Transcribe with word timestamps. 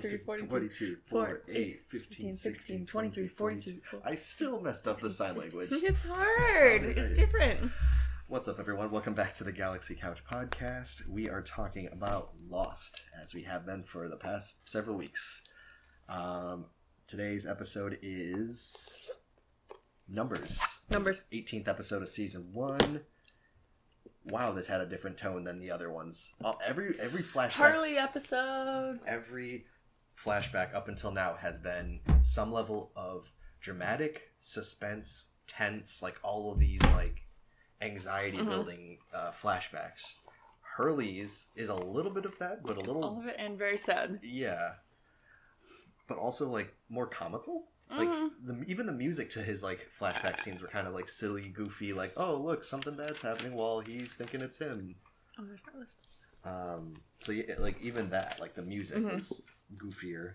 16, 0.00 0.18
23, 0.24 0.48
42, 0.48 0.48
22, 0.48 0.96
4, 1.10 1.26
4, 1.26 1.42
8, 1.48 1.56
8, 1.56 1.80
15, 1.88 2.34
16, 2.34 2.86
23, 2.86 3.28
42. 3.28 3.80
42. 3.90 4.00
I 4.10 4.14
still 4.14 4.58
messed 4.60 4.88
up 4.88 4.98
the 4.98 5.10
sign 5.10 5.36
language. 5.36 5.68
It's 5.72 6.04
hard. 6.04 6.84
It's 6.84 7.12
different. 7.12 7.70
What's 8.26 8.48
up, 8.48 8.58
everyone? 8.58 8.90
Welcome 8.90 9.12
back 9.12 9.34
to 9.34 9.44
the 9.44 9.52
Galaxy 9.52 9.94
Couch 9.94 10.24
podcast. 10.24 11.06
We 11.06 11.28
are 11.28 11.42
talking 11.42 11.90
about 11.92 12.30
Lost, 12.48 13.02
as 13.20 13.34
we 13.34 13.42
have 13.42 13.66
been 13.66 13.82
for 13.82 14.08
the 14.08 14.16
past 14.16 14.70
several 14.70 14.96
weeks. 14.96 15.42
Um, 16.08 16.64
today's 17.06 17.46
episode 17.46 17.98
is 18.00 19.02
Numbers. 20.08 20.62
Numbers. 20.90 21.20
18th 21.30 21.68
episode 21.68 22.00
of 22.00 22.08
season 22.08 22.48
one. 22.54 23.02
Wow, 24.24 24.52
this 24.52 24.66
had 24.66 24.80
a 24.80 24.86
different 24.86 25.18
tone 25.18 25.44
than 25.44 25.58
the 25.58 25.70
other 25.70 25.90
ones. 25.90 26.32
Every 26.66 26.94
every 27.00 27.22
flashback, 27.22 27.52
Hurley 27.52 27.96
episode. 27.98 29.00
every 29.06 29.66
flashback 30.24 30.74
up 30.74 30.88
until 30.88 31.10
now 31.10 31.34
has 31.34 31.58
been 31.58 32.00
some 32.20 32.52
level 32.52 32.92
of 32.96 33.32
dramatic 33.60 34.32
suspense, 34.40 35.28
tense, 35.46 36.02
like 36.02 36.18
all 36.22 36.52
of 36.52 36.58
these 36.58 36.82
like 36.92 37.22
anxiety 37.80 38.38
Mhm. 38.38 38.48
building 38.48 38.98
uh, 39.14 39.32
flashbacks. 39.32 40.14
Hurley's 40.76 41.48
is 41.56 41.68
a 41.68 41.74
little 41.74 42.10
bit 42.12 42.24
of 42.24 42.38
that, 42.38 42.62
but 42.64 42.76
a 42.76 42.80
little 42.80 43.04
All 43.04 43.18
of 43.20 43.26
it 43.26 43.36
and 43.38 43.58
very 43.58 43.76
sad. 43.76 44.20
yeah, 44.22 44.74
but 46.06 46.18
also 46.18 46.48
like 46.48 46.74
more 46.88 47.06
comical. 47.06 47.68
Like 47.96 48.08
Mhm. 48.08 48.30
the, 48.42 48.64
even 48.66 48.86
the 48.86 48.92
music 48.92 49.30
to 49.30 49.42
his 49.42 49.62
like 49.62 49.88
flashback 49.98 50.38
scenes 50.38 50.62
were 50.62 50.68
kind 50.68 50.86
of 50.86 50.94
like 50.94 51.08
silly, 51.08 51.48
goofy. 51.48 51.92
Like, 51.92 52.12
oh 52.16 52.36
look, 52.36 52.62
something 52.62 52.96
bad's 52.96 53.20
happening 53.22 53.54
while 53.54 53.80
he's 53.80 54.14
thinking 54.16 54.40
it's 54.42 54.58
him. 54.58 54.94
Oh, 55.38 55.44
there's 55.44 55.64
my 55.72 55.78
list. 55.78 56.06
Um, 56.44 56.94
so 57.18 57.32
yeah, 57.32 57.54
like 57.58 57.80
even 57.82 58.10
that, 58.10 58.38
like 58.40 58.54
the 58.54 58.62
music 58.62 58.98
Mhm. 58.98 59.14
was 59.14 59.42
goofier. 59.76 60.34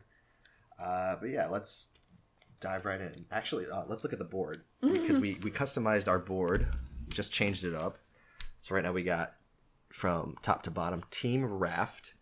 Uh, 0.82 1.16
but 1.20 1.30
yeah, 1.30 1.48
let's 1.48 1.90
dive 2.60 2.86
right 2.86 3.02
in. 3.02 3.26
Actually, 3.32 3.66
uh, 3.72 3.84
let's 3.88 4.04
look 4.04 4.14
at 4.14 4.20
the 4.20 4.26
board 4.26 4.64
because 4.82 5.20
we 5.20 5.38
we 5.42 5.52
customized 5.52 6.08
our 6.08 6.20
board, 6.20 6.68
just 7.10 7.32
changed 7.32 7.64
it 7.64 7.74
up. 7.76 7.98
So 8.62 8.76
right 8.76 8.84
now 8.84 8.92
we 8.92 9.04
got 9.04 9.34
from 9.92 10.36
top 10.42 10.64
to 10.64 10.72
bottom. 10.72 11.04
Team 11.12 11.46
Raft 11.46 12.16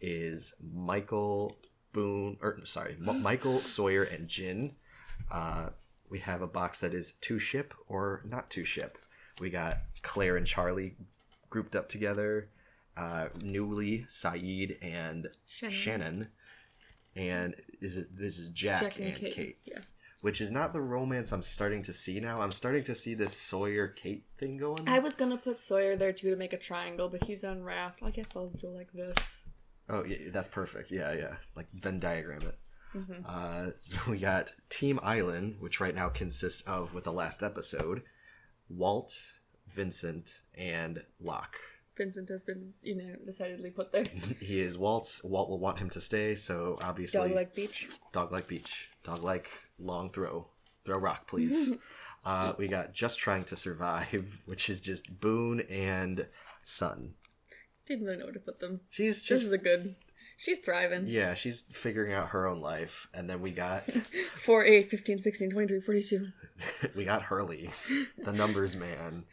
is 0.00 0.54
Michael 0.74 1.56
Boone, 1.92 2.36
or 2.40 2.58
sorry, 2.64 2.96
M- 3.06 3.22
Michael 3.22 3.60
Sawyer 3.60 4.02
and 4.02 4.28
Jin. 4.28 4.72
Uh, 5.30 5.70
we 6.08 6.18
have 6.20 6.42
a 6.42 6.46
box 6.46 6.80
that 6.80 6.92
is 6.94 7.12
two 7.20 7.38
ship 7.38 7.74
or 7.86 8.22
not 8.26 8.50
two 8.50 8.64
ship. 8.64 8.98
We 9.40 9.50
got 9.50 9.78
Claire 10.02 10.36
and 10.36 10.46
Charlie 10.46 10.96
grouped 11.48 11.76
up 11.76 11.88
together. 11.88 12.48
Uh, 12.96 13.28
Newly, 13.42 14.04
Sayid, 14.08 14.76
and 14.82 15.28
Shannon. 15.46 15.72
Shannon. 15.74 16.28
And 17.20 17.54
is 17.80 17.96
it, 17.98 18.16
this 18.16 18.38
is 18.38 18.50
Jack, 18.50 18.80
Jack 18.82 18.96
and, 18.98 19.06
and 19.08 19.16
Kate. 19.16 19.34
Kate. 19.34 19.58
Yeah. 19.64 19.78
which 20.22 20.40
is 20.40 20.50
not 20.50 20.72
the 20.72 20.80
romance 20.80 21.32
I'm 21.32 21.42
starting 21.42 21.82
to 21.82 21.92
see 21.92 22.18
now. 22.20 22.40
I'm 22.40 22.52
starting 22.52 22.84
to 22.84 22.94
see 22.94 23.14
this 23.14 23.32
Sawyer 23.36 23.88
Kate 23.88 24.24
thing 24.38 24.56
going. 24.56 24.88
I 24.88 24.98
was 25.00 25.16
gonna 25.16 25.36
put 25.36 25.58
Sawyer 25.58 25.96
there 25.96 26.12
too 26.12 26.30
to 26.30 26.36
make 26.36 26.52
a 26.52 26.58
triangle, 26.58 27.08
but 27.08 27.24
he's 27.24 27.44
unwrapped. 27.44 28.02
I 28.02 28.10
guess 28.10 28.34
I'll 28.36 28.48
do 28.48 28.68
like 28.68 28.92
this. 28.92 29.44
Oh, 29.88 30.04
yeah, 30.04 30.30
that's 30.30 30.48
perfect. 30.48 30.90
Yeah, 30.90 31.12
yeah. 31.12 31.34
Like 31.56 31.66
Venn 31.74 31.98
diagram 32.00 32.42
it. 32.42 32.58
Mhm. 32.94 33.24
Uh, 33.26 33.70
so 33.78 34.10
we 34.10 34.18
got 34.18 34.52
Team 34.68 34.98
Island, 35.02 35.56
which 35.60 35.80
right 35.80 35.94
now 35.94 36.08
consists 36.08 36.62
of, 36.62 36.94
with 36.94 37.04
the 37.04 37.12
last 37.12 37.42
episode, 37.42 38.02
Walt, 38.68 39.14
Vincent, 39.68 40.40
and 40.56 41.04
Locke. 41.20 41.56
Vincent 41.96 42.28
has 42.30 42.42
been, 42.42 42.72
you 42.82 42.94
know, 42.96 43.14
decidedly 43.26 43.70
put 43.70 43.92
there. 43.92 44.04
He 44.40 44.60
is 44.60 44.78
Walt's. 44.78 45.22
Walt 45.24 45.48
will 45.50 45.58
want 45.58 45.78
him 45.78 45.90
to 45.90 46.00
stay, 46.00 46.34
so 46.34 46.78
obviously, 46.82 47.28
Dog 47.28 47.32
like 47.36 47.54
beach. 47.54 47.88
dog 48.12 48.32
like 48.32 48.46
beach, 48.48 48.90
dog 49.04 49.22
like 49.22 49.48
long 49.78 50.10
throw, 50.10 50.46
throw 50.84 50.96
rock, 50.98 51.26
please. 51.26 51.72
uh, 52.24 52.52
we 52.58 52.68
got 52.68 52.92
just 52.94 53.18
trying 53.18 53.44
to 53.44 53.56
survive, 53.56 54.40
which 54.46 54.70
is 54.70 54.80
just 54.80 55.20
Boone 55.20 55.60
and 55.68 56.26
Sun. 56.62 57.14
Didn't 57.86 58.06
really 58.06 58.18
know 58.18 58.24
where 58.26 58.34
to 58.34 58.40
put 58.40 58.60
them. 58.60 58.80
She's 58.88 59.26
This 59.26 59.42
is 59.42 59.52
a 59.52 59.58
good. 59.58 59.96
She's 60.36 60.58
thriving. 60.58 61.06
yeah, 61.06 61.34
she's 61.34 61.62
figuring 61.70 62.14
out 62.14 62.28
her 62.28 62.46
own 62.46 62.62
life, 62.62 63.08
and 63.12 63.28
then 63.28 63.42
we 63.42 63.50
got 63.50 63.84
4, 64.36 64.64
8, 64.64 64.88
15, 64.90 65.18
16, 65.20 65.50
23, 65.50 65.80
42. 65.80 66.26
we 66.96 67.04
got 67.04 67.24
Hurley, 67.24 67.68
the 68.16 68.32
numbers 68.32 68.74
man. 68.74 69.24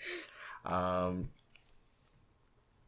Um, 0.65 1.29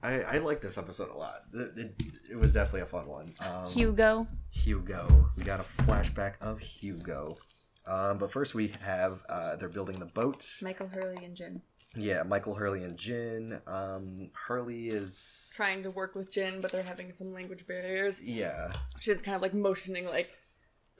I 0.01 0.21
I 0.21 0.37
like 0.37 0.61
this 0.61 0.77
episode 0.77 1.09
a 1.09 1.17
lot. 1.17 1.43
It, 1.53 1.77
it, 1.77 2.01
it 2.31 2.35
was 2.35 2.53
definitely 2.53 2.81
a 2.81 2.85
fun 2.85 3.07
one. 3.07 3.33
Um, 3.41 3.67
Hugo. 3.67 4.27
Hugo. 4.51 5.29
We 5.35 5.43
got 5.43 5.59
a 5.59 5.83
flashback 5.83 6.33
of 6.41 6.59
Hugo. 6.59 7.37
Um, 7.85 8.17
but 8.17 8.31
first 8.31 8.53
we 8.55 8.71
have 8.81 9.23
uh, 9.29 9.55
they're 9.55 9.69
building 9.69 9.99
the 9.99 10.05
boat. 10.05 10.59
Michael 10.61 10.87
Hurley 10.87 11.23
and 11.23 11.35
Jin. 11.35 11.61
Yeah, 11.95 12.21
Michael 12.21 12.53
Hurley 12.53 12.83
and 12.83 12.95
Jin. 12.97 13.59
Um, 13.65 14.29
Hurley 14.33 14.89
is 14.89 15.51
Trying 15.55 15.81
to 15.83 15.89
work 15.89 16.13
with 16.13 16.31
Jin, 16.31 16.61
but 16.61 16.71
they're 16.71 16.83
having 16.83 17.11
some 17.11 17.33
language 17.33 17.65
barriers. 17.65 18.21
yeah. 18.21 18.71
Jin's 18.99 19.23
kind 19.23 19.35
of 19.35 19.41
like 19.41 19.55
motioning, 19.55 20.05
like 20.05 20.29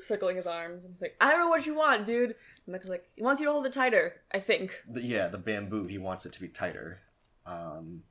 circling 0.02 0.38
his 0.38 0.48
arms. 0.48 0.86
And 0.86 0.94
he's 0.96 1.02
like, 1.02 1.16
I 1.22 1.30
don't 1.30 1.42
know 1.42 1.48
what 1.50 1.68
you 1.68 1.76
want, 1.76 2.08
dude. 2.08 2.32
And 2.66 2.74
Michael's 2.74 2.90
like, 2.90 3.06
he 3.16 3.22
wants 3.22 3.40
you 3.40 3.46
to 3.46 3.52
hold 3.52 3.68
it 3.68 3.74
tighter, 3.74 4.16
I 4.34 4.40
think. 4.40 4.82
The, 4.90 5.04
yeah, 5.04 5.28
the 5.28 5.38
bamboo. 5.38 5.86
He 5.86 6.00
wants 6.00 6.26
it 6.26 6.34
to 6.34 6.42
be 6.42 6.48
tighter. 6.48 7.02
Um, 7.46 8.02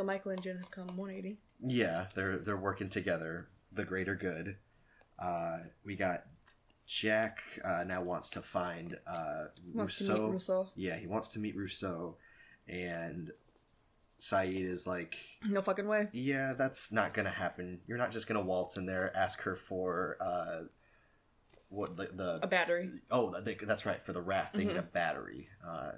So 0.00 0.04
Michael 0.04 0.30
and 0.30 0.40
Jin 0.40 0.56
have 0.56 0.70
come 0.70 0.86
180. 0.96 1.36
Yeah, 1.62 2.06
they're 2.14 2.38
they're 2.38 2.56
working 2.56 2.88
together, 2.88 3.48
the 3.70 3.84
greater 3.84 4.14
good. 4.14 4.56
Uh, 5.18 5.58
we 5.84 5.94
got 5.94 6.22
Jack 6.86 7.40
uh, 7.62 7.84
now 7.86 8.02
wants 8.02 8.30
to 8.30 8.40
find 8.40 8.96
uh, 9.06 9.44
Wants 9.74 9.98
to 9.98 10.04
Rousseau. 10.04 10.22
meet 10.24 10.32
Rousseau. 10.32 10.68
Yeah, 10.74 10.96
he 10.96 11.06
wants 11.06 11.28
to 11.34 11.38
meet 11.38 11.54
Rousseau, 11.54 12.16
and 12.66 13.30
Sayid 14.18 14.64
is 14.64 14.86
like, 14.86 15.16
No 15.46 15.60
fucking 15.60 15.86
way. 15.86 16.08
"Yeah, 16.12 16.54
that's 16.56 16.90
not 16.92 17.12
gonna 17.12 17.28
happen. 17.28 17.80
You're 17.86 17.98
not 17.98 18.10
just 18.10 18.26
gonna 18.26 18.40
waltz 18.40 18.78
in 18.78 18.86
there, 18.86 19.14
ask 19.14 19.42
her 19.42 19.54
for 19.54 20.16
uh, 20.18 20.60
what 21.68 21.98
the, 21.98 22.04
the 22.06 22.38
A 22.42 22.46
battery. 22.46 22.88
oh, 23.10 23.38
that's 23.38 23.84
right 23.84 24.02
for 24.02 24.14
the 24.14 24.22
raft. 24.22 24.54
They 24.54 24.60
need 24.60 24.68
Mm-hmm. 24.70 24.78
a 24.78 24.82
battery, 24.82 25.48
uh, 25.62 25.92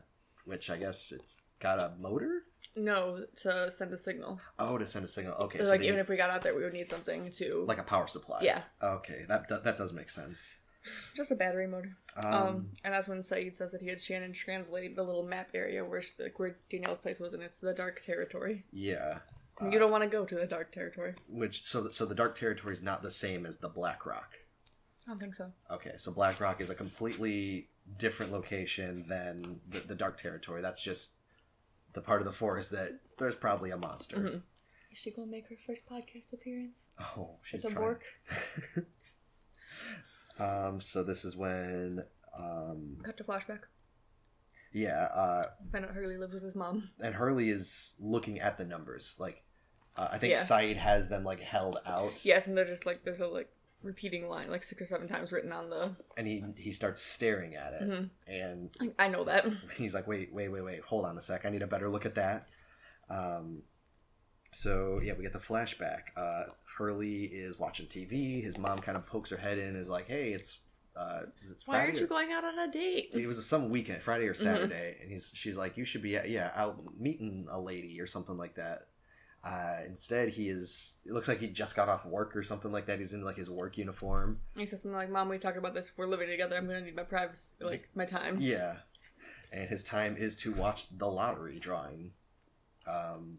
which 0.44 0.70
I 0.70 0.76
guess 0.76 1.12
it's 1.12 1.36
got 1.60 1.78
a 1.78 1.92
motor. 2.00 2.42
No, 2.74 3.24
to 3.36 3.70
send 3.70 3.92
a 3.92 3.98
signal. 3.98 4.40
Oh, 4.58 4.78
to 4.78 4.86
send 4.86 5.04
a 5.04 5.08
signal. 5.08 5.34
Okay, 5.34 5.58
so 5.62 5.70
like, 5.70 5.80
they- 5.80 5.88
even 5.88 6.00
if 6.00 6.08
we 6.08 6.16
got 6.16 6.30
out 6.30 6.42
there, 6.42 6.54
we 6.54 6.62
would 6.62 6.72
need 6.72 6.88
something 6.88 7.30
to. 7.32 7.64
like 7.68 7.78
a 7.78 7.82
power 7.82 8.06
supply. 8.06 8.40
Yeah. 8.42 8.62
Okay, 8.82 9.24
that 9.28 9.48
that, 9.48 9.76
does 9.76 9.92
make 9.92 10.08
sense. 10.08 10.56
just 11.14 11.30
a 11.30 11.34
battery 11.36 11.66
motor. 11.66 11.96
Um, 12.16 12.34
Um, 12.34 12.70
and 12.82 12.92
that's 12.94 13.08
when 13.08 13.20
Sayid 13.20 13.56
says 13.56 13.72
that 13.72 13.82
he 13.82 13.88
had 13.88 14.00
Shannon 14.00 14.32
translate 14.32 14.96
the 14.96 15.02
little 15.02 15.22
map 15.22 15.50
area 15.54 15.84
where, 15.84 16.00
she, 16.02 16.12
like, 16.22 16.38
where 16.38 16.56
Danielle's 16.70 16.98
place 16.98 17.20
was, 17.20 17.34
and 17.34 17.42
it's 17.42 17.60
the 17.60 17.72
dark 17.74 18.00
territory. 18.00 18.64
yeah. 18.72 19.18
you 19.70 19.78
don't 19.78 19.92
want 19.92 20.02
to 20.02 20.08
go 20.08 20.24
to 20.24 20.34
the 20.34 20.46
dark 20.46 20.72
territory. 20.72 21.14
Which 21.28 21.62
so 21.62 21.88
so 21.90 22.04
the 22.06 22.14
dark 22.16 22.34
territory 22.34 22.72
is 22.72 22.82
not 22.82 23.02
the 23.02 23.10
same 23.12 23.46
as 23.46 23.58
the 23.58 23.68
Black 23.68 24.04
Rock. 24.06 24.32
I 25.06 25.10
don't 25.10 25.20
think 25.20 25.34
so. 25.34 25.52
Okay, 25.70 25.92
so 25.98 26.10
Black 26.10 26.40
Rock 26.40 26.60
is 26.60 26.70
a 26.70 26.74
completely 26.74 27.68
different 27.98 28.32
location 28.32 29.04
than 29.08 29.60
the, 29.68 29.80
the 29.80 29.94
dark 29.94 30.16
territory. 30.16 30.62
That's 30.62 30.82
just 30.82 31.16
the 31.92 32.00
part 32.00 32.20
of 32.20 32.26
the 32.26 32.32
forest 32.32 32.70
that 32.72 33.00
there's 33.18 33.36
probably 33.36 33.70
a 33.70 33.76
monster. 33.76 34.16
Mm-hmm. 34.16 34.36
Is 34.92 34.98
she 34.98 35.10
gonna 35.10 35.30
make 35.30 35.48
her 35.48 35.56
first 35.66 35.86
podcast 35.88 36.32
appearance? 36.32 36.90
Oh, 37.00 37.36
she's 37.42 37.64
It's 37.64 37.64
a 37.64 37.70
trying. 37.74 37.84
work. 37.84 38.04
Um, 40.38 40.80
so 40.80 41.04
this 41.04 41.24
is 41.24 41.36
when 41.36 42.02
um, 42.38 42.96
Cut 43.02 43.16
to 43.18 43.24
flashback. 43.24 43.60
yeah, 44.72 45.08
uh, 45.14 45.44
Find 45.70 45.84
out 45.84 45.92
Hurley 45.92 46.16
lives 46.16 46.32
with 46.34 46.42
his 46.42 46.56
mom. 46.56 46.90
and 47.02 47.14
Hurley 47.14 47.50
is 47.50 47.94
looking 48.00 48.40
at 48.40 48.56
the 48.56 48.64
numbers. 48.64 49.16
Like, 49.20 49.44
uh, 49.96 50.08
I 50.10 50.18
think 50.18 50.32
Yeah. 50.32 50.40
Sayid 50.40 50.76
has 50.76 51.10
them 51.10 51.22
like 51.22 51.40
held 51.42 51.78
out. 51.86 52.24
Yes, 52.24 52.46
and 52.46 52.56
they're 52.56 52.64
just 52.64 52.86
like 52.86 53.04
there's 53.04 53.20
a 53.20 53.26
like 53.26 53.50
repeating 53.82 54.28
line 54.28 54.50
like 54.50 54.62
six 54.62 54.80
or 54.82 54.86
seven 54.86 55.08
times 55.08 55.32
written 55.32 55.52
on 55.52 55.70
the. 55.70 55.94
and 56.16 56.26
he 56.26 56.42
he 56.56 56.72
starts 56.72 57.00
staring 57.02 57.54
at 57.54 57.72
it 57.74 57.82
Mhm. 57.88 58.10
and 58.26 58.70
I 58.98 59.08
know 59.08 59.24
that. 59.24 59.46
he's 59.76 59.94
like 59.94 60.06
wait 60.06 60.32
wait 60.32 60.48
wait 60.48 60.62
wait 60.62 60.80
hold 60.82 61.04
on 61.04 61.16
a 61.18 61.20
sec 61.20 61.44
i 61.44 61.50
need 61.50 61.62
a 61.62 61.66
better 61.66 61.88
look 61.90 62.06
at 62.06 62.14
that 62.16 62.48
um 63.10 63.62
so 64.52 65.00
yeah 65.02 65.14
we 65.16 65.22
get 65.24 65.32
the 65.32 65.38
flashback 65.38 66.02
uh 66.16 66.44
hurley 66.76 67.24
is 67.24 67.58
watching 67.58 67.86
tv 67.86 68.42
his 68.42 68.58
mom 68.58 68.78
kind 68.78 68.96
of 68.96 69.06
pokes 69.06 69.30
her 69.30 69.36
head 69.36 69.58
in 69.58 69.68
and 69.68 69.76
is 69.76 69.88
like 69.88 70.06
hey 70.08 70.32
it's 70.32 70.60
uh 70.94 71.20
Why 71.64 71.80
aren't 71.80 71.94
you 71.98 72.04
or- 72.04 72.08
going 72.08 72.32
out 72.32 72.44
on 72.44 72.58
a 72.58 72.70
date? 72.70 73.10
it 73.14 73.26
was 73.26 73.44
some 73.46 73.70
weekend 73.70 74.02
friday 74.02 74.24
Mm-hmm. 74.24 74.30
or 74.30 74.34
saturday 74.34 74.98
and 75.00 75.10
he's 75.10 75.32
she's 75.34 75.56
like 75.56 75.76
you 75.78 75.84
should 75.86 76.02
be 76.02 76.10
yeah 76.26 76.50
out 76.54 76.78
meeting 76.98 77.46
a 77.50 77.58
lady 77.60 78.00
or 78.00 78.06
something 78.06 78.36
like 78.36 78.56
that 78.56 78.88
uh, 79.44 79.78
instead, 79.86 80.28
he 80.28 80.48
is. 80.48 80.96
It 81.04 81.12
looks 81.12 81.26
like 81.28 81.40
he 81.40 81.48
just 81.48 81.74
got 81.74 81.88
off 81.88 82.04
work 82.06 82.36
or 82.36 82.42
something 82.42 82.70
like 82.70 82.86
that. 82.86 82.98
He's 82.98 83.12
in 83.12 83.24
like 83.24 83.36
his 83.36 83.50
work 83.50 83.76
uniform. 83.76 84.40
He 84.56 84.66
says 84.66 84.82
something 84.82 84.96
like, 84.96 85.10
"Mom, 85.10 85.28
we 85.28 85.38
talked 85.38 85.58
about 85.58 85.74
this. 85.74 85.92
We're 85.96 86.06
living 86.06 86.28
together. 86.28 86.56
I'm 86.56 86.66
gonna 86.66 86.80
need 86.80 86.94
my 86.94 87.02
privacy, 87.02 87.54
like 87.60 87.88
my 87.94 88.04
time." 88.04 88.36
Yeah, 88.40 88.76
and 89.52 89.68
his 89.68 89.82
time 89.82 90.16
is 90.16 90.36
to 90.36 90.52
watch 90.52 90.86
the 90.96 91.08
lottery 91.08 91.58
drawing. 91.58 92.12
Um, 92.86 93.38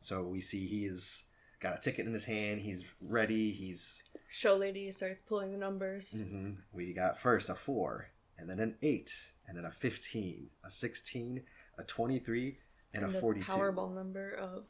so 0.00 0.22
we 0.22 0.40
see 0.40 0.66
he's 0.66 1.24
got 1.60 1.76
a 1.76 1.80
ticket 1.80 2.06
in 2.06 2.12
his 2.12 2.24
hand. 2.24 2.60
He's 2.60 2.84
ready. 3.00 3.50
He's 3.50 4.04
Show 4.28 4.56
lady 4.56 4.90
starts 4.92 5.22
pulling 5.22 5.50
the 5.50 5.58
numbers. 5.58 6.12
hmm 6.12 6.52
We 6.72 6.92
got 6.92 7.18
first 7.18 7.48
a 7.48 7.54
four, 7.56 8.10
and 8.38 8.48
then 8.48 8.60
an 8.60 8.76
eight, 8.82 9.12
and 9.48 9.56
then 9.58 9.64
a 9.64 9.70
fifteen, 9.72 10.50
a 10.64 10.70
sixteen, 10.70 11.42
a 11.78 11.82
twenty-three, 11.82 12.58
and, 12.94 13.04
a 13.04 13.08
the 13.08 13.18
forty-two. 13.20 13.50
Powerball 13.50 13.92
number 13.94 14.30
of 14.32 14.64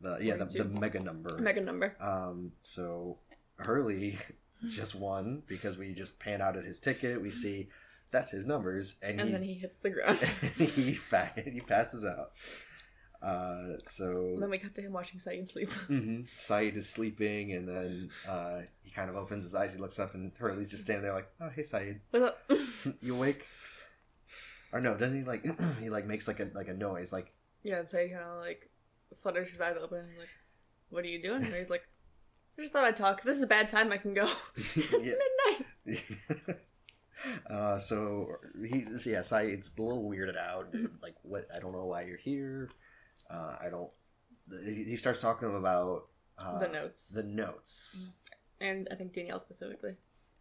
The 0.00 0.18
yeah, 0.20 0.36
the, 0.36 0.44
the 0.46 0.64
mega 0.64 1.00
number. 1.00 1.38
mega 1.38 1.60
number. 1.60 1.96
Um, 2.00 2.52
so 2.62 3.18
Hurley 3.56 4.18
just 4.68 4.94
won 4.94 5.42
because 5.46 5.76
we 5.78 5.94
just 5.94 6.18
pan 6.20 6.40
out 6.42 6.56
at 6.56 6.64
his 6.64 6.80
ticket. 6.80 7.20
We 7.22 7.30
see 7.30 7.68
that's 8.10 8.30
his 8.30 8.46
numbers, 8.46 8.96
and, 9.02 9.18
And 9.20 9.28
he 9.28 9.32
then 9.32 9.42
he 9.42 9.54
hits 9.54 9.78
the 9.78 9.90
ground. 9.90 10.18
he 10.56 10.64
he 10.94 11.60
passes 11.60 12.04
out. 12.04 12.32
Uh, 13.22 13.78
so 13.84 14.04
And 14.34 14.42
then 14.42 14.50
we 14.50 14.58
cut 14.58 14.74
to 14.74 14.82
him 14.82 14.92
watching 14.92 15.18
Sayid 15.18 15.48
sleep. 15.48 15.70
hmm 15.86 16.20
Sayid 16.22 16.76
is 16.76 16.88
sleeping, 16.88 17.52
and 17.52 17.66
then 17.66 18.10
uh, 18.28 18.60
he 18.82 18.90
kind 18.90 19.08
of 19.08 19.16
opens 19.16 19.44
his 19.44 19.54
eyes. 19.54 19.74
He 19.74 19.80
looks 19.80 19.98
up, 19.98 20.14
and 20.14 20.30
Hurley's 20.38 20.68
just 20.68 20.84
standing 20.84 21.04
there, 21.04 21.14
like, 21.14 21.30
"Oh, 21.40 21.48
hey, 21.48 21.62
Sayid, 21.62 22.00
What's 22.10 22.26
up? 22.26 22.38
you 23.00 23.14
awake?" 23.14 23.46
Or 24.72 24.80
no, 24.80 24.94
doesn't 24.94 25.20
he 25.20 25.24
like 25.24 25.46
he 25.80 25.88
like 25.88 26.04
makes 26.06 26.28
like 26.28 26.40
a 26.40 26.50
like 26.54 26.68
a 26.68 26.74
noise, 26.74 27.12
like 27.12 27.32
yeah, 27.62 27.78
and 27.78 27.88
Sayid 27.88 28.12
kind 28.12 28.24
of 28.24 28.40
like 28.40 28.70
flutters 29.16 29.50
his 29.50 29.60
eyes 29.60 29.76
open. 29.80 29.98
And 29.98 30.18
like, 30.18 30.28
what 30.90 31.04
are 31.04 31.08
you 31.08 31.22
doing? 31.22 31.44
And 31.44 31.54
he's 31.54 31.70
like, 31.70 31.82
I 32.58 32.62
just 32.62 32.72
thought 32.72 32.84
I'd 32.84 32.96
talk. 32.96 33.22
This 33.22 33.36
is 33.36 33.42
a 33.42 33.46
bad 33.48 33.68
time. 33.68 33.90
I 33.92 33.96
can 33.96 34.14
go. 34.14 34.28
it's 34.56 34.76
midnight. 35.86 36.04
uh, 37.50 37.78
so 37.78 38.28
he's 38.64 39.06
yeah, 39.06 39.20
it's 39.20 39.32
a 39.76 39.82
little 39.82 40.08
weirded 40.08 40.36
out. 40.36 40.68
Like, 41.02 41.14
what? 41.22 41.46
I 41.54 41.58
don't 41.58 41.72
know 41.72 41.84
why 41.86 42.02
you're 42.02 42.16
here. 42.16 42.70
Uh, 43.30 43.56
I 43.60 43.68
don't. 43.70 43.90
He 44.64 44.84
he 44.84 44.96
starts 44.96 45.20
talking 45.20 45.48
to 45.48 45.54
him 45.54 45.60
about 45.60 46.08
uh, 46.38 46.58
the 46.58 46.68
notes. 46.68 47.08
The 47.10 47.22
notes. 47.22 48.12
and 48.60 48.88
I 48.90 48.94
think 48.94 49.12
Danielle 49.12 49.38
specifically. 49.38 49.96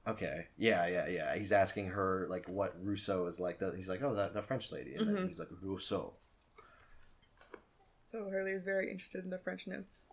Okay. 0.06 0.48
Yeah, 0.58 0.86
yeah, 0.88 1.08
yeah. 1.08 1.36
He's 1.36 1.52
asking 1.54 1.88
her 1.90 2.28
like 2.30 2.48
what 2.50 2.76
Rousseau 2.84 3.26
is 3.28 3.40
like. 3.40 3.60
The, 3.60 3.72
he's 3.76 3.88
like, 3.90 4.04
oh, 4.04 4.14
that 4.16 4.34
the 4.34 4.42
French 4.42 4.72
lady, 4.72 4.96
and 4.96 5.08
then 5.08 5.16
Mhm. 5.16 5.28
he's 5.28 5.40
like 5.40 5.48
Rousseau. 5.62 6.14
So 8.14 8.30
Hurley 8.30 8.52
is 8.52 8.64
very 8.64 8.92
interested 8.92 9.24
in 9.24 9.32
the 9.32 9.40
French 9.40 9.66
notes. 9.66 10.08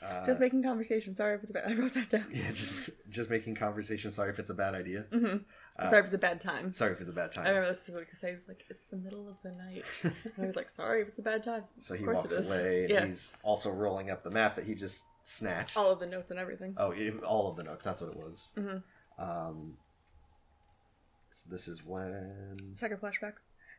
Uh, 0.00 0.24
Just 0.24 0.38
making 0.38 0.62
conversation. 0.62 1.16
Sorry 1.16 1.34
if 1.34 1.42
it's 1.42 1.50
bad. 1.50 1.64
I 1.68 1.74
wrote 1.74 1.92
that 1.94 2.08
down. 2.08 2.26
yeah, 2.32 2.48
just 2.52 2.90
just 3.10 3.28
making 3.28 3.56
conversation. 3.56 4.12
Sorry 4.12 4.30
if 4.30 4.38
it's 4.38 4.50
a 4.50 4.54
bad 4.54 4.74
idea. 4.76 5.04
hmm 5.12 5.38
Uh, 5.76 5.90
sorry 5.90 5.98
if 6.00 6.04
it's 6.06 6.14
a 6.14 6.18
bad 6.18 6.40
time. 6.40 6.72
Sorry 6.72 6.92
if 6.92 7.00
it's 7.00 7.10
a 7.10 7.12
bad 7.12 7.32
time. 7.32 7.44
I 7.46 7.48
remember 7.48 7.68
this 7.68 7.78
specifically 7.78 8.04
because 8.04 8.22
I 8.24 8.32
was 8.32 8.46
like, 8.46 8.64
"It's 8.70 8.86
the 8.86 8.96
middle 8.96 9.28
of 9.28 9.42
the 9.42 9.50
night," 9.50 9.84
and 10.04 10.14
I 10.38 10.46
was 10.46 10.54
like, 10.54 10.70
"Sorry 10.70 11.02
if 11.02 11.08
it's 11.08 11.18
a 11.18 11.22
bad 11.22 11.42
time." 11.42 11.64
so 11.78 11.94
he 11.94 12.04
walks 12.06 12.32
it 12.32 12.46
away, 12.46 12.82
and 12.84 12.90
Yeah. 12.90 13.04
he's 13.04 13.32
also 13.42 13.70
rolling 13.72 14.10
up 14.10 14.22
the 14.22 14.30
map 14.30 14.54
that 14.56 14.64
he 14.64 14.74
just 14.76 15.04
snatched. 15.24 15.76
All 15.76 15.90
of 15.90 15.98
the 15.98 16.06
notes 16.06 16.30
and 16.30 16.38
everything. 16.38 16.74
Oh, 16.78 16.92
yeah, 16.92 17.10
all 17.26 17.50
of 17.50 17.56
the 17.56 17.64
notes. 17.64 17.84
That's 17.84 18.00
what 18.00 18.12
it 18.12 18.16
was. 18.16 18.52
Mhm. 18.56 18.82
Um, 19.18 19.76
so 21.32 21.50
this 21.50 21.66
is 21.68 21.84
when, 21.84 22.74
Second 22.76 23.00
flashback. 23.00 23.34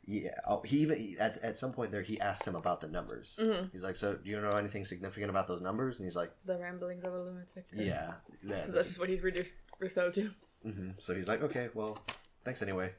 Yeah. 0.05 0.31
Oh, 0.47 0.61
he 0.63 0.77
even 0.79 0.97
he, 0.97 1.17
at 1.19 1.37
at 1.43 1.57
some 1.57 1.73
point 1.73 1.91
there 1.91 2.01
he 2.01 2.19
asks 2.19 2.47
him 2.47 2.55
about 2.55 2.81
the 2.81 2.87
numbers. 2.87 3.37
hmm 3.41 3.65
He's 3.71 3.83
like, 3.83 3.95
"So, 3.95 4.15
do 4.15 4.29
you 4.29 4.39
know 4.41 4.49
anything 4.49 4.83
significant 4.85 5.29
about 5.29 5.47
those 5.47 5.61
numbers?" 5.61 5.99
And 5.99 6.05
he's 6.07 6.15
like, 6.15 6.31
The 6.45 6.57
ramblings 6.57 7.03
of 7.03 7.13
a 7.13 7.19
lunatic. 7.19 7.65
"Yeah, 7.73 8.13
yeah." 8.41 8.55
Because 8.59 8.73
that's 8.73 8.87
just 8.87 8.99
what 8.99 9.09
he's 9.09 9.21
reduced 9.23 9.55
Rousseau 9.79 10.09
to. 10.11 10.31
hmm 10.63 10.89
So 10.99 11.13
he's 11.15 11.27
like, 11.27 11.41
"Okay, 11.43 11.69
well, 11.73 11.97
thanks 12.43 12.61
anyway." 12.61 12.93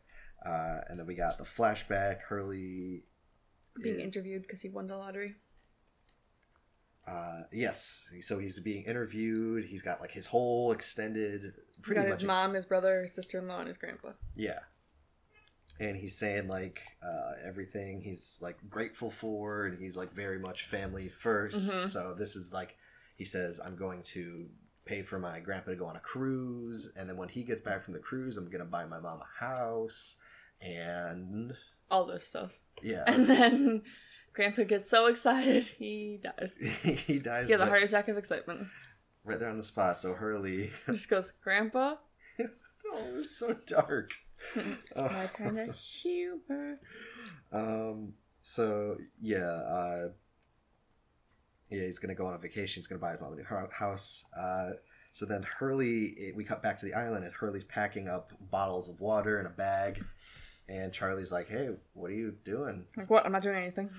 Uh, 0.45 0.81
and 0.89 0.99
then 0.99 1.07
we 1.07 1.15
got 1.15 1.39
the 1.39 1.45
flashback. 1.45 2.21
Hurley, 2.23 3.05
Being 3.83 3.97
is- 3.97 4.01
interviewed 4.03 4.43
because 4.43 4.61
he 4.61 4.69
won 4.69 4.87
the 4.89 4.97
lottery. 4.97 5.37
uh, 7.07 7.43
yes. 7.53 8.09
So 8.21 8.39
he's 8.39 8.59
being 8.61 8.85
interviewed. 8.85 9.65
He's 9.65 9.83
got 9.83 10.01
like 10.01 10.13
his 10.13 10.27
whole 10.27 10.73
extended, 10.73 11.55
pretty 11.83 12.01
got 12.01 12.09
much 12.09 12.21
his 12.21 12.25
ex- 12.25 12.35
mom, 12.37 12.55
his 12.55 12.65
brother, 12.65 13.03
his 13.03 13.13
sister-in-law, 13.15 13.59
and 13.61 13.69
his 13.69 13.79
grandpa. 13.79 14.13
Yeah. 14.37 14.61
And 15.83 15.97
he's 15.97 16.17
saying 16.17 16.47
like 16.49 16.81
uh, 17.03 17.33
everything 17.45 18.03
he's 18.03 18.39
like 18.41 18.57
grateful 18.71 19.11
for, 19.11 19.67
and 19.67 19.79
he's 19.79 19.97
like 19.97 20.13
very 20.13 20.39
much 20.39 20.65
family 20.67 21.11
1st 21.25 21.55
Mhm. 21.55 21.87
So 21.89 22.15
this 22.15 22.37
is 22.37 22.53
like 22.53 22.77
he 23.17 23.25
says, 23.25 23.59
I'm 23.65 23.75
going 23.77 24.03
to 24.15 24.47
pay 24.85 25.03
for 25.03 25.19
my 25.19 25.41
grandpa 25.41 25.71
to 25.71 25.77
go 25.77 25.87
on 25.87 25.97
a 25.97 26.01
cruise, 26.01 26.93
and 26.97 27.09
then 27.09 27.17
when 27.17 27.29
he 27.29 27.43
gets 27.43 27.61
back 27.61 27.83
from 27.85 27.95
the 27.95 28.01
cruise, 28.01 28.37
I'm 28.37 28.49
gonna 28.51 28.65
buy 28.65 28.85
my 28.85 29.01
mom 29.01 29.21
a 29.21 29.45
house, 29.45 30.17
and 30.61 31.53
All 31.91 32.05
this 32.07 32.27
stuff. 32.29 32.59
yeah, 32.83 33.05
And 33.07 33.27
then 33.27 33.83
grandpa 34.35 34.63
gets 34.65 34.89
so 34.89 35.07
excited, 35.07 35.65
he 35.65 36.19
dies. 36.23 36.57
he 36.83 37.19
dies 37.19 37.47
He 37.47 37.53
has 37.53 37.61
a 37.61 37.67
heart 37.67 37.83
attack 37.83 38.09
of 38.09 38.17
excitement. 38.19 38.69
right 39.25 39.39
there 39.39 39.51
on 39.51 39.57
the 39.59 39.63
spot. 39.65 40.01
So 40.01 40.15
Hurley, 40.15 40.71
just 40.87 41.09
goes, 41.09 41.33
Grandpa? 41.43 41.97
oh, 42.41 42.47
it 43.09 43.17
was 43.17 43.37
so 43.37 43.57
dark. 43.67 44.13
Oh. 44.97 45.09
My 45.09 45.27
kind 45.27 45.59
of 45.59 45.75
humor. 45.75 46.79
Um. 47.53 48.15
So 48.41 48.97
yeah. 49.21 49.39
Uh. 49.39 50.09
Yeah, 51.71 51.85
he's 51.85 51.99
gonna 51.99 52.15
go 52.15 52.27
on 52.27 52.35
a 52.35 52.39
vacation. 52.39 52.81
He's 52.81 52.87
gonna 52.87 53.01
buy 53.01 53.13
his 53.13 53.21
mom 53.21 53.33
a 53.33 53.37
new 53.37 53.45
house. 53.71 54.25
Uh. 54.37 54.73
So 55.13 55.27
then 55.27 55.43
Hurley, 55.43 56.07
it, 56.17 56.35
we 56.35 56.43
cut 56.43 56.63
back 56.63 56.79
to 56.79 56.87
the 56.87 56.95
island, 56.95 57.25
and 57.25 57.35
Hurley's 57.35 57.65
packing 57.65 58.09
up 58.09 58.33
bottles 58.51 58.89
of 58.89 59.01
water 59.01 59.39
in 59.41 59.47
a 59.47 59.51
bag, 59.51 60.03
and 60.69 60.93
Charlie's 60.93 61.31
like, 61.31 61.49
"Hey, 61.49 61.69
what 61.93 62.11
are 62.11 62.15
you 62.15 62.35
doing?" 62.45 62.87
Like, 62.97 63.11
what? 63.11 63.27
I'm 63.27 63.33
not 63.33 63.43
doing 63.43 63.57
anything. 63.57 63.91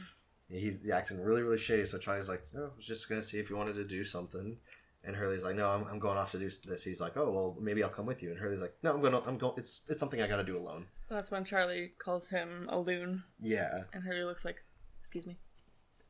He's 0.50 0.88
acting 0.90 1.20
really, 1.22 1.42
really 1.42 1.58
shady. 1.58 1.86
So 1.86 1.98
Charlie's 1.98 2.30
like, 2.30 2.44
"No, 2.54 2.66
I 2.66 2.76
was 2.76 2.86
just 2.86 3.10
gonna 3.10 3.24
see 3.24 3.40
if 3.40 3.50
you 3.50 3.56
wanted 3.56 3.74
to 3.76 3.86
do 3.86 4.04
something." 4.04 4.58
And 5.06 5.16
Hurley's 5.16 5.44
like, 5.44 5.56
"No, 5.56 5.68
I'm, 5.68 5.86
I'm 5.92 6.00
going 6.00 6.18
off 6.18 6.32
to 6.32 6.40
do 6.40 6.50
this." 6.66 6.84
He's 6.84 7.02
like, 7.02 7.18
"Oh, 7.18 7.30
well, 7.30 7.58
maybe 7.60 7.84
I'll 7.84 7.90
come 7.90 8.06
with 8.06 8.24
you." 8.24 8.30
And 8.32 8.40
Hurley's 8.40 8.62
like, 8.62 8.74
"No, 8.84 8.94
I'm 8.94 9.02
gonna, 9.02 9.22
I'm 9.28 9.38
going. 9.38 9.54
It's, 9.58 9.82
it's 9.90 10.00
something 10.00 10.22
I 10.22 10.28
gotta 10.28 10.46
do 10.46 10.58
alone." 10.58 10.86
That's 11.10 11.30
when 11.30 11.44
Charlie 11.44 11.92
calls 12.00 12.30
him 12.30 12.68
a 12.72 12.80
loon, 12.80 13.24
Yeah. 13.42 13.84
and 13.94 14.04
Hurley 14.04 14.24
looks 14.24 14.46
like, 14.46 14.64
excuse 15.02 15.28
me. 15.28 15.38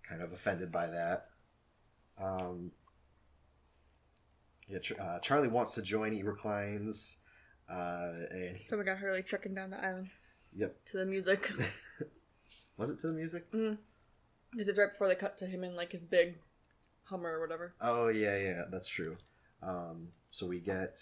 kind 0.07 0.21
of 0.21 0.31
offended 0.31 0.71
by 0.71 0.87
that. 0.87 1.29
Um, 2.21 2.71
yeah, 4.67 4.77
uh, 5.01 5.19
Charlie 5.19 5.47
wants 5.47 5.73
to 5.75 5.81
join 5.81 6.13
E 6.13 6.21
Reclines, 6.23 7.17
uh, 7.69 8.11
and 8.31 8.57
he, 8.57 8.67
So 8.69 8.77
we 8.77 8.83
got 8.83 8.97
Hurley 8.99 9.23
trucking 9.23 9.53
down 9.55 9.71
the 9.71 9.83
island 9.83 10.09
yep, 10.55 10.77
to 10.85 10.97
the 10.97 11.05
music. 11.05 11.51
was 12.77 12.89
it 12.91 12.99
to 12.99 13.07
the 13.07 13.13
music? 13.13 13.51
Mm. 13.51 13.77
Because 14.51 14.67
it's 14.67 14.77
right 14.77 14.91
before 14.91 15.07
they 15.07 15.15
cut 15.15 15.37
to 15.39 15.47
him 15.47 15.63
in 15.63 15.75
like 15.75 15.91
his 15.91 16.05
big 16.05 16.37
Hummer 17.13 17.37
or 17.37 17.41
whatever. 17.41 17.73
Oh 17.79 18.07
yeah, 18.07 18.37
yeah, 18.37 18.63
that's 18.71 18.87
true. 18.87 19.17
Um, 19.61 20.07
so 20.31 20.47
we 20.47 20.59
get 20.59 20.99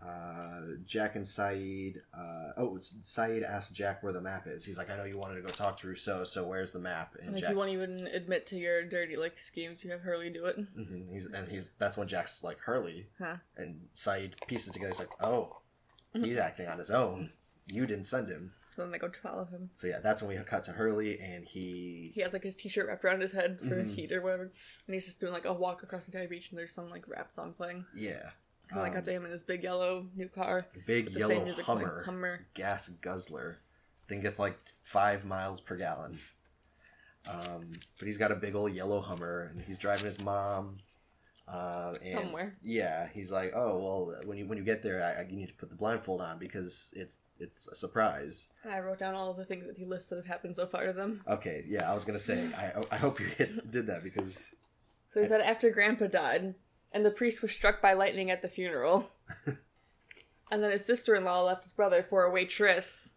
uh, 0.00 0.60
Jack 0.86 1.16
and 1.16 1.24
Sayid. 1.26 1.96
Uh, 2.16 2.52
oh, 2.56 2.76
it's- 2.76 2.94
Sayid 3.02 3.42
asks 3.42 3.72
Jack 3.72 4.02
where 4.04 4.12
the 4.12 4.20
map 4.20 4.46
is. 4.46 4.64
He's 4.64 4.78
like, 4.78 4.88
"I 4.90 4.96
know 4.96 5.02
you 5.04 5.18
wanted 5.18 5.34
to 5.34 5.40
go 5.42 5.48
talk 5.48 5.76
to 5.78 5.88
Rousseau, 5.88 6.22
so 6.22 6.46
where's 6.46 6.72
the 6.72 6.78
map?" 6.78 7.16
And 7.20 7.32
Like 7.32 7.40
Jack's, 7.40 7.50
you 7.50 7.56
won't 7.58 7.70
even 7.70 8.06
admit 8.06 8.46
to 8.46 8.56
your 8.56 8.84
dirty 8.84 9.16
like 9.16 9.36
schemes. 9.36 9.84
You 9.84 9.90
have 9.90 10.00
Hurley 10.02 10.30
do 10.30 10.44
it. 10.44 10.56
Mm-hmm. 10.78 11.12
he's 11.12 11.26
and 11.26 11.48
he's 11.48 11.72
that's 11.78 11.96
when 11.98 12.06
Jack's 12.06 12.44
like 12.44 12.58
Hurley, 12.60 13.08
Huh. 13.18 13.36
and 13.56 13.80
Sayid 13.96 14.34
pieces 14.46 14.72
together. 14.72 14.90
He's 14.90 15.00
like, 15.00 15.10
"Oh, 15.20 15.58
he's 16.12 16.36
acting 16.48 16.68
on 16.68 16.78
his 16.78 16.92
own. 16.92 17.30
You 17.66 17.84
didn't 17.84 18.04
send 18.04 18.28
him." 18.28 18.52
So 18.78 18.82
then 18.84 18.92
they 18.92 18.98
go 18.98 19.08
to 19.08 19.20
follow 19.20 19.44
him. 19.44 19.70
So 19.74 19.88
yeah, 19.88 19.98
that's 19.98 20.22
when 20.22 20.38
we 20.38 20.44
cut 20.44 20.62
to 20.64 20.70
Hurley, 20.70 21.18
and 21.18 21.44
he 21.44 22.12
He 22.14 22.20
has 22.20 22.32
like 22.32 22.44
his 22.44 22.54
t-shirt 22.54 22.86
wrapped 22.86 23.04
around 23.04 23.20
his 23.22 23.32
head 23.32 23.58
for 23.58 23.74
Mhm. 23.82 23.90
heat 23.90 24.12
or 24.12 24.20
whatever, 24.22 24.42
and 24.44 24.94
he's 24.94 25.04
just 25.06 25.18
doing 25.18 25.32
like 25.32 25.46
a 25.46 25.52
walk 25.52 25.82
across 25.82 26.06
the 26.06 26.12
entire 26.16 26.28
beach, 26.28 26.50
and 26.50 26.58
there's 26.60 26.72
some 26.72 26.88
like 26.88 27.08
rap 27.08 27.32
song 27.32 27.54
playing. 27.54 27.86
yeah, 27.92 28.30
And 28.70 28.78
then 28.78 28.84
I 28.84 28.86
Um, 28.88 28.94
got 28.94 29.04
to 29.06 29.10
him 29.10 29.24
in 29.24 29.32
his 29.32 29.42
big 29.42 29.64
yellow 29.64 30.06
new 30.14 30.28
car. 30.28 30.66
big 30.86 31.06
with 31.06 31.14
the 31.14 31.18
yellow 31.18 31.42
music 31.42 31.64
playing. 31.64 31.80
Hummer, 31.80 32.02
Hummer. 32.04 32.46
gas 32.54 32.88
guzzler, 32.88 33.58
thing 34.06 34.20
gets 34.20 34.38
like 34.38 34.64
t- 34.64 34.74
five 34.84 35.24
miles 35.24 35.60
per 35.60 35.74
gallon. 35.76 36.20
Um, 37.28 37.72
but 37.98 38.06
he's 38.06 38.16
got 38.16 38.30
a 38.30 38.36
big 38.36 38.54
old 38.54 38.72
yellow 38.74 39.00
Hummer, 39.00 39.50
and 39.52 39.60
he's 39.62 39.76
driving 39.78 40.06
his 40.06 40.20
mom. 40.20 40.78
Uh, 41.50 41.94
and 42.02 42.12
Somewhere. 42.12 42.56
Yeah, 42.62 43.08
he's 43.14 43.32
like, 43.32 43.52
oh 43.54 43.78
well, 43.78 44.20
when 44.26 44.36
you 44.36 44.46
when 44.46 44.58
you 44.58 44.64
get 44.64 44.82
there, 44.82 45.02
I, 45.02 45.22
I, 45.22 45.26
you 45.26 45.36
need 45.36 45.48
to 45.48 45.54
put 45.54 45.70
the 45.70 45.76
blindfold 45.76 46.20
on 46.20 46.38
because 46.38 46.92
it's 46.94 47.22
it's 47.40 47.66
a 47.68 47.74
surprise. 47.74 48.48
I 48.68 48.80
wrote 48.80 48.98
down 48.98 49.14
all 49.14 49.30
of 49.30 49.38
the 49.38 49.46
things 49.46 49.66
that 49.66 49.78
he 49.78 49.86
lists 49.86 50.10
that 50.10 50.16
have 50.16 50.26
happened 50.26 50.56
so 50.56 50.66
far 50.66 50.84
to 50.84 50.92
them. 50.92 51.22
Okay, 51.26 51.64
yeah, 51.66 51.90
I 51.90 51.94
was 51.94 52.04
gonna 52.04 52.18
say, 52.18 52.46
I 52.56 52.72
I 52.90 52.96
hope 52.98 53.18
you 53.18 53.26
hit, 53.26 53.70
did 53.70 53.86
that 53.86 54.02
because 54.04 54.54
So 55.14 55.20
he 55.22 55.26
said 55.26 55.40
after 55.40 55.70
Grandpa 55.70 56.08
died, 56.08 56.54
and 56.92 57.04
the 57.04 57.10
priest 57.10 57.40
was 57.40 57.52
struck 57.52 57.80
by 57.80 57.94
lightning 57.94 58.30
at 58.30 58.42
the 58.42 58.48
funeral, 58.48 59.10
and 59.46 60.62
then 60.62 60.70
his 60.70 60.84
sister-in-law 60.84 61.44
left 61.44 61.64
his 61.64 61.72
brother 61.72 62.02
for 62.02 62.24
a 62.24 62.30
waitress. 62.30 63.14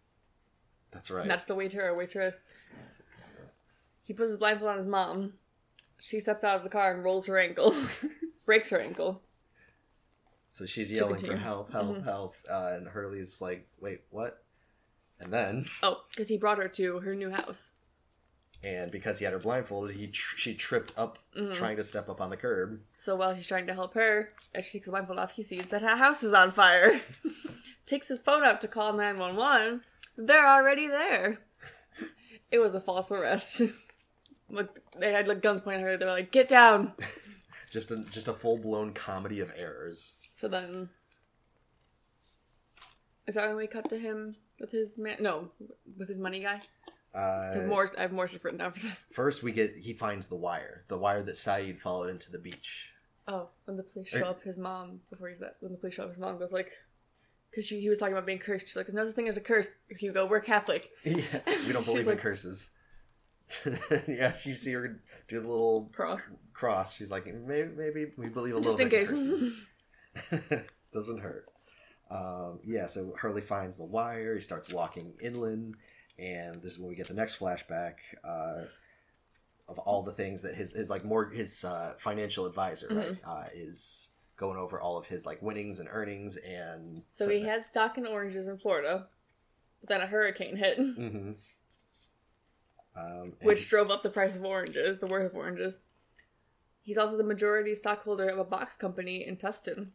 that's 0.90 1.10
right. 1.10 1.26
Not 1.26 1.34
just 1.36 1.50
a 1.50 1.54
waiter, 1.54 1.86
a 1.86 1.94
waitress. 1.94 2.44
He 4.04 4.14
puts 4.14 4.30
his 4.30 4.38
blindfold 4.38 4.70
on 4.70 4.76
his 4.78 4.86
mom. 4.86 5.34
She 6.04 6.18
steps 6.18 6.42
out 6.42 6.56
of 6.56 6.64
the 6.64 6.68
car 6.68 6.92
and 6.92 7.04
rolls 7.04 7.28
her 7.28 7.38
ankle, 7.38 7.72
breaks 8.44 8.70
her 8.70 8.80
ankle. 8.80 9.22
So 10.46 10.66
she's 10.66 10.90
yelling 10.90 11.16
for 11.18 11.36
help, 11.36 11.70
help, 11.70 12.02
help, 12.04 12.34
uh, 12.50 12.72
and 12.76 12.88
Hurley's 12.88 13.40
like, 13.40 13.68
"Wait, 13.80 14.00
what?" 14.10 14.42
And 15.20 15.32
then, 15.32 15.64
Oh, 15.82 16.02
because 16.10 16.26
he 16.28 16.36
brought 16.36 16.58
her 16.58 16.66
to 16.68 16.98
her 17.00 17.14
new 17.14 17.30
house. 17.30 17.70
and 18.64 18.90
because 18.90 19.20
he 19.20 19.24
had 19.24 19.32
her 19.32 19.38
blindfolded, 19.38 19.94
he 19.94 20.08
tr- 20.08 20.36
she 20.36 20.54
tripped 20.54 20.92
up 20.98 21.20
Mm-hmm. 21.36 21.52
trying 21.54 21.76
to 21.76 21.84
step 21.84 22.08
up 22.08 22.20
on 22.20 22.30
the 22.30 22.36
curb. 22.36 22.80
So 22.96 23.14
while 23.14 23.32
he's 23.32 23.46
trying 23.46 23.68
to 23.68 23.74
help 23.74 23.94
her, 23.94 24.30
as 24.54 24.64
she 24.66 24.72
takes 24.78 24.86
the 24.86 24.90
blindfold 24.90 25.20
off, 25.20 25.32
he 25.32 25.42
sees 25.44 25.66
that 25.68 25.82
her 25.82 25.96
house 25.96 26.22
is 26.24 26.32
on 26.32 26.50
fire. 26.50 27.00
Takes 27.86 28.08
his 28.08 28.20
phone 28.22 28.42
out 28.44 28.60
to 28.62 28.68
call 28.68 28.92
911. 28.92 29.82
They're 30.16 30.48
already 30.48 30.86
there. 30.88 31.38
It 32.50 32.58
was 32.58 32.74
a 32.74 32.80
false 32.80 33.10
arrest. 33.12 33.62
Look, 34.52 34.78
they 34.98 35.10
had 35.12 35.26
like 35.26 35.42
guns 35.42 35.60
pointed 35.62 35.80
at 35.80 35.86
her. 35.86 35.96
They 35.96 36.04
were 36.04 36.12
like, 36.12 36.30
"Get 36.30 36.46
down!" 36.46 36.92
Just 37.70 37.90
a 37.90 38.04
just 38.04 38.28
a 38.28 38.34
full 38.34 38.58
blown 38.58 38.92
comedy 38.92 39.40
of 39.40 39.50
errors. 39.56 40.16
So 40.34 40.46
then, 40.46 40.90
is 43.26 43.34
that 43.34 43.46
when 43.48 43.56
we 43.56 43.66
cut 43.66 43.88
to 43.90 43.98
him 43.98 44.36
with 44.60 44.70
his 44.70 44.98
man? 44.98 45.16
No, 45.20 45.50
with 45.98 46.08
his 46.08 46.18
money 46.18 46.40
guy. 46.40 46.60
I 47.14 47.52
have 47.54 47.64
Uh, 47.64 47.66
more. 47.68 47.88
I 47.96 48.02
have 48.02 48.12
more 48.12 48.28
stuff 48.28 48.44
written 48.44 48.58
down 48.60 48.72
for 48.72 48.80
that. 48.86 48.98
first, 49.12 49.42
we 49.42 49.52
get 49.52 49.74
he 49.76 49.94
finds 49.94 50.28
the 50.28 50.36
wire, 50.36 50.84
the 50.88 50.98
wire 50.98 51.22
that 51.22 51.34
Sayid 51.36 51.78
followed 51.78 52.10
into 52.10 52.30
the 52.30 52.38
beach. 52.38 52.90
Oh, 53.28 53.48
when 53.64 53.76
the 53.76 53.82
police 53.84 54.08
show 54.08 54.20
Or- 54.20 54.24
up, 54.26 54.42
his 54.42 54.58
mom 54.58 55.00
before 55.08 55.28
he 55.28 55.36
that 55.40 55.56
when 55.60 55.72
the 55.72 55.78
police 55.78 55.94
show 55.94 56.02
up, 56.04 56.10
his 56.10 56.18
mom 56.18 56.38
goes 56.38 56.52
like, 56.52 56.72
because 57.50 57.68
he 57.68 57.88
was 57.88 57.98
talking 57.98 58.12
about 58.14 58.26
being 58.26 58.38
cursed. 58.38 58.66
She's 58.66 58.76
like, 58.76 58.86
"There's 58.86 58.94
no 58.94 59.06
such 59.06 59.14
thing 59.14 59.28
as 59.28 59.36
a 59.36 59.40
curse." 59.40 59.68
Hugo, 59.88 60.26
we're 60.26 60.40
Catholic. 60.40 60.90
Yeah, 61.04 61.22
we 61.66 61.72
don't 61.72 61.84
believe 61.86 62.00
in 62.02 62.06
like- 62.14 62.18
curses. 62.20 62.70
yeah, 64.08 64.34
you 64.44 64.54
see 64.54 64.72
her 64.72 65.00
do 65.28 65.40
the 65.40 65.46
little 65.48 65.90
Cross. 65.92 66.22
cross. 66.52 66.94
She's 66.94 67.10
like, 67.10 67.26
maybe, 67.26 67.68
maybe 67.76 68.06
we 68.16 68.28
believe 68.28 68.56
a 68.56 68.60
Just 68.60 68.78
little 68.78 68.98
in 68.98 69.06
case. 69.06 69.44
Doesn't 70.92 71.20
hurt. 71.20 71.46
Um, 72.10 72.60
yeah, 72.64 72.86
so 72.86 73.14
Hurley 73.18 73.40
finds 73.40 73.78
the 73.78 73.84
wire. 73.84 74.34
He 74.34 74.40
starts 74.40 74.72
walking 74.72 75.14
inland, 75.20 75.76
and 76.18 76.62
this 76.62 76.72
is 76.72 76.78
when 76.78 76.88
we 76.90 76.94
get 76.94 77.08
the 77.08 77.14
next 77.14 77.38
flashback 77.38 77.94
uh, 78.22 78.64
of 79.68 79.78
all 79.78 80.02
the 80.02 80.12
things 80.12 80.42
that 80.42 80.54
his 80.54 80.72
his 80.74 80.90
like 80.90 81.04
more 81.04 81.30
his 81.30 81.64
uh, 81.64 81.94
financial 81.98 82.44
advisor 82.46 82.88
Mm-hmm. 82.88 83.14
uh, 83.30 83.44
is 83.54 84.10
going 84.36 84.58
over 84.58 84.80
all 84.80 84.98
of 84.98 85.06
his 85.06 85.24
like 85.24 85.40
winnings 85.40 85.78
and 85.78 85.88
earnings 85.92 86.36
and 86.36 87.02
so 87.08 87.28
he 87.30 87.42
had 87.42 87.64
stock 87.64 87.96
in 87.96 88.06
oranges 88.06 88.48
in 88.48 88.58
Florida, 88.58 89.06
but 89.80 89.88
then 89.88 90.00
a 90.02 90.06
hurricane 90.06 90.56
hit, 90.56 90.76
hmm 90.78 91.32
Um, 92.94 93.32
which 93.42 93.68
drove 93.68 93.90
up 93.90 94.02
the 94.02 94.10
price 94.10 94.36
of 94.36 94.44
oranges, 94.44 94.98
the 94.98 95.06
worth 95.06 95.30
of 95.30 95.36
oranges. 95.36 95.80
He's 96.82 96.98
also 96.98 97.16
the 97.16 97.24
majority 97.24 97.74
stockholder 97.74 98.28
of 98.28 98.38
a 98.38 98.44
box 98.44 98.76
company 98.76 99.26
in 99.26 99.36
Tustin. 99.36 99.88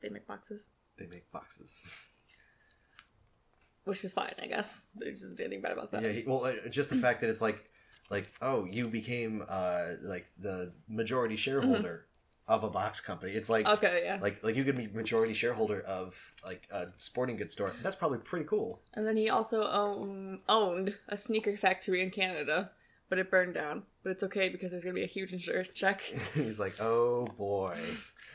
They 0.00 0.08
make 0.08 0.26
boxes, 0.26 0.72
they 0.96 1.06
make 1.06 1.30
boxes. 1.30 1.88
which 3.84 4.04
is 4.04 4.12
fine, 4.12 4.34
I 4.42 4.46
guess. 4.46 4.88
There's 4.94 5.20
just 5.20 5.40
anything 5.40 5.62
bad 5.62 5.72
about 5.72 5.90
that. 5.92 6.02
Yeah, 6.02 6.12
he, 6.12 6.24
well, 6.26 6.44
uh, 6.44 6.68
just 6.68 6.90
the 6.90 6.96
fact 6.96 7.20
that 7.20 7.30
it's 7.30 7.40
like, 7.40 7.70
like, 8.10 8.30
oh, 8.42 8.64
you 8.64 8.88
became 8.88 9.44
uh 9.48 9.92
like 10.02 10.26
the 10.38 10.72
majority 10.88 11.36
shareholder 11.36 12.06
of 12.48 12.64
a 12.64 12.70
box 12.70 13.00
company. 13.00 13.32
It's 13.32 13.48
like. 13.48 13.66
Okay, 13.66 14.02
yeah. 14.04 14.18
like, 14.20 14.42
like 14.42 14.56
you 14.56 14.64
could 14.64 14.76
be 14.76 14.88
majority 14.88 15.34
shareholder 15.34 15.80
of 15.80 16.34
like 16.44 16.66
a 16.70 16.88
sporting 16.98 17.36
goods 17.36 17.52
store. 17.52 17.72
That's 17.82 17.96
probably 17.96 18.18
pretty 18.18 18.46
cool. 18.46 18.82
And 18.94 19.06
then 19.06 19.16
he 19.16 19.30
also 19.30 19.64
own, 19.70 20.40
owned 20.48 20.96
a 21.08 21.16
sneaker 21.16 21.56
factory 21.56 22.02
in 22.02 22.10
Canada, 22.10 22.72
but 23.08 23.18
it 23.18 23.30
burned 23.30 23.54
down. 23.54 23.84
But 24.02 24.10
it's 24.10 24.22
okay 24.24 24.48
because 24.48 24.70
there's 24.70 24.84
gonna 24.84 24.94
be 24.94 25.04
a 25.04 25.06
huge 25.06 25.32
insurance 25.32 25.68
check. 25.68 26.00
He's 26.34 26.58
like, 26.58 26.80
oh 26.80 27.26
boy, 27.38 27.76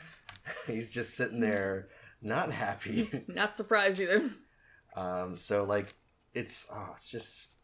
he's 0.66 0.90
just 0.90 1.16
sitting 1.16 1.40
there, 1.40 1.88
not 2.22 2.52
happy. 2.52 3.24
Not 3.28 3.56
surprised 3.56 4.00
either. 4.00 4.30
um, 4.94 5.36
so 5.36 5.64
like, 5.64 5.92
it's 6.34 6.66
oh, 6.72 6.90
it's 6.92 7.10
just 7.10 7.54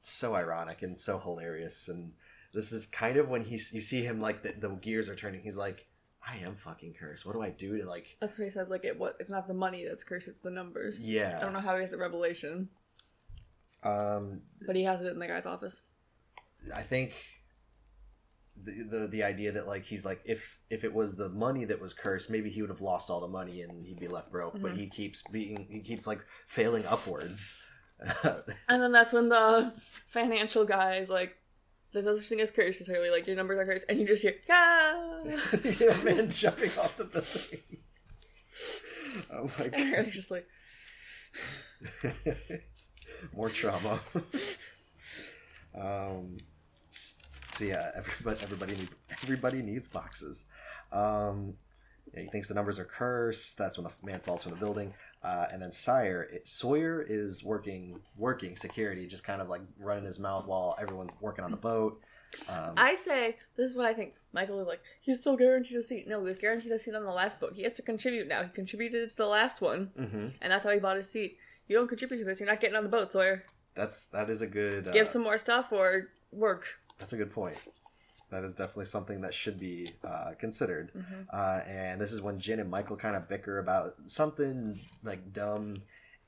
so 0.00 0.34
ironic 0.34 0.82
and 0.82 0.98
so 0.98 1.18
hilarious 1.18 1.88
and. 1.88 2.12
This 2.56 2.72
is 2.72 2.86
kind 2.86 3.18
of 3.18 3.28
when 3.28 3.44
he's 3.44 3.70
you 3.74 3.82
see 3.82 4.02
him 4.02 4.18
like 4.18 4.42
the, 4.42 4.54
the 4.58 4.70
gears 4.76 5.10
are 5.10 5.14
turning. 5.14 5.42
He's 5.42 5.58
like, 5.58 5.86
I 6.26 6.38
am 6.38 6.54
fucking 6.54 6.94
cursed. 6.94 7.26
What 7.26 7.34
do 7.34 7.42
I 7.42 7.50
do 7.50 7.76
to 7.78 7.86
like 7.86 8.16
That's 8.18 8.38
what 8.38 8.44
he 8.44 8.50
says. 8.50 8.70
Like 8.70 8.86
it, 8.86 8.98
what? 8.98 9.14
It's 9.20 9.30
not 9.30 9.46
the 9.46 9.52
money 9.52 9.84
that's 9.86 10.02
cursed; 10.02 10.26
it's 10.26 10.40
the 10.40 10.50
numbers. 10.50 11.06
Yeah. 11.06 11.36
I 11.38 11.44
don't 11.44 11.52
know 11.52 11.60
how 11.60 11.74
he 11.74 11.82
has 11.82 11.92
a 11.92 11.98
revelation, 11.98 12.70
Um, 13.82 14.40
but 14.66 14.74
he 14.74 14.84
has 14.84 15.02
it 15.02 15.08
in 15.08 15.18
the 15.18 15.26
guy's 15.26 15.44
office. 15.44 15.82
I 16.74 16.80
think 16.80 17.12
the, 18.56 18.84
the 18.84 19.06
the 19.06 19.22
idea 19.22 19.52
that 19.52 19.66
like 19.66 19.84
he's 19.84 20.06
like 20.06 20.22
if 20.24 20.58
if 20.70 20.82
it 20.82 20.94
was 20.94 21.14
the 21.14 21.28
money 21.28 21.66
that 21.66 21.78
was 21.78 21.92
cursed, 21.92 22.30
maybe 22.30 22.48
he 22.48 22.62
would 22.62 22.70
have 22.70 22.80
lost 22.80 23.10
all 23.10 23.20
the 23.20 23.28
money 23.28 23.60
and 23.60 23.84
he'd 23.84 24.00
be 24.00 24.08
left 24.08 24.32
broke. 24.32 24.58
But 24.62 24.72
he 24.72 24.88
keeps 24.88 25.22
being 25.30 25.66
he 25.68 25.80
keeps 25.80 26.06
like 26.06 26.24
failing 26.46 26.86
upwards. 26.86 27.60
And 28.68 28.82
then 28.82 28.92
that's 28.92 29.12
when 29.14 29.30
the 29.30 29.72
financial 30.08 30.66
guy 30.66 30.96
is 30.96 31.08
like, 31.08 31.34
"There's 31.96 32.06
no 32.06 32.16
such 32.16 32.28
thing 32.28 32.40
as 32.42 32.50
curse." 32.50 32.78
It's 32.80 32.88
Hurley 32.90 33.10
like 33.10 33.26
your 33.26 33.36
numbers 33.36 33.58
are 33.58 33.64
cursed, 33.64 33.86
and 33.88 33.98
you 33.98 34.06
just 34.06 34.20
hear, 34.22 34.34
"Yeah." 34.48 35.24
yeah, 35.80 36.02
man 36.04 36.30
jumping 36.30 36.70
off 36.78 36.96
the 36.96 37.04
building. 37.04 37.62
Oh 39.32 39.50
my 39.58 39.64
And 39.64 39.72
god! 39.72 39.86
Hurley's 39.88 40.14
just 40.14 40.30
like, 40.30 40.46
More 43.34 43.48
trauma. 43.48 44.00
um. 45.74 46.36
So 47.54 47.64
yeah, 47.64 47.90
everybody 47.96 48.38
everybody 48.42 48.74
need, 48.74 48.88
everybody 49.10 49.62
needs 49.62 49.88
boxes. 49.88 50.44
Um, 50.92 51.54
yeah, 52.12 52.22
he 52.22 52.28
thinks 52.28 52.48
the 52.48 52.54
numbers 52.54 52.78
are 52.78 52.84
cursed. 52.84 53.56
That's 53.56 53.78
when 53.78 53.84
the 53.84 53.92
man 54.06 54.20
falls 54.20 54.42
from 54.42 54.52
the 54.52 54.58
building. 54.58 54.92
Uh, 55.26 55.48
and 55.50 55.60
then 55.60 55.72
Sire 55.72 56.28
it, 56.32 56.46
Sawyer 56.46 57.02
is 57.02 57.42
working 57.42 57.98
working 58.16 58.56
security, 58.56 59.08
just 59.08 59.24
kind 59.24 59.42
of 59.42 59.48
like 59.48 59.60
running 59.76 60.04
his 60.04 60.20
mouth 60.20 60.46
while 60.46 60.76
everyone's 60.80 61.12
working 61.20 61.44
on 61.44 61.50
the 61.50 61.56
boat. 61.56 62.00
Um, 62.48 62.74
I 62.76 62.94
say 62.94 63.36
this 63.56 63.70
is 63.70 63.76
what 63.76 63.86
I 63.86 63.92
think. 63.92 64.14
Michael 64.32 64.60
is 64.60 64.68
like, 64.68 64.82
he's 65.00 65.18
still 65.18 65.36
guaranteed 65.36 65.78
a 65.78 65.82
seat. 65.82 66.06
No, 66.06 66.20
he 66.20 66.26
was 66.26 66.36
guaranteed 66.36 66.70
a 66.70 66.78
seat 66.78 66.94
on 66.94 67.04
the 67.04 67.10
last 67.10 67.40
boat. 67.40 67.54
He 67.56 67.64
has 67.64 67.72
to 67.72 67.82
contribute 67.82 68.28
now. 68.28 68.44
He 68.44 68.50
contributed 68.50 69.10
to 69.10 69.16
the 69.16 69.26
last 69.26 69.60
one, 69.60 69.90
mhm. 69.98 70.36
and 70.40 70.52
that's 70.52 70.62
how 70.62 70.70
he 70.70 70.78
bought 70.78 70.96
his 70.96 71.10
seat. 71.10 71.38
You 71.66 71.76
don't 71.76 71.88
contribute 71.88 72.18
to 72.18 72.24
this, 72.24 72.38
you're 72.38 72.48
not 72.48 72.60
getting 72.60 72.76
on 72.76 72.84
the 72.84 72.88
boat, 72.88 73.10
Sawyer. 73.10 73.42
That's 73.74 74.06
that 74.06 74.30
is 74.30 74.42
a 74.42 74.46
good 74.46 74.86
uh, 74.86 74.92
Give 74.92 75.08
some 75.08 75.22
more 75.24 75.38
stuff 75.38 75.72
or 75.72 76.10
work. 76.30 76.78
That's 76.98 77.12
a 77.12 77.16
good 77.16 77.32
point. 77.32 77.56
That 78.30 78.42
is 78.42 78.54
definitely 78.56 78.86
something 78.86 79.20
that 79.20 79.32
should 79.34 79.58
be 79.58 79.88
uh, 80.04 80.32
considered. 80.38 80.90
Mm-hmm. 80.96 81.22
Uh, 81.32 81.60
and 81.66 82.00
this 82.00 82.12
is 82.12 82.20
when 82.20 82.40
Jin 82.40 82.58
and 82.60 82.68
Michael 82.70 82.96
kind 82.96 83.14
of 83.14 83.28
bicker 83.28 83.58
about 83.58 83.94
something 84.06 84.80
like 85.04 85.32
dumb, 85.32 85.76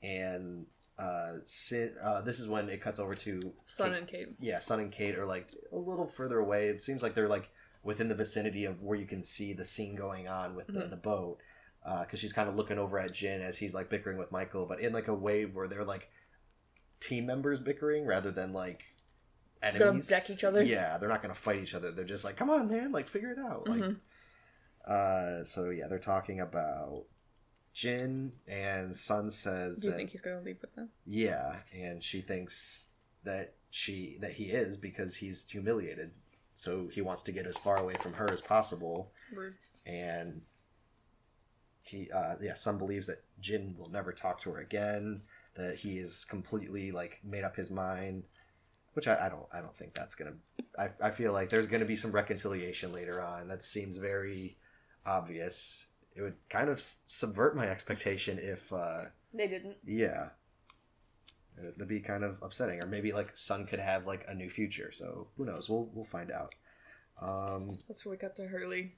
and 0.01 0.65
uh, 0.97 1.33
Sin, 1.45 1.93
uh, 2.01 2.21
this 2.21 2.39
is 2.39 2.47
when 2.47 2.69
it 2.69 2.81
cuts 2.81 2.99
over 2.99 3.13
to 3.13 3.53
Sun 3.65 3.89
Kate- 3.91 3.97
and 3.97 4.07
Kate. 4.07 4.27
Yeah, 4.39 4.59
Sun 4.59 4.79
and 4.79 4.91
Kate 4.91 5.17
are 5.17 5.25
like 5.25 5.53
a 5.73 5.77
little 5.77 6.07
further 6.07 6.39
away. 6.39 6.67
It 6.67 6.79
seems 6.81 7.03
like 7.03 7.15
they're 7.15 7.27
like 7.27 7.49
within 7.83 8.07
the 8.07 8.15
vicinity 8.15 8.65
of 8.65 8.81
where 8.81 8.97
you 8.97 9.05
can 9.05 9.23
see 9.23 9.51
the 9.53 9.63
scene 9.65 9.95
going 9.95 10.27
on 10.27 10.55
with 10.55 10.67
the, 10.67 10.81
Mhm. 10.81 10.89
the 10.89 10.97
boat. 10.97 11.39
Because 12.01 12.19
she's 12.19 12.33
kind 12.33 12.47
of 12.49 12.55
looking 12.55 12.77
over 12.77 12.99
at 12.99 13.13
Jin 13.13 13.41
as 13.41 13.57
he's 13.57 13.73
like 13.73 13.89
bickering 13.89 14.17
with 14.17 14.31
Michael, 14.31 14.65
but 14.65 14.79
in 14.79 14.93
like 14.93 15.07
a 15.07 15.13
way 15.13 15.45
where 15.45 15.67
they're 15.67 15.85
like 15.85 16.09
team 16.99 17.25
members 17.25 17.59
bickering 17.61 18.05
rather 18.05 18.29
than 18.31 18.51
like 18.53 18.83
enemies. 19.63 20.07
deck 20.07 20.29
each 20.29 20.43
other? 20.43 20.63
Yeah, 20.63 20.97
they're 20.97 21.09
not 21.09 21.21
gonna 21.21 21.33
fight 21.33 21.59
each 21.59 21.73
other. 21.75 21.91
They're 21.91 22.05
just 22.05 22.23
like, 22.25 22.35
come 22.37 22.49
on, 22.49 22.69
man, 22.69 22.91
like 22.91 23.07
figure 23.07 23.31
it 23.31 23.39
out. 23.39 23.67
Like, 23.67 23.81
Mhm. 23.81 23.99
uh, 24.85 25.43
so 25.43 25.69
yeah, 25.69 25.87
they're 25.87 25.99
talking 25.99 26.39
about 26.39 27.05
Jin, 27.73 28.33
and 28.47 28.95
Sun 28.97 29.29
says 29.29 29.79
Do 29.79 29.87
you 29.87 29.91
that 29.91 29.97
think 29.97 30.09
he's 30.11 30.21
gonna 30.21 30.41
leave 30.41 30.61
with 30.61 30.73
them? 30.75 30.89
yeah, 31.05 31.61
and 31.73 32.03
she 32.03 32.21
thinks 32.21 32.89
that 33.23 33.55
she 33.69 34.17
that 34.21 34.33
he 34.33 34.45
is 34.45 34.77
because 34.77 35.17
he's 35.17 35.45
humiliated. 35.49 36.11
So 36.55 36.87
he 36.87 37.01
wants 37.01 37.23
to 37.23 37.31
get 37.31 37.45
as 37.45 37.57
far 37.57 37.77
away 37.77 37.93
from 38.01 38.13
her 38.13 38.29
as 38.31 38.41
possible, 38.41 39.13
Rude. 39.31 39.55
and 39.85 40.43
he, 41.81 42.11
uh, 42.11 42.35
yeah, 42.41 42.53
Sun 42.53 42.77
believes 42.77 43.07
that 43.07 43.23
Jin 43.39 43.75
will 43.77 43.89
never 43.89 44.11
talk 44.11 44.39
to 44.41 44.51
her 44.51 44.59
again. 44.59 45.21
That 45.55 45.75
he 45.77 45.97
is 45.97 46.23
completely 46.25 46.91
like 46.91 47.19
made 47.23 47.43
up 47.43 47.55
his 47.55 47.71
mind, 47.71 48.23
which 48.99 49.07
I, 49.07 49.27
I 49.27 49.29
don't, 49.29 49.45
I 49.53 49.61
don't 49.61 49.73
think 49.77 49.93
that's 49.93 50.13
gonna. 50.13 50.33
I, 50.77 50.89
I 51.01 51.09
feel 51.11 51.31
like 51.31 51.47
there's 51.47 51.67
gonna 51.67 51.85
be 51.85 51.95
some 51.95 52.11
reconciliation 52.11 52.91
later 52.91 53.21
on. 53.21 53.47
That 53.47 53.63
seems 53.63 53.95
very 53.95 54.57
obvious. 55.05 55.85
It 56.17 56.21
would 56.21 56.35
kind 56.49 56.67
of 56.69 56.81
subvert 57.07 57.55
my 57.55 57.69
expectation 57.69 58.37
if. 58.41 58.73
Uh, 58.73 59.05
They 59.33 59.47
didn't. 59.47 59.77
yeah. 59.85 60.31
Uh, 61.57 61.71
That'd 61.77 61.87
be 61.87 62.01
kind 62.01 62.25
of 62.25 62.39
upsetting. 62.41 62.81
Or 62.81 62.87
maybe 62.87 63.13
like 63.13 63.37
Sun 63.37 63.67
could 63.67 63.79
have 63.79 64.05
like 64.05 64.25
a 64.27 64.33
new 64.33 64.49
future. 64.49 64.91
So 64.91 65.27
who 65.37 65.45
knows? 65.45 65.69
We'll 65.69 65.89
we'll 65.93 66.03
find 66.03 66.29
out. 66.29 66.53
Um, 67.21 67.77
That's 67.87 68.05
where 68.05 68.11
we 68.11 68.17
got 68.17 68.35
to 68.35 68.47
Hurley. 68.47 68.95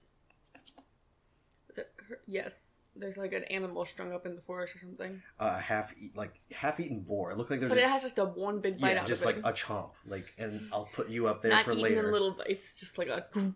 Is 1.69 1.77
it? 1.77 1.91
Hur- 2.09 2.21
yes. 2.27 2.77
There's 2.95 3.17
like 3.17 3.31
an 3.33 3.45
animal 3.45 3.85
strung 3.85 4.11
up 4.11 4.25
in 4.25 4.35
the 4.35 4.41
forest 4.41 4.75
or 4.75 4.79
something, 4.79 5.21
a 5.39 5.57
half 5.57 5.93
eat 5.97 6.15
like 6.15 6.33
half 6.53 6.79
eaten 6.79 6.99
boar. 7.01 7.31
It 7.31 7.37
looked 7.37 7.49
like 7.49 7.61
there's 7.61 7.71
but 7.71 7.77
it 7.77 7.87
has 7.87 8.01
just 8.01 8.17
a 8.19 8.25
one 8.25 8.59
big 8.59 8.79
bite 8.79 8.95
yeah, 8.95 9.01
out 9.01 9.07
just 9.07 9.23
of 9.23 9.29
it. 9.29 9.35
Just 9.35 9.45
like 9.45 9.53
a 9.53 9.57
chomp. 9.57 9.91
Like, 10.05 10.33
and 10.37 10.67
I'll 10.73 10.89
put 10.93 11.07
you 11.09 11.27
up 11.27 11.41
there 11.41 11.51
Not 11.51 11.63
for 11.63 11.73
later. 11.73 12.05
in 12.05 12.11
little 12.11 12.31
bites, 12.31 12.75
just 12.75 12.97
like 12.97 13.07
a. 13.07 13.25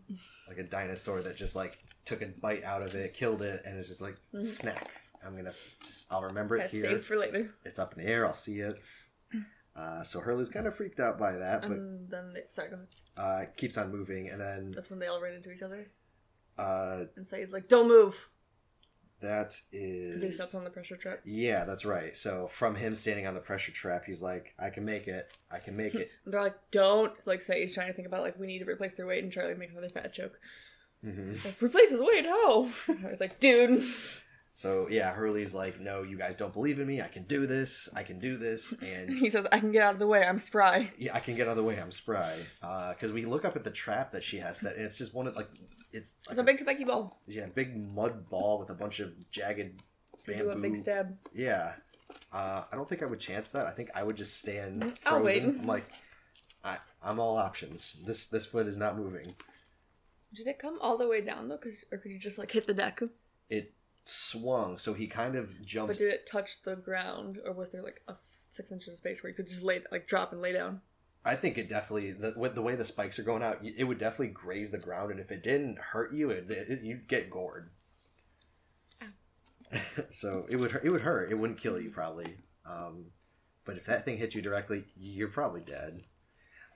Like 0.47 0.59
a 0.59 0.63
dinosaur 0.63 1.21
that 1.23 1.35
just 1.35 1.55
like 1.55 1.79
took 2.05 2.21
a 2.21 2.27
bite 2.27 2.63
out 2.63 2.83
of 2.83 2.93
it, 2.93 3.15
killed 3.15 3.41
it, 3.41 3.63
and 3.65 3.77
it's 3.79 3.87
just 3.87 3.99
like 3.99 4.15
snack. 4.37 4.89
I'm 5.25 5.35
gonna 5.35 5.53
just 5.83 6.05
I'll 6.13 6.21
remember 6.21 6.55
it 6.55 6.59
That's 6.59 6.71
here. 6.73 6.83
saved 6.83 7.03
for 7.05 7.17
later. 7.17 7.53
it's 7.65 7.79
up 7.79 7.97
in 7.97 8.03
the 8.05 8.09
air. 8.09 8.25
I'll 8.27 8.33
see 8.33 8.59
it. 8.59 8.79
Uh, 9.75 10.01
so 10.03 10.21
Hurley's 10.21 10.47
kind 10.47 10.67
of 10.67 10.73
freaked 10.73 11.01
out 11.01 11.19
by 11.19 11.33
that, 11.33 11.61
but 11.63 11.71
And 11.71 12.09
then 12.09 12.31
they 12.33 12.43
sorry, 12.47 12.69
go 12.69 12.75
ahead. 12.77 12.87
uh, 13.17 13.51
keeps 13.57 13.77
on 13.77 13.91
moving, 13.91 14.29
and 14.29 14.39
then 14.39 14.71
That's 14.71 14.89
when 14.89 14.99
they 14.99 15.07
all 15.07 15.19
ran 15.19 15.33
into 15.33 15.51
each 15.51 15.61
other. 15.63 15.87
uh, 16.57 17.05
And 17.17 17.25
Sayid's 17.27 17.51
like, 17.51 17.67
"Don't 17.67 17.89
move," 17.89 18.29
that 19.25 19.59
because 19.71 20.21
he 20.21 20.29
is 20.29 20.35
stepped 20.35 20.55
on 20.55 20.63
the 20.63 20.69
pressure 20.69 20.95
trap. 20.95 21.19
yeah, 21.25 21.65
that's 21.65 21.85
right. 21.85 22.15
So 22.17 22.47
from 22.47 22.75
him 22.75 22.95
standing 22.95 23.27
on 23.27 23.33
the 23.33 23.39
pressure 23.41 23.71
trap, 23.71 24.05
he's 24.05 24.21
like, 24.21 24.53
"I 24.57 24.69
can 24.69 24.85
make 24.85 25.07
it. 25.07 25.37
I 25.51 25.59
can 25.59 25.75
make 25.77 25.93
it." 25.95 26.09
They're 26.25 26.41
like, 26.41 26.55
"Don't!" 26.71 27.13
Like 27.27 27.39
Sayid's 27.41 27.73
trying 27.73 27.87
to 27.87 27.93
think 27.93 28.07
about 28.07 28.21
like 28.21 28.39
we 28.39 28.47
need 28.47 28.59
to 28.59 28.65
replace 28.65 28.93
their 28.93 29.05
weight, 29.05 29.23
and 29.23 29.31
Charlie 29.31 29.55
makes 29.55 29.73
another 29.73 29.89
fat 29.89 30.13
joke. 30.13 30.39
hmm 31.03 31.33
Like, 31.43 31.61
replace 31.61 31.91
his 31.91 32.01
weight? 32.01 32.25
How? 32.25 32.69
It's 32.87 33.21
like, 33.21 33.39
dude. 33.39 33.83
So 34.57 34.87
yeah, 34.89 35.11
Hurley's 35.13 35.53
like, 35.53 35.81
"No, 35.81 36.01
you 36.03 36.17
guys 36.17 36.35
don't 36.37 36.53
believe 36.53 36.79
in 36.79 36.87
me. 36.87 37.01
I 37.01 37.09
can 37.09 37.23
do 37.23 37.45
this. 37.45 37.89
I 37.93 38.03
can 38.03 38.19
do 38.19 38.37
this." 38.37 38.71
And 38.81 39.09
He 39.17 39.27
says, 39.29 39.45
"I 39.51 39.59
can 39.59 39.71
get 39.73 39.83
out 39.83 39.93
of 39.93 39.99
the 39.99 40.07
way. 40.07 40.25
I'm 40.25 40.39
spry." 40.39 40.91
yeah, 40.97 41.13
I 41.13 41.19
can 41.19 41.35
get 41.35 41.47
out 41.47 41.51
of 41.51 41.57
the 41.57 41.63
way. 41.63 41.77
I'm 41.79 41.91
spry. 41.91 42.33
Because 42.61 43.11
we 43.11 43.25
look 43.25 43.43
up 43.45 43.55
at 43.57 43.63
the 43.65 43.69
trap 43.71 44.11
that 44.11 44.23
she 44.23 44.37
has 44.37 44.57
set, 44.57 44.75
and 44.75 44.83
it's 44.85 44.97
just 44.97 45.13
one 45.13 45.27
of 45.27 45.35
like 45.35 45.49
it's 45.91 46.15
like 46.27 46.31
It's 46.33 46.39
a 46.39 46.43
big 46.43 46.59
spiky 46.59 46.85
ball. 46.85 47.19
yeah, 47.27 47.47
big 47.53 47.75
mud 47.93 48.29
ball 48.29 48.57
with 48.59 48.69
a 48.69 48.73
bunch 48.73 49.01
of 49.01 49.11
jagged 49.29 49.81
bamboo. 50.25 50.43
do 50.45 50.49
a 50.51 50.55
big 50.57 50.75
stab. 50.77 51.17
Yeah. 51.33 51.73
Uh, 52.31 52.63
I 52.71 52.75
don't 52.77 52.87
think 52.87 53.03
I 53.03 53.07
would 53.07 53.19
chance 53.19 53.51
that. 53.51 53.67
I 53.67 53.71
think 53.71 53.89
I 53.93 54.03
would 54.03 54.15
just 54.15 54.37
stand 54.37 54.83
Mm, 54.83 54.97
frozen. 54.99 55.59
I'm 55.61 55.67
like, 55.67 55.89
I, 56.63 56.77
I'm 57.03 57.19
all 57.19 57.35
options. 57.37 57.97
This 58.05 58.27
this 58.27 58.45
foot 58.45 58.67
is 58.67 58.77
not 58.77 58.95
moving. 58.97 59.35
Did 60.33 60.47
it 60.47 60.59
come 60.59 60.77
all 60.81 60.97
the 60.97 61.07
way 61.09 61.19
down 61.19 61.49
though? 61.49 61.57
Cause, 61.57 61.83
or 61.91 61.97
could 61.97 62.11
you 62.11 62.19
just 62.19 62.37
like 62.37 62.51
hit 62.51 62.67
the 62.67 62.73
deck? 62.73 63.01
It 63.49 63.73
swung, 64.07 64.77
so 64.77 64.93
he 64.93 65.07
kind 65.07 65.35
of 65.35 65.65
jumped. 65.65 65.89
But 65.89 65.97
did 65.97 66.13
it 66.13 66.25
touch 66.25 66.61
the 66.61 66.75
ground, 66.75 67.39
or 67.45 67.53
was 67.53 67.71
there 67.71 67.81
like 67.81 68.01
a 68.07 68.15
six 68.49 68.71
inches 68.71 68.93
of 68.93 68.97
space 68.99 69.21
where 69.21 69.29
you 69.29 69.35
could 69.35 69.47
just 69.47 69.63
lay, 69.63 69.81
like, 69.91 70.07
drop 70.07 70.31
and 70.31 70.41
lay 70.41 70.53
down? 70.53 70.81
I 71.25 71.35
think 71.35 71.57
it 71.57 71.67
definitely 71.67 72.11
the, 72.11 72.33
with 72.37 72.53
the 72.53 72.61
way 72.61 72.75
the 72.75 72.85
spikes 72.85 73.17
are 73.17 73.23
going 73.23 73.41
out, 73.41 73.59
it 73.63 73.83
would 73.83 73.97
definitely 73.97 74.27
graze 74.27 74.71
the 74.71 74.77
ground, 74.77 75.11
and 75.11 75.19
if 75.19 75.31
it 75.31 75.41
didn't 75.41 75.77
hurt 75.79 76.13
you, 76.13 76.29
it, 76.29 76.49
it 76.49 76.81
you'd 76.83 77.07
get 77.07 77.29
gored. 77.29 77.71
so 80.11 80.45
it 80.49 80.57
would 80.57 80.71
hurt- 80.71 80.85
it 80.85 80.91
would 80.91 81.01
hurt. 81.01 81.31
It 81.31 81.35
wouldn't 81.35 81.59
kill 81.59 81.79
you 81.79 81.89
probably. 81.89 82.37
Um, 82.65 83.05
but 83.65 83.77
if 83.77 83.85
that 83.85 84.05
thing 84.05 84.17
hit 84.17 84.35
you 84.35 84.41
directly, 84.41 84.85
you're 84.95 85.27
probably 85.27 85.61
dead. 85.61 86.03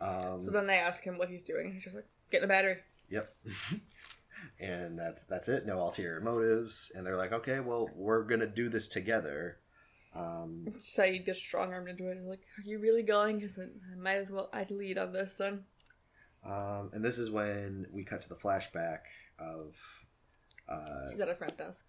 Um, 0.02 0.40
So 0.40 0.50
then 0.52 0.66
they 0.66 0.78
ask 0.80 1.04
him 1.04 1.18
what 1.18 1.30
he's 1.30 1.44
doing. 1.44 1.72
He's 1.72 1.84
just 1.84 1.96
like, 1.96 2.08
getting 2.32 2.46
a 2.46 2.48
battery. 2.48 2.78
Yep. 3.10 3.32
and 4.60 4.98
that's 4.98 5.26
that's 5.26 5.48
it. 5.50 5.66
No 5.66 5.80
ulterior 5.80 6.20
motives. 6.22 6.92
And 6.96 7.06
they're 7.06 7.18
like, 7.18 7.32
okay, 7.32 7.60
well, 7.60 7.90
we're 7.96 8.24
gonna 8.24 8.48
do 8.48 8.70
this 8.70 8.88
together. 8.88 9.58
Um, 10.16 10.74
Sayid 10.78 11.26
gets 11.26 11.40
strong 11.40 11.72
armed 11.72 11.88
into 11.90 12.10
it. 12.10 12.18
He's 12.18 12.28
like, 12.28 12.42
are 12.58 12.64
you 12.64 12.80
really 12.80 13.04
going? 13.04 13.38
Because 13.38 13.60
I 13.60 13.68
might 14.00 14.16
as 14.18 14.32
well, 14.32 14.50
I'd 14.52 14.72
lead 14.72 14.98
on 14.98 15.14
this 15.14 15.36
then. 15.36 15.66
um, 16.46 16.90
and 16.94 17.04
this 17.06 17.18
is 17.20 17.30
when 17.30 17.86
we 17.92 18.04
cut 18.04 18.22
to 18.24 18.30
the 18.30 18.36
flashback 18.36 19.00
of, 19.38 19.76
uh, 20.68 21.10
He's 21.10 21.20
at 21.20 21.30
a 21.30 21.36
front 21.36 21.58
desk. 21.58 21.86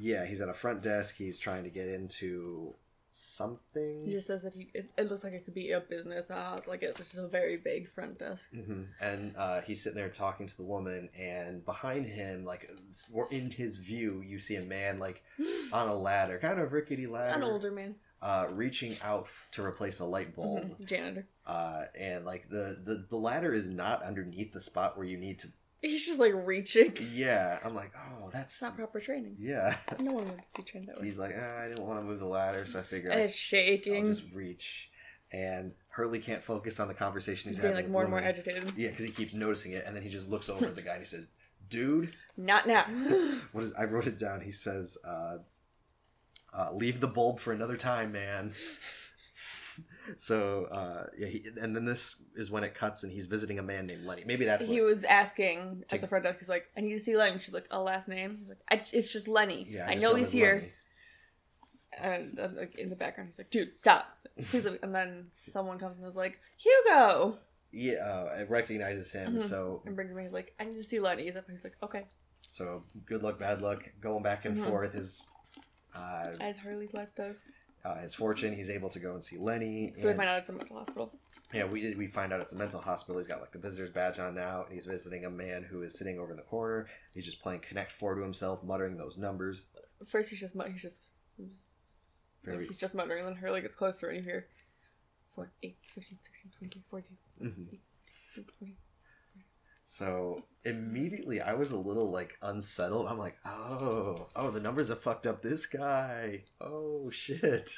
yeah, 0.00 0.26
he's 0.26 0.40
at 0.42 0.48
a 0.50 0.54
front 0.54 0.82
desk. 0.82 1.16
He's 1.16 1.38
trying 1.38 1.64
to 1.64 1.70
get 1.70 1.88
into 1.88 2.74
something. 3.12 4.02
He 4.04 4.12
just 4.12 4.26
says 4.26 4.42
that 4.42 4.54
he, 4.54 4.68
it, 4.74 4.90
it 4.98 5.08
looks 5.10 5.22
like 5.24 5.32
it 5.34 5.44
could 5.44 5.54
be 5.54 5.70
a 5.72 5.80
business 5.80 6.28
house. 6.28 6.66
Like, 6.66 6.82
it's 6.82 6.98
just 6.98 7.18
a 7.18 7.28
very 7.28 7.56
big 7.56 7.88
front 7.88 8.18
desk. 8.18 8.50
hmm 8.52 8.82
And 9.00 9.34
uh, 9.36 9.60
he's 9.62 9.82
sitting 9.82 9.96
there 9.96 10.08
talking 10.08 10.46
to 10.46 10.56
the 10.56 10.62
woman, 10.64 11.08
and 11.18 11.64
behind 11.64 12.06
him, 12.06 12.44
like 12.44 12.70
or 13.12 13.28
in 13.30 13.50
his 13.50 13.76
view, 13.78 14.22
you 14.26 14.38
see 14.38 14.56
a 14.56 14.62
man 14.62 14.98
like 14.98 15.22
on 15.72 15.88
a 15.88 15.94
ladder, 15.94 16.38
kind 16.38 16.58
of 16.58 16.72
rickety 16.72 17.06
ladder, 17.06 17.36
An 17.36 17.44
older 17.44 17.70
man. 17.70 17.94
uh, 18.20 18.46
reaching 18.50 18.96
out 19.02 19.22
f- 19.24 19.48
to 19.52 19.64
replace 19.64 20.00
a 20.00 20.04
light 20.04 20.34
bulb. 20.34 20.64
Mhm. 20.78 20.84
Janitor. 20.86 21.26
uh, 21.46 21.84
and 21.98 22.24
like 22.24 22.48
the, 22.48 22.78
the 22.82 23.06
the 23.10 23.16
ladder 23.16 23.52
is 23.52 23.68
not 23.70 24.02
underneath 24.02 24.52
the 24.52 24.60
spot 24.60 24.96
where 24.96 25.06
you 25.06 25.18
need 25.18 25.38
to. 25.40 25.48
He's 25.82 26.06
just 26.06 26.18
like 26.20 26.32
reaching. 26.34 26.96
Yeah, 27.12 27.58
I'm 27.64 27.74
like, 27.74 27.92
oh, 27.96 28.30
that's 28.32 28.54
It's 28.54 28.62
not 28.62 28.76
proper 28.76 29.00
training. 29.00 29.36
yeah. 29.38 29.76
No 30.00 30.12
one 30.12 30.24
would 30.24 30.40
be 30.56 30.62
trained 30.62 30.86
that 30.88 30.98
way. 30.98 31.04
He's 31.04 31.18
like, 31.18 31.34
ah, 31.38 31.60
I 31.62 31.68
didn't 31.68 31.84
want 31.84 31.98
to 32.00 32.04
move 32.04 32.20
the 32.20 32.26
ladder, 32.26 32.64
so 32.66 32.78
I 32.78 32.82
figured 32.82 33.12
and 33.12 33.20
I, 33.20 33.24
it's 33.24 33.34
I'll 33.34 33.36
shaking. 33.58 34.06
just 34.06 34.22
reach. 34.32 34.90
And 35.32 35.72
Hurley 35.88 36.20
can't 36.20 36.42
focus 36.42 36.78
on 36.78 36.88
the 36.88 36.94
conversation 36.94 37.48
he's, 37.50 37.56
He's 37.58 37.62
getting 37.62 37.76
having 37.76 37.86
like 37.86 37.92
more 37.92 38.02
and 38.02 38.10
more 38.10 38.20
agitated. 38.20 38.72
Yeah, 38.76 38.90
because 38.90 39.04
he 39.04 39.10
keeps 39.10 39.34
noticing 39.34 39.72
it, 39.72 39.84
and 39.86 39.96
then 39.96 40.02
he 40.02 40.08
just 40.08 40.30
looks 40.30 40.48
over 40.48 40.66
at 40.66 40.76
the 40.76 40.82
guy 40.82 40.92
and 40.92 41.00
he 41.00 41.06
says, 41.06 41.28
"Dude, 41.68 42.14
Not 42.36 42.66
now. 42.66 42.82
what 43.52 43.64
is?" 43.64 43.72
I 43.74 43.84
wrote 43.84 44.06
it 44.06 44.18
down. 44.18 44.42
He 44.42 44.52
says, 44.52 44.98
uh, 45.04 45.38
uh, 46.56 46.72
"Leave 46.74 47.00
the 47.00 47.08
bulb 47.08 47.40
for 47.40 47.52
another 47.52 47.76
time, 47.76 48.12
man." 48.12 48.52
So 50.16 50.64
uh, 50.66 51.06
yeah, 51.16 51.28
he, 51.28 51.44
and 51.60 51.74
then 51.76 51.84
this 51.84 52.22
is 52.34 52.50
when 52.50 52.64
it 52.64 52.74
cuts, 52.74 53.02
and 53.04 53.12
he's 53.12 53.26
visiting 53.26 53.58
a 53.58 53.62
man 53.62 53.86
named 53.86 54.04
Lenny. 54.04 54.24
Maybe 54.26 54.44
that's 54.44 54.64
he 54.64 54.80
was 54.80 55.04
asking 55.04 55.84
To- 55.88 55.94
at 55.96 56.00
the 56.00 56.08
front 56.08 56.24
desk. 56.24 56.38
He's 56.40 56.48
like, 56.48 56.66
"I 56.76 56.80
need 56.80 56.92
to 56.92 56.98
see 57.00 57.16
Lenny." 57.16 57.38
She's 57.38 57.54
like, 57.54 57.66
"A 57.70 57.80
last 57.80 58.08
name?" 58.08 58.36
He's 58.38 58.48
like, 58.48 58.58
I, 58.70 58.74
"It's 58.92 59.12
just 59.12 59.28
Lenny. 59.28 59.66
yeah. 59.70 59.86
I, 59.88 59.92
just 59.94 60.02
know 60.02 60.14
he's 60.14 60.32
here." 60.32 60.54
Lenny. 60.56 60.72
And 62.00 62.40
uh, 62.40 62.48
like 62.56 62.74
in 62.76 62.88
the 62.88 62.96
background, 62.96 63.28
he's 63.28 63.38
like, 63.38 63.50
"Dude, 63.50 63.74
stop!" 63.74 64.06
Please. 64.50 64.64
and 64.66 64.94
then 64.94 65.26
someone 65.40 65.78
comes 65.78 65.98
and 65.98 66.06
is 66.06 66.16
like, 66.16 66.38
"Hugo," 66.56 67.38
Yeah, 67.70 67.94
uh, 67.96 68.36
it 68.40 68.50
recognizes 68.50 69.12
him. 69.12 69.36
Mhm. 69.36 69.42
So 69.42 69.82
and 69.86 69.94
brings 69.94 70.10
him. 70.10 70.18
He's 70.18 70.32
like, 70.32 70.54
"I 70.58 70.64
need 70.64 70.76
to 70.76 70.82
see 70.82 71.00
Lenny." 71.00 71.24
He's, 71.24 71.36
up, 71.36 71.44
he's 71.50 71.64
like, 71.64 71.76
"Okay." 71.82 72.06
so 72.48 72.84
good 73.06 73.22
luck, 73.22 73.38
bad 73.38 73.62
luck, 73.62 73.82
going 74.00 74.22
back 74.22 74.44
and 74.44 74.58
Mhm. 74.58 74.66
forth. 74.68 74.92
His 74.92 75.26
uh, 75.94 76.32
As 76.40 76.56
Hurley's 76.58 76.92
life 76.92 77.08
does. 77.16 77.36
Uh, 77.84 77.96
his 77.96 78.14
fortune. 78.14 78.52
He's 78.54 78.70
able 78.70 78.88
to 78.90 78.98
go 78.98 79.14
and 79.14 79.22
see 79.24 79.36
Lenny. 79.38 79.92
So 79.96 80.08
and- 80.08 80.16
find 80.16 80.28
out 80.28 80.38
it's 80.38 80.50
a 80.50 80.54
mental 80.54 80.76
hospital. 80.76 81.12
Yeah, 81.52 81.64
we 81.64 81.94
we 81.96 82.06
find 82.06 82.32
out 82.32 82.40
it's 82.40 82.54
a 82.54 82.56
mental 82.56 82.80
hospital. 82.80 83.18
He's 83.18 83.26
got 83.28 83.40
like 83.40 83.52
the 83.52 83.58
visitor's 83.58 83.90
badge 83.90 84.18
on 84.18 84.34
now, 84.34 84.64
and 84.64 84.72
he's 84.72 84.86
visiting 84.86 85.24
a 85.26 85.30
man 85.30 85.62
who 85.62 85.82
is 85.82 85.98
sitting 85.98 86.18
over 86.18 86.30
in 86.30 86.36
the 86.38 86.42
corner. 86.44 86.86
He's 87.12 87.26
just 87.26 87.42
playing 87.42 87.60
Connect 87.60 87.90
Four 87.90 88.14
to 88.14 88.22
himself, 88.22 88.62
muttering 88.64 88.96
those 88.96 89.18
numbers. 89.18 89.66
First, 90.06 90.30
he's 90.30 90.40
just 90.40 90.56
he's 90.70 90.82
just 90.82 91.02
Very. 92.42 92.66
he's 92.66 92.78
just 92.78 92.94
muttering, 92.94 93.20
and 93.20 93.28
then 93.28 93.36
Hurley 93.36 93.60
gets 93.60 93.74
closer, 93.76 94.08
and 94.08 94.16
you 94.18 94.24
hear 94.24 94.46
4, 95.28 95.50
8, 95.62 95.76
15, 95.94 96.18
16, 96.22 96.50
20, 96.58 96.82
14, 96.90 97.16
Mhm. 97.42 97.78
16, 98.34 98.44
20. 98.58 98.76
So 99.92 100.42
immediately, 100.64 101.42
I 101.42 101.52
was 101.52 101.72
a 101.72 101.78
little 101.78 102.10
like 102.10 102.38
unsettled. 102.40 103.08
I'm 103.08 103.18
like, 103.18 103.36
oh, 103.44 104.26
oh, 104.34 104.50
the 104.50 104.58
numbers 104.58 104.88
have 104.88 105.02
fucked 105.02 105.26
up 105.26 105.42
this 105.42 105.66
guy. 105.66 106.44
Oh 106.62 107.10
shit. 107.10 107.76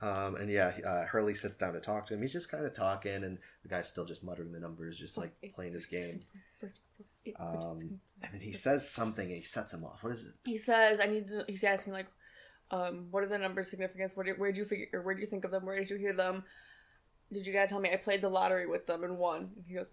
Um, 0.00 0.36
and 0.36 0.50
yeah, 0.50 0.72
uh, 0.86 1.04
Hurley 1.04 1.34
sits 1.34 1.58
down 1.58 1.74
to 1.74 1.80
talk 1.80 2.06
to 2.06 2.14
him. 2.14 2.22
He's 2.22 2.32
just 2.32 2.50
kind 2.50 2.64
of 2.64 2.72
talking, 2.72 3.24
and 3.24 3.36
the 3.62 3.68
guy's 3.68 3.86
still 3.86 4.06
just 4.06 4.24
muttering 4.24 4.52
the 4.52 4.58
numbers, 4.58 4.98
just 4.98 5.18
like 5.18 5.34
playing 5.52 5.74
his 5.74 5.84
game. 5.84 6.22
Um, 7.38 8.00
and 8.22 8.32
then 8.32 8.40
he 8.40 8.54
says 8.54 8.88
something, 8.88 9.26
and 9.26 9.36
he 9.36 9.42
sets 9.42 9.74
him 9.74 9.84
off. 9.84 10.02
What 10.02 10.14
is 10.14 10.26
it? 10.26 10.32
He 10.46 10.56
says, 10.56 10.98
"I 10.98 11.08
need 11.08 11.28
to." 11.28 11.44
He's 11.46 11.62
asking 11.62 11.92
like, 11.92 12.06
um, 12.70 13.08
"What 13.10 13.22
are 13.22 13.28
the 13.28 13.36
numbers' 13.36 13.68
significance? 13.68 14.16
What? 14.16 14.26
Where 14.38 14.50
did 14.50 14.56
you 14.56 14.64
figure? 14.64 15.02
Where 15.02 15.14
do 15.14 15.20
you 15.20 15.26
think 15.26 15.44
of 15.44 15.50
them? 15.50 15.66
Where 15.66 15.78
did 15.78 15.90
you 15.90 15.96
hear 15.96 16.14
them? 16.14 16.44
Did 17.30 17.46
you 17.46 17.52
gotta 17.52 17.68
tell 17.68 17.80
me 17.80 17.92
I 17.92 17.96
played 17.96 18.22
the 18.22 18.30
lottery 18.30 18.66
with 18.66 18.86
them 18.86 19.04
and 19.04 19.18
won?" 19.18 19.50
And 19.56 19.64
he 19.68 19.74
goes, 19.74 19.92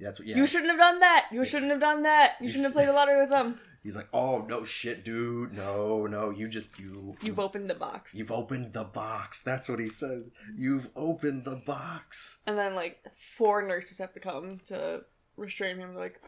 That's 0.00 0.18
what. 0.18 0.28
Yeah. 0.28 0.36
"You 0.36 0.46
shouldn't 0.46 0.70
have 0.70 0.78
done 0.78 1.00
that. 1.00 1.26
You 1.32 1.44
shouldn't 1.44 1.70
have 1.70 1.80
done 1.80 2.02
that. 2.02 2.36
You 2.40 2.48
shouldn't 2.48 2.64
have 2.66 2.72
played 2.72 2.88
the 2.88 2.92
lottery 2.92 3.20
with 3.20 3.30
them. 3.30 3.58
He's 3.82 3.96
like, 3.96 4.08
oh 4.12 4.44
no 4.48 4.64
shit, 4.64 5.04
dude. 5.04 5.52
No, 5.52 6.06
no, 6.06 6.30
you 6.30 6.48
just 6.48 6.78
you 6.78 7.14
You've 7.22 7.38
opened 7.38 7.70
the 7.70 7.74
box." 7.74 8.14
You've 8.14 8.32
opened 8.32 8.72
the 8.72 8.84
box. 8.84 9.42
That's 9.42 9.68
what 9.68 9.78
he 9.80 9.88
says. 9.88 10.30
You've 10.56 10.90
opened 10.96 11.44
the 11.44 11.56
box. 11.56 12.38
And 12.46 12.58
then 12.58 12.74
like 12.74 12.98
four 13.14 13.62
nurses 13.62 13.98
have 13.98 14.12
to 14.14 14.20
come 14.20 14.58
to 14.66 15.04
restrain 15.36 15.78
him. 15.78 15.94
Like 15.94 16.20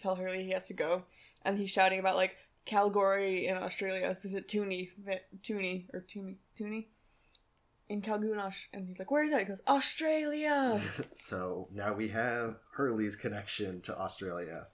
tell 0.00 0.14
Hurley 0.16 0.44
he 0.44 0.50
has 0.50 0.64
to 0.66 0.74
go, 0.74 1.04
and 1.44 1.58
he's 1.58 1.70
shouting 1.70 1.98
about 1.98 2.16
like 2.16 2.36
Calgary 2.66 3.46
in 3.46 3.56
Australia. 3.56 4.16
Visit 4.22 4.46
Tooney, 4.46 4.90
Vi- 5.04 5.20
Tooney 5.42 5.86
or 5.94 6.00
Tooney, 6.00 6.36
Tooney 6.58 6.86
in 7.88 8.02
Kalgoonash, 8.02 8.66
and 8.72 8.86
he's 8.86 8.98
like, 8.98 9.10
"Where 9.10 9.24
is 9.24 9.30
that?" 9.30 9.40
He 9.40 9.46
goes, 9.46 9.62
"Australia." 9.66 10.80
so 11.14 11.68
now 11.72 11.94
we 11.94 12.08
have 12.08 12.56
Hurley's 12.72 13.16
connection 13.16 13.80
to 13.82 13.98
Australia. 13.98 14.68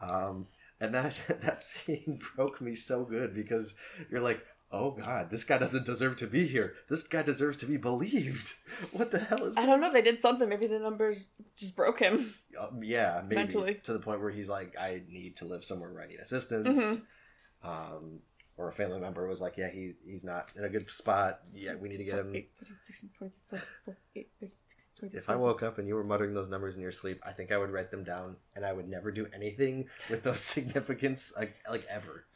Um, 0.00 0.48
and 0.80 0.94
that 0.94 1.18
that 1.42 1.62
scene 1.62 2.20
broke 2.36 2.60
me 2.60 2.74
so 2.74 3.04
good 3.04 3.34
because 3.34 3.74
you're 4.10 4.20
like, 4.20 4.44
oh 4.72 4.90
god, 4.90 5.30
this 5.30 5.44
guy 5.44 5.58
doesn't 5.58 5.86
deserve 5.86 6.16
to 6.16 6.26
be 6.26 6.46
here. 6.46 6.74
This 6.88 7.06
guy 7.06 7.22
deserves 7.22 7.58
to 7.58 7.66
be 7.66 7.76
believed. 7.76 8.54
What 8.92 9.10
the 9.10 9.20
hell 9.20 9.44
is? 9.44 9.56
I 9.56 9.66
don't 9.66 9.80
know. 9.80 9.92
They 9.92 10.02
did 10.02 10.20
something. 10.20 10.48
Maybe 10.48 10.66
the 10.66 10.78
numbers 10.78 11.30
just 11.56 11.76
broke 11.76 12.00
him. 12.00 12.34
Um, 12.58 12.82
yeah, 12.82 13.22
maybe 13.22 13.36
Mentally. 13.36 13.74
to 13.84 13.92
the 13.92 14.00
point 14.00 14.20
where 14.20 14.30
he's 14.30 14.48
like, 14.48 14.74
I 14.78 15.02
need 15.08 15.36
to 15.36 15.44
live 15.44 15.64
somewhere 15.64 15.92
where 15.92 16.02
I 16.02 16.06
need 16.06 16.20
assistance. 16.20 16.78
Mm-hmm. 16.78 17.68
Um, 17.68 18.20
or 18.56 18.68
a 18.68 18.72
family 18.72 19.00
member 19.00 19.26
was 19.26 19.40
like, 19.40 19.56
yeah, 19.56 19.68
he 19.70 19.94
he's 20.06 20.24
not 20.24 20.50
in 20.56 20.64
a 20.64 20.68
good 20.68 20.90
spot. 20.90 21.40
Yeah, 21.54 21.74
we 21.74 21.88
need 21.88 21.96
to 21.98 22.04
get 22.04 22.18
him. 22.18 22.34
8, 22.34 22.50
14, 22.58 22.76
16, 22.84 23.10
20, 23.18 23.32
24, 23.48 23.96
8, 24.16 24.28
15, 24.40 24.58
16, 24.68 24.90
20, 25.00 25.16
If 25.18 25.28
I 25.30 25.36
woke 25.36 25.62
up 25.62 25.78
and 25.78 25.88
you 25.88 25.94
were 25.94 26.04
muttering 26.04 26.34
those 26.34 26.48
numbers 26.48 26.76
in 26.76 26.82
your 26.82 26.92
sleep, 26.92 27.20
I 27.26 27.32
think 27.32 27.50
I 27.52 27.58
would 27.58 27.70
write 27.70 27.90
them 27.90 28.04
down, 28.04 28.36
and 28.54 28.64
I 28.64 28.72
would 28.72 28.88
never 28.88 29.10
do 29.10 29.26
anything 29.34 29.88
with 30.10 30.22
those 30.22 30.40
significance, 30.54 31.32
like 31.36 31.56
like 31.68 31.84
ever. 31.90 32.26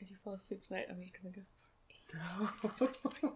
as 0.00 0.10
you 0.10 0.16
fall 0.22 0.34
asleep 0.34 0.62
tonight, 0.62 0.86
I'm 0.90 1.00
just 1.02 1.14
gonna 1.20 1.34
go. 1.34 1.42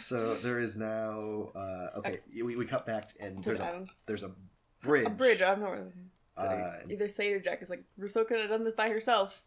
so 0.00 0.34
there 0.36 0.60
is 0.60 0.76
now 0.76 1.50
uh, 1.54 1.98
okay. 1.98 2.20
We, 2.42 2.56
we 2.56 2.64
cut 2.66 2.86
back 2.86 3.10
and 3.20 3.42
To 3.42 3.48
there's 3.50 3.58
the 3.58 3.64
a 3.64 3.68
island. 3.68 3.88
there's 4.06 4.22
a 4.22 4.32
bridge. 4.82 5.06
A 5.06 5.10
bridge. 5.10 5.42
I 5.42 5.54
don't 5.54 5.60
know. 5.60 5.92
So 6.38 6.44
Uh, 6.44 6.80
either 6.88 7.08
Say 7.08 7.32
or 7.32 7.40
Jack 7.40 7.62
is 7.62 7.70
like 7.70 7.84
Rousseau 7.98 8.24
could 8.24 8.40
have 8.40 8.50
done 8.50 8.62
this 8.62 8.74
by 8.74 8.88
herself. 8.88 9.42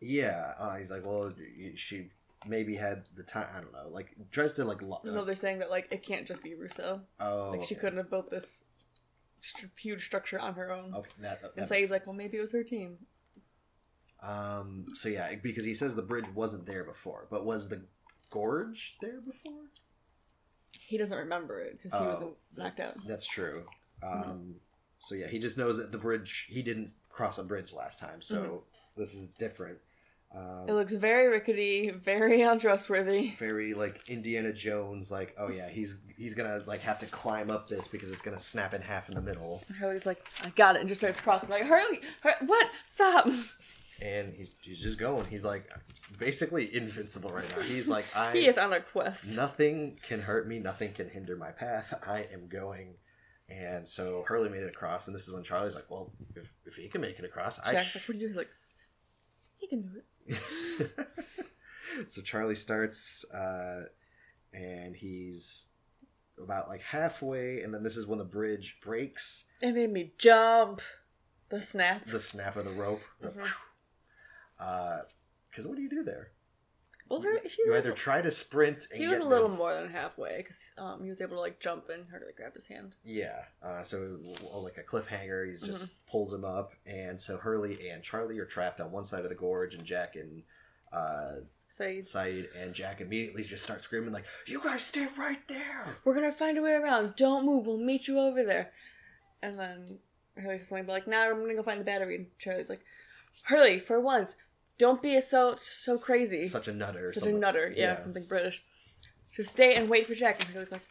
Yeah, 0.00 0.54
uh, 0.58 0.76
he's 0.76 0.90
like, 0.90 1.04
well, 1.06 1.32
she 1.76 2.10
maybe 2.46 2.74
had 2.74 3.06
the 3.14 3.22
time. 3.22 3.46
I 3.56 3.60
don't 3.60 3.72
know. 3.72 3.88
Like 3.90 4.14
tries 4.30 4.52
to 4.54 4.64
like. 4.64 4.82
Lo- 4.82 5.00
No, 5.04 5.24
they're 5.24 5.34
saying 5.34 5.58
that 5.60 5.70
like 5.70 5.88
it 5.90 6.02
can't 6.02 6.26
just 6.26 6.42
be 6.42 6.54
Rousseau. 6.54 7.00
oh, 7.20 7.50
Like 7.50 7.62
she 7.64 7.74
okay. 7.74 7.80
couldn't 7.82 7.98
have 7.98 8.10
built 8.10 8.30
this 8.30 8.64
st- 9.42 9.70
huge 9.78 10.04
structure 10.04 10.38
on 10.40 10.54
her 10.54 10.72
own. 10.72 10.94
Okay, 10.94 11.10
that, 11.20 11.40
that 11.42 11.48
and 11.56 11.56
makes 11.58 11.70
Sayid's 11.70 11.90
like, 11.90 12.06
well, 12.06 12.16
maybe 12.16 12.38
it 12.38 12.40
was 12.40 12.52
her 12.52 12.64
team. 12.64 12.98
Um. 14.20 14.86
So 14.94 15.08
yeah, 15.08 15.34
because 15.42 15.64
he 15.64 15.74
says 15.74 15.94
the 15.96 16.02
bridge 16.02 16.28
wasn't 16.34 16.66
there 16.66 16.84
before, 16.84 17.26
but 17.30 17.44
was 17.44 17.68
the 17.68 17.82
gorge 18.30 18.96
there 19.00 19.20
before? 19.20 19.64
He 20.80 20.96
doesn't 20.96 21.16
remember 21.18 21.60
it 21.60 21.78
because 21.78 21.92
he 21.98 22.04
Oh. 22.04 22.08
wasn't 22.08 22.34
knocked 22.56 22.80
out. 22.80 22.94
That's 23.06 23.26
true. 23.26 23.66
Mm-hmm. 24.02 24.52
So 25.02 25.16
yeah, 25.16 25.26
he 25.26 25.40
just 25.40 25.58
knows 25.58 25.78
that 25.78 25.90
the 25.90 25.98
bridge. 25.98 26.46
He 26.48 26.62
didn't 26.62 26.92
cross 27.10 27.36
a 27.38 27.42
bridge 27.42 27.72
last 27.72 27.98
time, 27.98 28.22
so 28.22 28.62
this 28.96 29.14
is 29.14 29.28
different. 29.28 29.78
Um, 30.32 30.40
Mm-hmm. 30.40 30.68
It 30.70 30.72
looks 30.74 30.92
very 30.92 31.26
rickety, 31.28 31.90
very 31.90 32.40
untrustworthy. 32.52 33.32
very 33.36 33.74
like 33.74 34.08
Indiana 34.08 34.52
Jones. 34.52 35.10
Like, 35.10 35.34
oh 35.36 35.48
yeah, 35.50 35.68
he's 35.68 36.00
he's 36.16 36.34
gonna 36.34 36.62
like 36.66 36.80
have 36.82 36.98
to 37.00 37.06
climb 37.06 37.50
up 37.50 37.68
this 37.68 37.88
because 37.88 38.12
it's 38.12 38.22
gonna 38.22 38.38
snap 38.38 38.74
in 38.74 38.80
half 38.80 39.08
in 39.08 39.16
the 39.16 39.20
middle. 39.20 39.64
And 39.66 39.76
Hurley's 39.76 40.06
like, 40.06 40.24
I 40.44 40.50
got 40.50 40.76
it, 40.76 40.80
and 40.80 40.88
just 40.88 41.00
starts 41.00 41.20
crossing. 41.20 41.50
Like, 41.50 41.64
Hurley, 41.64 42.00
Hur- 42.22 42.46
what? 42.46 42.70
Stop! 42.86 43.26
and 44.00 44.32
he's 44.34 44.52
he's 44.62 44.80
just 44.80 44.98
going. 44.98 45.24
He's 45.26 45.44
like 45.44 45.68
basically 46.18 46.74
invincible 46.74 47.30
right 47.32 47.48
now. 47.56 47.62
He's 47.64 47.88
like 47.88 48.04
I 48.16 48.32
He 48.32 48.46
is 48.46 48.56
on 48.56 48.72
a 48.72 48.80
quest. 48.80 49.36
nothing 49.36 49.98
can 50.06 50.20
hurt 50.22 50.46
me, 50.48 50.60
nothing 50.60 50.92
can 50.92 51.08
hinder 51.10 51.36
my 51.36 51.50
path. 51.50 51.92
I 52.06 52.26
am 52.32 52.46
going. 52.48 52.94
And 53.52 53.86
so 53.86 54.24
Hurley 54.26 54.48
made 54.48 54.62
it 54.62 54.68
across, 54.68 55.06
and 55.06 55.14
this 55.14 55.28
is 55.28 55.34
when 55.34 55.42
Charlie's 55.42 55.74
like, 55.74 55.90
"Well, 55.90 56.10
if, 56.34 56.52
if 56.64 56.76
he 56.76 56.88
can 56.88 57.02
make 57.02 57.18
it 57.18 57.24
across, 57.24 57.58
I." 57.60 57.72
Jack's 57.72 57.88
Sh-. 57.88 57.96
like, 57.96 58.08
what 58.08 58.14
do 58.14 58.20
you 58.20 58.20
do? 58.20 58.26
He's 58.28 58.36
like, 58.36 58.48
he 59.58 59.66
can 59.66 59.82
do 59.82 59.88
it. 60.26 60.88
so 62.06 62.22
Charlie 62.22 62.54
starts, 62.54 63.26
uh, 63.30 63.82
and 64.54 64.96
he's 64.96 65.68
about 66.42 66.68
like 66.68 66.80
halfway, 66.80 67.60
and 67.60 67.74
then 67.74 67.82
this 67.82 67.96
is 67.96 68.06
when 68.06 68.18
the 68.18 68.24
bridge 68.24 68.78
breaks. 68.82 69.44
It 69.60 69.74
made 69.74 69.92
me 69.92 70.12
jump. 70.16 70.80
The 71.50 71.60
snap. 71.60 72.06
The 72.06 72.20
snap 72.20 72.56
of 72.56 72.64
the 72.64 72.70
rope. 72.70 73.02
Because 73.20 75.66
what 75.66 75.76
do 75.76 75.82
you 75.82 75.90
do 75.90 76.02
there? 76.02 76.30
Well, 77.12 77.20
her, 77.20 77.46
she 77.48 77.62
You 77.66 77.72
was. 77.72 77.84
either 77.86 77.94
try 77.94 78.22
to 78.22 78.30
sprint. 78.30 78.86
And 78.90 79.00
He 79.00 79.06
was 79.06 79.18
a 79.20 79.24
little 79.24 79.48
the- 79.48 79.56
more 79.56 79.74
than 79.74 79.90
halfway 79.90 80.38
because 80.38 80.72
um, 80.78 81.02
he 81.02 81.10
was 81.10 81.20
able 81.20 81.36
to 81.36 81.40
like 81.40 81.60
jump 81.60 81.88
and 81.90 82.06
Hurley 82.08 82.32
grabbed 82.34 82.54
his 82.56 82.66
hand. 82.66 82.96
Yeah, 83.04 83.42
uh, 83.62 83.82
so 83.82 84.18
like 84.54 84.78
a 84.78 84.82
cliffhanger, 84.82 85.46
he's 85.46 85.60
just 85.60 85.92
Mm-hmm. 86.00 86.10
pulls 86.10 86.32
him 86.32 86.44
up, 86.44 86.72
and 86.86 87.20
so 87.20 87.36
Hurley 87.36 87.88
and 87.90 88.02
Charlie 88.02 88.38
are 88.38 88.46
trapped 88.46 88.80
on 88.80 88.90
one 88.90 89.04
side 89.04 89.24
of 89.24 89.28
the 89.28 89.34
gorge, 89.36 89.74
and 89.74 89.84
Jack 89.84 90.16
and 90.16 90.42
uh, 90.92 91.40
he's, 91.78 92.12
Sayid 92.12 92.48
and 92.58 92.74
Jack 92.74 93.00
immediately 93.00 93.42
just 93.42 93.62
start 93.64 93.80
screaming 93.82 94.12
like, 94.12 94.24
"You 94.46 94.62
guys 94.62 94.82
stay 94.82 95.06
right 95.18 95.46
there!" 95.48 95.96
we're 96.04 96.14
gonna 96.14 96.32
find 96.32 96.56
a 96.58 96.62
way 96.62 96.72
around. 96.72 97.14
Don't 97.16 97.44
move. 97.46 97.66
We'll 97.66 97.78
meet 97.78 98.08
you 98.08 98.18
over 98.18 98.42
there. 98.42 98.72
And 99.42 99.58
then 99.58 99.98
Hurley 100.36 100.58
says 100.58 100.68
something 100.68 100.86
like, 100.86 101.06
"Now 101.06 101.28
I'm 101.30 101.40
gonna 101.40 101.54
go 101.54 101.62
find 101.62 101.80
the 101.80 101.84
battery." 101.84 102.16
And 102.16 102.26
Charlie's 102.38 102.68
like, 102.70 102.84
"Hurley, 103.44 103.80
for 103.80 104.00
once, 104.00 104.36
don't 104.84 105.00
be 105.02 105.20
so 105.20 105.56
so 105.60 105.92
crazy, 105.96 106.44
Such 106.46 106.68
a 106.68 106.72
nutter. 106.82 107.12
such 107.12 107.26
a 107.28 107.32
nutter." 107.44 107.66
Yeah, 107.82 107.96
something 107.96 108.24
British. 108.34 108.56
Just 109.36 109.50
stay 109.56 109.70
and 109.76 109.88
wait 109.88 110.06
for 110.06 110.14
Jack. 110.22 110.34
And 110.40 110.48
Hurley's 110.52 110.72
like, 110.76 110.86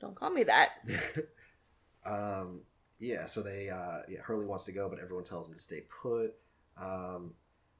"Don't 0.00 0.14
call 0.20 0.30
me 0.38 0.42
that." 0.44 0.68
um, 2.04 2.60
yeah, 2.98 3.26
so 3.26 3.42
they 3.42 3.70
uh, 3.70 4.00
yeah 4.08 4.20
Hurley 4.22 4.46
wants 4.46 4.64
to 4.64 4.72
go, 4.72 4.88
but 4.88 4.98
everyone 4.98 5.24
tells 5.24 5.46
him 5.48 5.54
to 5.54 5.60
stay 5.60 5.82
put. 6.02 6.34
Um, 6.76 7.34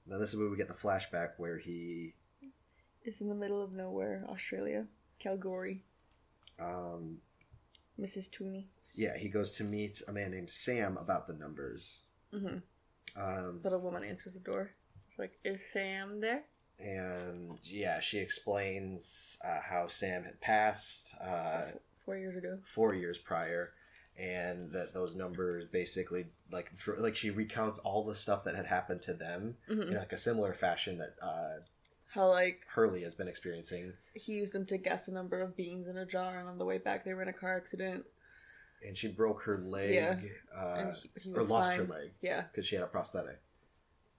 then 0.07 0.19
this 0.21 0.33
is 0.33 0.39
where 0.39 0.49
we 0.49 0.57
get 0.57 0.69
the 0.69 0.75
flashback 0.75 1.31
where 1.37 1.59
he 1.59 2.15
is 3.05 3.21
in 3.21 3.29
the 3.29 3.35
middle 3.35 3.63
of 3.63 3.73
nowhere, 3.73 4.25
Australia, 4.29 4.87
Kalgoorlie. 5.19 5.83
um, 6.59 7.19
Mrs. 8.01 8.29
Tooney. 8.31 8.67
yeah 8.95 9.17
he 9.17 9.29
goes 9.29 9.51
to 9.59 9.65
meet 9.65 10.03
a 10.09 10.13
man 10.13 10.31
named 10.31 10.51
Sam 10.51 10.97
about 10.97 11.27
the 11.27 11.33
numbers. 11.35 12.01
Mm-hmm. 12.33 12.59
Um, 13.21 13.61
But 13.63 13.73
a 13.73 13.79
woman 13.79 14.05
answers 14.05 14.35
the 14.35 14.41
door. 14.41 14.73
Like, 15.19 15.33
"Is 15.45 15.61
Sam 15.73 16.21
there?" 16.21 16.43
and 16.79 17.59
yeah, 17.65 18.01
she 18.01 18.19
explains 18.19 19.39
uh, 19.45 19.61
how 19.61 19.87
Sam 19.87 20.25
had 20.25 20.41
passed 20.41 21.15
uh, 21.21 21.63
Four 22.05 22.17
years 22.19 22.37
ago. 22.37 22.59
four 22.65 22.95
years 22.95 23.19
prior, 23.19 23.73
and 24.19 24.71
that 24.73 24.93
those 24.95 25.15
numbers 25.15 25.65
basically 25.65 26.27
like 26.53 26.77
dr- 26.77 26.99
like 27.01 27.17
she 27.17 27.31
recounts 27.31 27.79
all 27.79 28.05
the 28.05 28.15
stuff 28.15 28.45
that 28.45 28.55
had 28.55 28.67
happened 28.67 29.03
to 29.03 29.15
them 29.15 29.57
Mhm. 29.69 29.89
in 29.89 29.95
like 29.97 30.13
a 30.13 30.19
similar 30.19 30.53
fashion 30.55 30.99
that 30.99 31.15
uh, 31.23 31.61
How 32.09 32.29
like 32.29 32.61
Hurley 32.69 33.03
has 33.03 33.15
been 33.15 33.29
experiencing, 33.29 33.95
he 34.15 34.35
used 34.35 34.53
them 34.53 34.67
to 34.67 34.77
guess 34.79 35.07
the 35.07 35.13
number 35.13 35.41
of 35.41 35.57
beans 35.57 35.89
in 35.89 35.97
a 35.97 36.07
jar, 36.07 36.39
and 36.39 36.49
on 36.49 36.59
the 36.59 36.65
way 36.65 36.79
back 36.79 37.05
they 37.05 37.15
were 37.15 37.23
in 37.23 37.29
a 37.29 37.33
car 37.33 37.57
accident, 37.57 38.05
and 38.87 38.97
she 38.97 39.09
broke 39.09 39.43
her 39.43 39.59
leg 39.59 39.95
Yeah. 39.95 40.19
uh, 40.55 40.93
he, 40.93 41.11
he 41.23 41.33
or 41.35 41.43
lost 41.43 41.71
fine. 41.71 41.79
her 41.81 41.85
leg 41.87 42.11
Yeah, 42.21 42.43
because 42.43 42.67
she 42.67 42.77
had 42.77 42.85
a 42.85 42.89
prosthetic. 42.89 43.41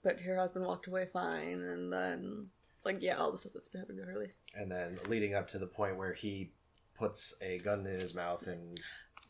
But 0.04 0.20
her 0.22 0.38
husband 0.38 0.66
walked 0.66 0.88
away 0.88 1.06
fine, 1.06 1.62
and 1.62 1.92
then 1.92 2.48
like 2.86 2.98
yeah, 3.02 3.16
all 3.16 3.32
the 3.32 3.38
stuff 3.38 3.54
that's 3.54 3.68
been 3.68 3.82
happening 3.82 4.00
to 4.06 4.12
Hurley. 4.12 4.32
And 4.56 4.72
then 4.72 4.98
leading 5.08 5.34
up 5.36 5.48
to 5.50 5.58
the 5.60 5.68
point 5.68 5.98
where 5.98 6.14
he 6.14 6.52
puts 6.98 7.36
a 7.42 7.60
gun 7.60 7.86
in 7.86 8.00
his 8.00 8.16
mouth 8.16 8.48
and 8.48 8.80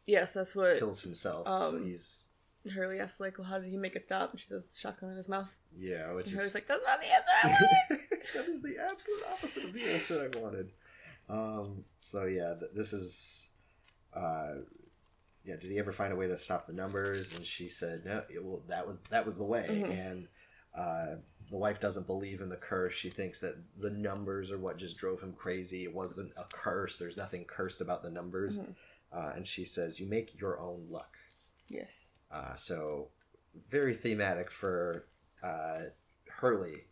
Yes, 0.06 0.34
that's 0.34 0.56
what 0.56 0.80
kills 0.80 1.02
himself. 1.02 1.46
so 1.48 1.78
Um, 1.78 1.86
he's 1.86 2.30
Hurley 2.74 3.00
asks. 3.00 3.20
Like, 3.20 3.38
well, 3.38 3.48
how 3.48 3.60
did 3.60 3.70
he 3.70 3.78
make 3.78 3.96
it 3.96 4.04
stop? 4.04 4.32
And 4.32 4.40
she 4.40 4.48
says, 4.48 4.78
shotgun 4.80 5.10
in 5.12 5.18
his 5.18 5.28
mouth. 5.28 5.58
yeah, 5.78 6.12
which 6.14 6.28
And 6.28 6.34
is 6.34 6.40
Hurley's 6.40 6.56
like, 6.56 6.68
that's 6.68 6.82
not 6.86 7.02
the 7.02 7.08
answer. 7.08 7.32
I 7.44 7.48
wanted." 7.48 8.08
that 8.36 8.48
is 8.48 8.62
the 8.62 8.78
absolute 8.90 9.24
opposite 9.32 9.64
of 9.66 9.74
the 9.74 9.84
answer 9.84 10.32
I 10.34 10.38
wanted. 10.40 10.72
Um, 11.30 11.84
so 12.00 12.26
yeah, 12.26 12.54
th- 12.58 12.72
this 12.74 12.94
is, 12.94 13.50
uh, 14.14 14.54
yeah. 15.44 15.56
Did 15.58 15.72
he 15.72 15.80
ever 15.80 15.92
find 15.92 16.14
a 16.14 16.16
way 16.16 16.28
to 16.28 16.38
stop 16.38 16.68
the 16.68 16.74
numbers? 16.74 17.36
And 17.36 17.46
she 17.46 17.68
said, 17.68 18.04
no. 18.06 18.24
It, 18.30 18.44
well, 18.44 18.64
that 18.70 18.88
was 18.88 19.00
that 19.10 19.26
was 19.26 19.38
the 19.38 19.44
way. 19.46 19.68
Mhm. 19.70 19.92
And 20.12 20.28
uh, 20.78 21.16
the 21.50 21.58
wife 21.58 21.80
doesn't 21.80 22.08
believe 22.08 22.42
in 22.42 22.50
the 22.50 22.56
curse. 22.58 22.94
She 22.94 23.10
thinks 23.10 23.40
that 23.42 23.56
the 23.80 23.90
numbers 23.90 24.52
are 24.52 24.58
what 24.58 24.78
just 24.78 24.98
drove 24.98 25.22
him 25.22 25.34
crazy. 25.34 25.84
It 25.84 25.94
wasn't 25.94 26.32
a 26.38 26.44
curse. 26.52 26.98
There's 26.98 27.16
nothing 27.18 27.46
cursed 27.46 27.80
about 27.82 28.04
the 28.04 28.10
numbers. 28.12 28.58
Mhm. 28.60 28.76
Uh, 29.14 29.32
and 29.36 29.48
she 29.48 29.64
says, 29.64 30.00
you 30.00 30.06
make 30.06 30.40
your 30.40 30.60
own 30.60 30.88
luck. 30.90 31.16
yes. 31.70 32.24
Uh, 32.30 32.54
so 32.56 33.08
very 33.70 33.94
thematic 33.94 34.52
for 34.52 35.06
uh, 35.42 35.84
Hurley, 36.30 36.84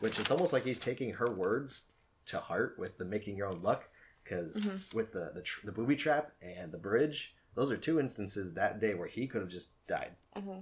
which 0.00 0.18
it's 0.18 0.30
almost 0.30 0.52
like 0.54 0.64
he's 0.64 0.78
taking 0.78 1.12
her 1.14 1.30
words 1.30 1.92
to 2.26 2.38
heart 2.38 2.76
with 2.78 2.96
the 2.96 3.04
making 3.04 3.36
your 3.36 3.48
own 3.48 3.60
luck. 3.62 3.88
Because 4.24 4.66
Mhm. 4.66 4.94
with 4.94 5.12
the 5.12 5.32
the, 5.34 5.42
tr- 5.42 5.66
the 5.66 5.72
booby 5.72 5.96
trap 5.96 6.32
and 6.40 6.72
the 6.72 6.78
bridge, 6.78 7.34
those 7.54 7.70
are 7.70 7.76
two 7.76 8.00
instances 8.00 8.54
that 8.54 8.80
day 8.80 8.94
where 8.94 9.08
he 9.08 9.26
could 9.26 9.42
have 9.42 9.50
just 9.50 9.84
died. 9.86 10.12
hmm 10.34 10.60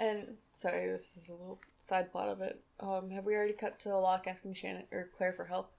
And 0.00 0.36
sorry, 0.52 0.86
this 0.90 1.16
is 1.16 1.28
a 1.28 1.32
little 1.34 1.60
side 1.88 2.12
plot 2.12 2.28
of 2.28 2.40
it. 2.42 2.60
Um, 2.80 3.10
have 3.10 3.24
we 3.24 3.34
already 3.34 3.54
cut 3.54 3.78
to 3.80 3.96
Locke 3.96 4.26
asking 4.26 4.54
Shannon 4.54 4.84
or 4.92 5.08
Claire 5.16 5.32
for 5.32 5.46
help? 5.46 5.72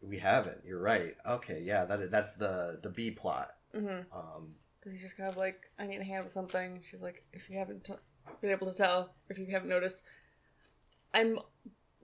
We 0.00 0.18
haven't. 0.18 0.58
You're 0.64 0.80
right. 0.80 1.14
Okay, 1.26 1.60
yeah, 1.62 1.84
that 1.84 2.10
that's 2.10 2.34
the 2.36 2.78
the 2.82 2.90
B 2.90 3.10
plot. 3.12 3.50
Mm-hmm. 3.74 4.16
Um, 4.16 4.54
Because 4.78 4.92
he's 4.92 5.02
just 5.02 5.16
kind 5.16 5.28
of 5.30 5.36
like, 5.36 5.60
I 5.78 5.86
need 5.86 6.00
a 6.00 6.04
hand 6.04 6.24
with 6.24 6.32
something. 6.32 6.82
She's 6.88 7.02
like, 7.02 7.24
if 7.32 7.48
you 7.48 7.58
haven't 7.58 7.84
t- 7.84 7.94
been 8.40 8.50
able 8.50 8.70
to 8.70 8.76
tell, 8.76 9.14
if 9.30 9.38
you 9.38 9.46
haven't 9.46 9.68
noticed, 9.68 10.02
I'm 11.14 11.38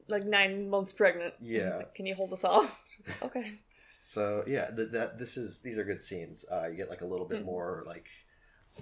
like 0.07 0.25
nine 0.25 0.71
months 0.71 0.93
pregnant. 0.93 1.35
Yeah. 1.41 1.77
like, 1.77 1.95
Can 1.95 2.07
you 2.07 2.15
hold 2.15 2.33
us 2.33 2.45
all? 2.45 2.63
She's 2.97 3.07
like, 3.09 3.23
okay. 3.25 3.53
so 4.01 4.45
yeah, 4.47 4.71
th- 4.71 4.91
that 4.93 5.19
this 5.19 5.37
is 5.37 5.61
these 5.61 5.77
are 5.77 5.85
good 5.85 6.01
scenes. 6.01 6.45
Uh, 6.51 6.69
you 6.69 6.77
get 6.77 6.89
like 6.89 7.03
a 7.03 7.07
little 7.07 7.27
bit 7.27 7.43
Mhm. 7.43 7.47
more 7.47 7.83
like 7.87 8.07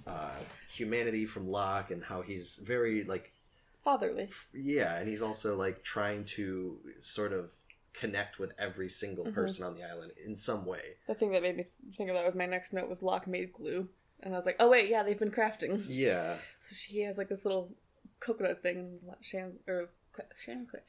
uh, 0.06 0.36
humanity 0.70 1.24
from 1.24 1.48
Locke 1.48 1.90
and 1.90 2.04
how 2.04 2.20
he's 2.20 2.56
very 2.58 3.02
like 3.04 3.32
Fatherly. 3.86 4.28
Yeah, 4.52 4.96
and 4.96 5.08
he's 5.08 5.22
also 5.22 5.54
like 5.56 5.84
trying 5.84 6.24
to 6.36 6.80
sort 6.98 7.32
of 7.32 7.52
connect 7.94 8.40
with 8.40 8.52
every 8.58 8.88
single 8.88 9.24
Mhm. 9.24 9.32
person 9.32 9.64
on 9.64 9.76
the 9.76 9.84
island 9.84 10.10
in 10.22 10.34
some 10.34 10.66
way. 10.66 10.96
The 11.06 11.14
thing 11.14 11.30
that 11.30 11.40
made 11.40 11.56
me 11.56 11.66
think 11.96 12.10
of 12.10 12.16
that 12.16 12.26
was 12.26 12.34
my 12.34 12.46
next 12.46 12.72
note 12.72 12.88
was 12.88 13.00
Locke 13.00 13.28
made 13.28 13.52
glue. 13.52 13.88
And 14.24 14.34
I 14.34 14.36
was 14.36 14.44
like, 14.44 14.56
oh 14.58 14.68
wait, 14.68 14.90
yeah, 14.90 15.04
they've 15.04 15.16
been 15.18 15.30
crafting. 15.30 15.84
Yeah, 15.88 16.36
So 16.58 16.74
she 16.74 17.02
has 17.02 17.16
like 17.16 17.28
this 17.28 17.44
little 17.44 17.76
coconut 18.18 18.60
thing. 18.60 18.76
and 18.78 19.00
Shannon's 19.20 19.60
or 19.68 19.88
Shannon 20.36 20.66
Claire. 20.66 20.82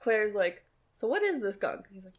Claire's 0.00 0.34
like, 0.34 0.64
so 0.94 1.06
what 1.06 1.22
is 1.22 1.40
this 1.40 1.56
gunk? 1.56 1.86
He's 1.92 2.04
like, 2.04 2.14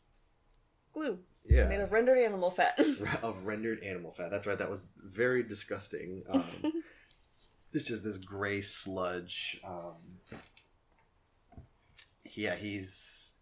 glue 0.94 1.20
yeah, 1.44 1.68
made 1.68 1.82
of 1.82 1.92
rendered 1.92 2.20
animal 2.20 2.52
fat. 2.52 2.80
of 3.22 3.46
rendered 3.46 3.84
animal 3.84 4.12
fat. 4.12 4.30
That's 4.32 4.48
right. 4.48 4.58
That 4.58 4.70
was 4.70 4.88
very 4.98 5.44
disgusting. 5.44 6.24
Um, 6.30 6.44
it's 7.74 7.86
just 7.86 8.04
this 8.04 8.18
gray 8.18 8.62
sludge. 8.62 9.60
Um, 9.66 9.96
yeah, 12.34 12.56
he's 12.56 13.34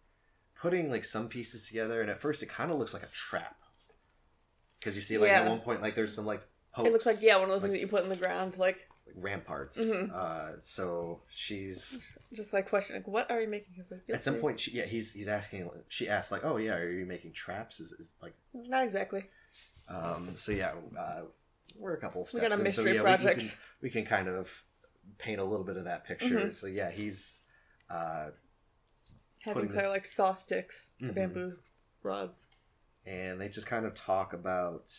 putting 0.59 0.89
like 0.89 1.03
some 1.03 1.27
pieces 1.27 1.67
together, 1.67 2.01
and 2.01 2.09
at 2.09 2.19
first 2.19 2.43
it 2.43 2.49
kind 2.49 2.71
of 2.71 2.77
looks 2.77 2.93
like 2.93 3.03
a 3.03 3.07
trap 3.07 3.55
because 4.79 4.95
you 4.95 5.01
see 5.01 5.17
like 5.17 5.29
Yeah. 5.29 5.41
at 5.41 5.49
one 5.49 5.59
point 5.59 5.81
like 5.81 5.95
there's 5.95 6.13
some 6.13 6.25
like 6.25 6.41
pokes, 6.73 6.87
It 6.87 6.91
looks 6.93 7.05
like 7.05 7.21
yeah, 7.21 7.35
one 7.35 7.43
of 7.45 7.49
those 7.49 7.63
like- 7.63 7.71
things 7.71 7.79
that 7.81 7.85
you 7.85 7.87
put 7.87 8.03
in 8.03 8.09
the 8.09 8.15
ground, 8.15 8.57
like 8.57 8.87
like, 9.07 9.15
ramparts. 9.23 9.79
Mhm. 9.79 10.11
Uh, 10.13 10.59
so 10.59 11.21
she's 11.29 11.99
just 12.31 12.53
like 12.53 12.69
questioning, 12.69 13.01
like, 13.01 13.07
what 13.07 13.31
are 13.31 13.41
you 13.41 13.47
making? 13.47 13.73
Like, 13.89 14.01
at 14.13 14.21
some 14.21 14.35
point 14.35 14.59
she, 14.59 14.71
yeah 14.71 14.85
he's 14.85 15.13
he's 15.13 15.27
asking 15.27 15.69
she 15.87 16.07
asks 16.07 16.31
like 16.31 16.43
oh 16.45 16.57
yeah 16.57 16.75
are 16.75 16.91
you 16.91 17.05
making 17.05 17.31
traps 17.33 17.79
is, 17.79 17.91
is 17.93 18.13
like 18.21 18.33
not 18.53 18.83
exactly. 18.83 19.25
um 19.87 20.33
so 20.35 20.51
yeah 20.51 20.73
uh, 20.97 21.21
we're 21.79 21.93
a 21.93 21.99
couple 21.99 22.23
steps. 22.25 22.41
We 22.43 22.47
got 22.49 22.55
a 22.55 22.59
in, 22.59 22.63
mystery 22.63 22.91
so 22.91 22.95
yeah 22.97 23.01
project. 23.01 23.39
We, 23.39 23.43
we, 23.43 23.49
can, 23.49 23.57
we 23.81 23.89
can 23.89 24.05
kind 24.05 24.27
of 24.27 24.63
paint 25.17 25.39
a 25.39 25.43
little 25.43 25.65
bit 25.65 25.77
of 25.77 25.85
that 25.85 26.05
picture 26.05 26.39
Mhm. 26.39 26.53
so 26.53 26.67
yeah 26.67 26.91
he's 26.91 27.43
uh 27.89 28.29
Having 29.41 29.69
Claire 29.69 29.83
this- 29.83 29.89
like 29.89 30.05
saw 30.05 30.33
sticks, 30.33 30.93
Mhm. 31.01 31.15
bamboo 31.15 31.57
rods. 32.03 32.49
and 33.05 33.39
they 33.41 33.47
just 33.49 33.67
kind 33.67 33.85
of 33.85 33.93
talk 33.95 34.33
about 34.33 34.91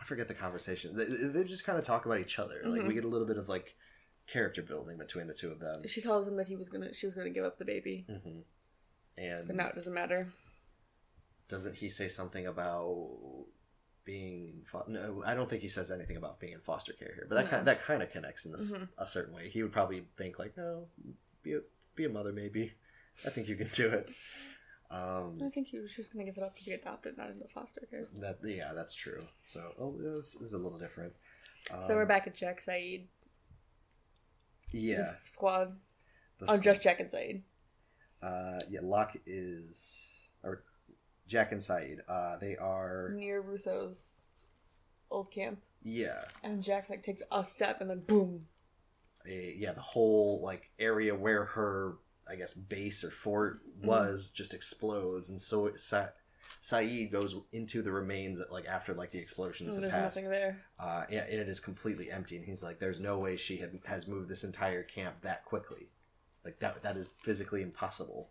I 0.00 0.04
forget 0.04 0.28
the 0.28 0.34
conversation. 0.34 0.96
They, 0.96 1.04
they 1.04 1.44
just 1.44 1.64
kind 1.64 1.78
of 1.78 1.84
talk 1.84 2.06
about 2.06 2.18
each 2.20 2.38
other. 2.38 2.62
Like 2.64 2.82
Mhm. 2.82 2.88
we 2.88 2.94
get 2.94 3.04
a 3.04 3.08
little 3.08 3.26
bit 3.26 3.36
of 3.36 3.48
like 3.50 3.76
character 4.26 4.62
building 4.62 4.96
between 4.96 5.26
the 5.26 5.34
two 5.34 5.50
of 5.50 5.60
them. 5.60 5.86
She 5.86 6.00
tells 6.00 6.26
him 6.26 6.36
that 6.36 6.48
he 6.48 6.56
was 6.56 6.68
gonna, 6.70 6.94
she 6.94 7.04
was 7.06 7.14
gonna 7.14 7.28
give 7.30 7.44
up 7.44 7.58
the 7.58 7.64
baby, 7.66 8.06
hmm 8.08 8.40
And 9.18 9.46
but 9.46 9.56
now 9.56 9.68
it 9.68 9.74
doesn't 9.74 9.92
matter. 9.92 10.32
doesn't 11.48 11.76
he 11.76 11.88
say 11.90 12.08
something 12.08 12.46
about 12.46 13.46
being 14.10 14.48
in 14.58 14.62
fo- 14.64 14.84
no? 14.88 15.22
I 15.24 15.34
don't 15.34 15.48
think 15.48 15.62
he 15.62 15.68
says 15.68 15.90
anything 15.90 16.16
about 16.16 16.40
being 16.40 16.52
in 16.52 16.60
foster 16.60 16.92
care 16.92 17.12
here. 17.14 17.26
But 17.28 17.36
that 17.36 17.44
No. 17.44 17.50
kind 17.50 17.66
that 17.68 17.80
kind 17.82 18.02
of 18.02 18.10
connects 18.10 18.44
in 18.44 18.52
this 18.52 18.72
Mhm. 18.72 18.88
a 18.98 19.06
certain 19.06 19.32
way. 19.34 19.48
He 19.48 19.62
would 19.62 19.72
probably 19.72 20.04
think 20.16 20.38
like, 20.38 20.56
no, 20.56 20.88
be 21.42 21.54
a 21.54 21.60
be 21.94 22.04
a 22.06 22.08
mother 22.08 22.32
maybe. 22.32 22.74
I 23.24 23.30
think 23.30 23.48
you 23.48 23.56
can 23.56 23.68
do 23.68 23.88
it. 23.90 24.08
Um, 24.90 25.40
I 25.44 25.50
think 25.50 25.68
he 25.68 25.78
was 25.78 25.94
just 25.94 26.12
gonna 26.12 26.24
give 26.24 26.36
it 26.36 26.42
up 26.42 26.56
to 26.58 26.64
be 26.64 26.72
adopted, 26.72 27.16
not 27.16 27.30
into 27.30 27.46
foster 27.48 27.86
care. 27.88 28.08
that 28.14 28.38
yeah, 28.42 28.72
that's 28.72 28.94
true. 28.94 29.20
So 29.46 29.74
oh, 29.78 29.96
this 29.96 30.34
is 30.34 30.52
a 30.54 30.58
little 30.58 30.78
different. 30.78 31.14
so 31.86 31.90
we're 31.94 32.02
Um, 32.02 32.08
back 32.08 32.26
at 32.26 32.34
Jack 32.34 32.58
Sayid, 32.60 33.06
Yeah, 34.72 35.14
squad. 35.24 35.78
the 36.38 36.46
Oh, 36.50 36.58
just 36.58 36.82
Jack 36.82 36.98
and 37.00 37.08
Sayid. 37.08 37.42
Uh, 38.22 38.60
yeah, 38.68 38.80
Locke 38.82 39.16
is 39.26 40.30
or 40.42 40.64
Jack 41.30 41.52
and 41.52 41.60
Sayid. 41.60 42.00
Uh, 42.08 42.36
they 42.38 42.56
are 42.56 43.12
near 43.14 43.40
Rousseau's 43.40 44.20
old 45.10 45.30
camp, 45.30 45.60
yeah, 45.82 46.24
and 46.42 46.62
Jack 46.62 46.90
like 46.90 47.02
takes 47.04 47.22
a 47.30 47.44
step 47.44 47.80
and 47.80 47.88
then 47.88 48.00
boom. 48.00 48.46
a, 49.26 49.54
yeah. 49.56 49.72
The 49.72 49.80
whole 49.80 50.40
like 50.42 50.70
area 50.78 51.14
where 51.14 51.44
her 51.44 51.94
I 52.28 52.34
guess 52.36 52.52
base 52.54 53.02
or 53.04 53.10
fort 53.10 53.60
Mm-hmm. 53.80 53.88
was 53.88 54.30
just 54.30 54.52
explodes, 54.52 55.30
and 55.30 55.40
so 55.40 55.70
Sa- 55.76 56.08
Sayid 56.62 57.10
goes 57.10 57.34
into 57.52 57.80
the 57.80 57.90
remains 57.92 58.38
like 58.50 58.66
after 58.66 58.92
like 58.92 59.10
the 59.10 59.18
explosions 59.18 59.74
And 59.76 59.84
have 59.84 59.92
there's 59.92 60.04
passed. 60.04 60.16
nothing 60.16 60.30
there. 60.30 60.60
Uh, 60.78 61.04
yeah, 61.08 61.22
and 61.30 61.40
it 61.40 61.48
is 61.48 61.60
completely 61.60 62.10
empty, 62.10 62.36
and 62.36 62.44
he's 62.44 62.62
like, 62.62 62.78
"There's 62.78 63.00
no 63.00 63.18
way 63.18 63.36
she 63.38 63.56
had, 63.56 63.78
has 63.86 64.06
moved 64.06 64.28
this 64.28 64.44
entire 64.44 64.82
camp 64.82 65.22
that 65.22 65.46
quickly. 65.46 65.88
Like 66.44 66.58
that 66.58 66.82
that 66.82 66.96
is 66.98 67.14
physically 67.22 67.62
impossible." 67.62 68.28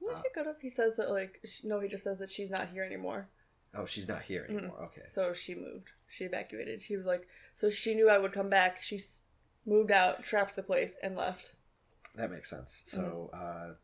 What 0.00 0.16
Uh, 0.16 0.22
he 0.22 0.30
could 0.34 0.46
have? 0.46 0.60
He 0.60 0.68
says 0.70 0.96
that 0.96 1.10
like 1.10 1.40
sh- 1.44 1.64
no, 1.64 1.78
he 1.80 1.88
just 1.88 2.04
says 2.04 2.18
that 2.18 2.30
she's 2.30 2.50
not 2.50 2.68
here 2.68 2.82
anymore. 2.84 3.28
Oh, 3.74 3.86
she's 3.86 4.08
not 4.08 4.22
here 4.22 4.42
Mm-hmm. 4.48 4.58
anymore. 4.58 4.82
Okay. 4.84 5.02
So 5.06 5.32
she 5.32 5.54
moved. 5.54 5.90
She 6.08 6.24
evacuated. 6.24 6.82
She 6.82 6.96
was 6.96 7.06
like, 7.06 7.28
so 7.54 7.70
she 7.70 7.94
knew 7.94 8.08
I 8.10 8.18
would 8.18 8.32
come 8.32 8.48
back. 8.50 8.82
She 8.82 8.96
s- 8.96 9.22
moved 9.64 9.92
out, 9.92 10.24
trapped 10.24 10.56
the 10.56 10.62
place, 10.62 10.96
and 11.02 11.14
left. 11.16 11.54
That 12.16 12.30
makes 12.32 12.50
sense. 12.50 12.82
Mm-hmm. 12.88 13.00
So 13.00 13.30
uh, 13.32 13.74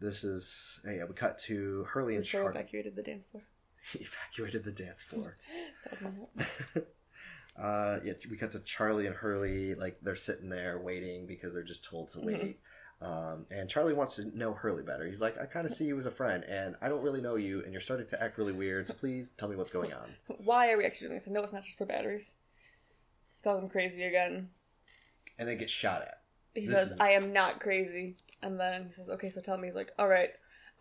this 0.00 0.24
is 0.24 0.80
yeah. 0.86 1.04
We 1.04 1.14
cut 1.14 1.38
to 1.40 1.84
Hurley 1.84 2.16
and 2.16 2.24
Charlie 2.24 2.50
evacuated 2.50 2.96
the 2.96 3.02
dance 3.02 3.26
floor. 3.26 3.42
evacuated 3.94 4.64
the 4.64 4.72
dance 4.72 5.02
floor. 5.02 5.36
That 5.84 5.90
was 5.92 6.00
my 6.00 6.10
note. 6.10 6.86
uh, 7.58 7.98
yeah, 8.04 8.12
we 8.30 8.36
cut 8.38 8.52
to 8.52 8.60
Charlie 8.60 9.06
and 9.06 9.14
Hurley. 9.16 9.74
Like 9.74 9.98
they're 10.02 10.14
sitting 10.16 10.48
there 10.48 10.78
waiting 10.78 11.26
because 11.26 11.52
they're 11.54 11.62
just 11.62 11.84
told 11.84 12.08
to 12.12 12.18
Mm-hmm. 12.18 12.50
Um, 13.02 13.46
and 13.50 13.68
Charlie 13.68 13.94
wants 13.94 14.16
to 14.16 14.36
know 14.36 14.52
Hurley 14.52 14.82
better. 14.82 15.06
He's 15.06 15.22
like, 15.22 15.38
I 15.40 15.46
kind 15.46 15.64
of 15.64 15.72
see 15.72 15.86
you 15.86 15.96
as 15.98 16.04
a 16.06 16.10
friend, 16.10 16.44
and 16.44 16.76
I 16.82 16.88
don't 16.90 17.02
really 17.02 17.22
know 17.22 17.36
you, 17.36 17.62
and 17.62 17.72
you're 17.72 17.80
starting 17.80 18.06
to 18.08 18.22
act 18.22 18.36
really 18.36 18.52
weird. 18.52 18.86
So 18.86 18.92
please 18.94 19.30
tell 19.30 19.48
me 19.48 19.56
what's 19.56 19.70
going 19.70 19.92
on. 19.94 20.10
Why 20.44 20.70
are 20.70 20.76
we 20.76 20.84
actually 20.84 21.06
doing 21.08 21.18
this? 21.18 21.26
I 21.28 21.30
know 21.30 21.42
it's 21.42 21.52
not 21.54 21.64
just 21.64 21.78
for 21.78 21.86
batteries. 21.86 22.34
He 23.38 23.42
calls 23.44 23.62
him 23.62 23.70
crazy 23.70 24.02
again. 24.04 24.50
And 25.38 25.48
then 25.48 25.56
get 25.56 25.70
shot 25.70 26.02
at. 26.02 26.20
He 26.54 26.66
This 26.66 26.78
says, 26.78 26.90
is- 26.92 26.98
I 27.00 27.12
am 27.12 27.32
not 27.32 27.58
crazy. 27.60 28.16
And 28.42 28.60
then 28.60 28.86
he 28.86 28.92
says, 28.92 29.08
okay, 29.08 29.30
so 29.30 29.40
tell 29.40 29.56
me. 29.56 29.68
He's 29.68 29.74
like, 29.76 29.92
all 29.98 30.08
right. 30.08 30.30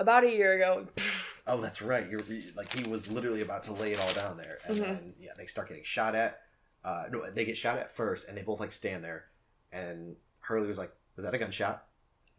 About 0.02 0.24
a 0.26 0.30
year 0.32 0.54
ago, 0.56 0.88
Oh, 1.48 1.60
that's 1.60 1.82
right. 1.82 2.08
You're 2.10 2.20
like 2.56 2.72
he 2.74 2.88
was 2.88 3.10
literally 3.12 3.42
about 3.42 3.64
to 3.64 3.74
lay 3.74 3.92
it 3.92 4.00
all 4.00 4.14
down 4.14 4.38
there, 4.38 4.60
and 4.68 4.78
Mhm. 4.78 4.82
then 4.82 5.14
yeah, 5.20 5.32
they 5.36 5.46
start 5.48 5.68
getting 5.68 5.84
shot 5.84 6.14
at. 6.16 6.42
Uh, 6.84 7.06
no, 7.12 7.28
they 7.32 7.44
get 7.44 7.58
shot 7.58 7.78
at 7.78 7.94
first, 7.96 8.28
and 8.30 8.38
they 8.38 8.44
both 8.44 8.60
like 8.60 8.72
stand 8.72 9.04
there. 9.04 9.26
And 9.74 10.16
Hurley 10.42 10.68
was 10.68 10.78
like, 10.78 10.92
"Was 11.16 11.26
that 11.26 11.34
a 11.34 11.38
gunshot?" 11.40 11.86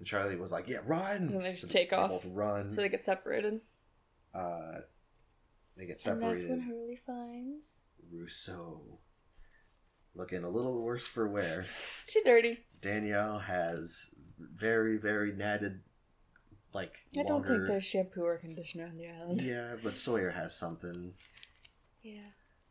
And 0.00 0.06
Charlie 0.06 0.34
was 0.36 0.50
like, 0.50 0.66
"Yeah, 0.66 0.78
run!" 0.84 1.28
And 1.28 1.44
they 1.44 1.50
just 1.52 1.62
So 1.62 1.68
take 1.68 1.92
off. 1.92 2.10
Both 2.10 2.24
run. 2.26 2.70
so 2.72 2.80
they 2.80 2.88
get 2.88 3.04
separated. 3.04 3.60
uh, 4.34 4.80
they 5.76 5.84
get 5.86 6.00
separated. 6.00 6.30
And 6.32 6.40
that's 6.40 6.50
when 6.50 6.60
Hurley 6.62 6.96
finds 7.06 7.84
Rousseau, 8.10 8.98
looking 10.14 10.42
a 10.42 10.48
little 10.48 10.80
worse 10.82 11.06
for 11.06 11.28
wear. 11.28 11.64
she 12.08 12.22
dirty. 12.22 12.58
Danielle 12.80 13.38
has 13.40 14.14
very, 14.38 14.96
very 14.96 15.32
natted, 15.32 15.80
like 16.72 16.94
I 17.18 17.22
don't 17.22 17.46
think 17.46 17.66
there's 17.66 17.84
shampoo 17.84 18.22
or 18.24 18.38
conditioner 18.38 18.86
on 18.86 18.96
the 18.96 19.08
island. 19.08 19.42
Yeah, 19.42 19.76
but 19.82 19.92
Sawyer 19.92 20.30
has 20.30 20.54
something. 20.56 21.12
Yeah. 22.02 22.22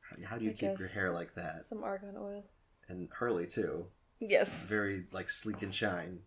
How- 0.02 0.30
How 0.30 0.38
do 0.40 0.46
you 0.46 0.52
I 0.52 0.54
keep 0.56 0.80
your 0.80 0.88
hair 0.88 1.12
like 1.12 1.36
that? 1.36 1.64
Some 1.64 1.84
argan 1.84 2.16
oil. 2.18 2.44
And 2.88 3.08
Hurley 3.14 3.46
too, 3.46 3.86
Yes. 4.20 4.66
very 4.66 5.06
like 5.12 5.30
sleek 5.30 5.62
and 5.62 5.74
shine. 5.74 6.24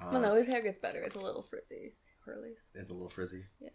Uh, 0.00 0.08
well, 0.12 0.20
no, 0.20 0.34
his 0.34 0.46
hair 0.46 0.62
gets 0.62 0.78
better. 0.78 1.00
It's 1.00 1.16
a 1.16 1.20
little 1.20 1.42
frizzy. 1.42 1.94
Hurley's. 2.24 2.70
is 2.74 2.90
a 2.90 2.94
little 2.94 3.08
frizzy. 3.10 3.44
Yeah. 3.60 3.70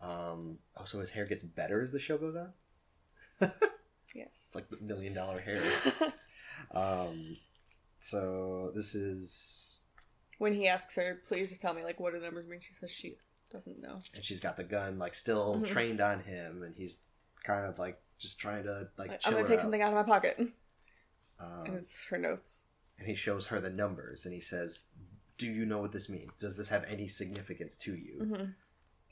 Um. 0.00 0.58
Oh, 0.76 0.84
so 0.84 0.98
his 1.00 1.10
hair 1.10 1.24
gets 1.26 1.42
better 1.42 1.80
as 1.80 1.92
the 1.92 1.98
show 2.00 2.18
goes 2.18 2.36
on. 2.36 2.52
Yes. 4.14 4.28
It's 4.46 4.54
like 4.54 4.68
the 4.68 4.76
million 4.80 5.12
dollar 5.12 5.40
hair. 5.40 5.60
um. 6.72 7.36
So 7.98 8.70
this 8.74 8.94
is, 8.94 9.80
when 10.38 10.52
he 10.54 10.68
asks 10.68 10.94
her, 10.96 11.20
please 11.26 11.48
just 11.48 11.60
tell 11.60 11.72
me, 11.74 11.82
like, 11.82 11.98
what 11.98 12.12
do 12.12 12.18
the 12.20 12.26
numbers 12.26 12.46
mean? 12.46 12.60
She 12.60 12.74
says 12.74 12.90
she 12.90 13.16
doesn't 13.50 13.80
know. 13.80 14.02
and 14.14 14.22
she's 14.22 14.40
got 14.40 14.56
the 14.56 14.62
gun 14.64 14.98
like 14.98 15.14
still 15.14 15.56
Mhm. 15.58 15.66
trained 15.66 16.00
on 16.00 16.20
him, 16.20 16.62
and 16.62 16.76
he's 16.76 16.98
kind 17.44 17.66
of 17.66 17.78
like 17.78 18.00
just 18.18 18.38
trying 18.38 18.64
to 18.64 18.88
like. 18.98 19.08
Like, 19.08 19.20
I'm 19.24 19.32
gonna 19.32 19.44
take 19.44 19.54
out. 19.54 19.60
something 19.62 19.82
out 19.82 19.88
of 19.88 19.94
my 19.94 20.02
pocket. 20.04 20.38
Um, 21.40 21.64
And 21.66 21.74
it's 21.76 22.04
her 22.06 22.18
notes. 22.18 22.66
and 22.98 23.08
he 23.08 23.14
shows 23.16 23.46
her 23.46 23.60
the 23.60 23.70
numbers, 23.70 24.24
and 24.26 24.32
he 24.34 24.40
says, 24.40 24.84
"Do 25.38 25.46
you 25.46 25.66
know 25.66 25.78
what 25.78 25.92
this 25.92 26.08
means? 26.08 26.36
Does 26.36 26.56
this 26.56 26.68
have 26.68 26.84
any 26.84 27.08
significance 27.08 27.76
to 27.78 27.94
you?" 27.94 28.24
hmm 28.24 28.44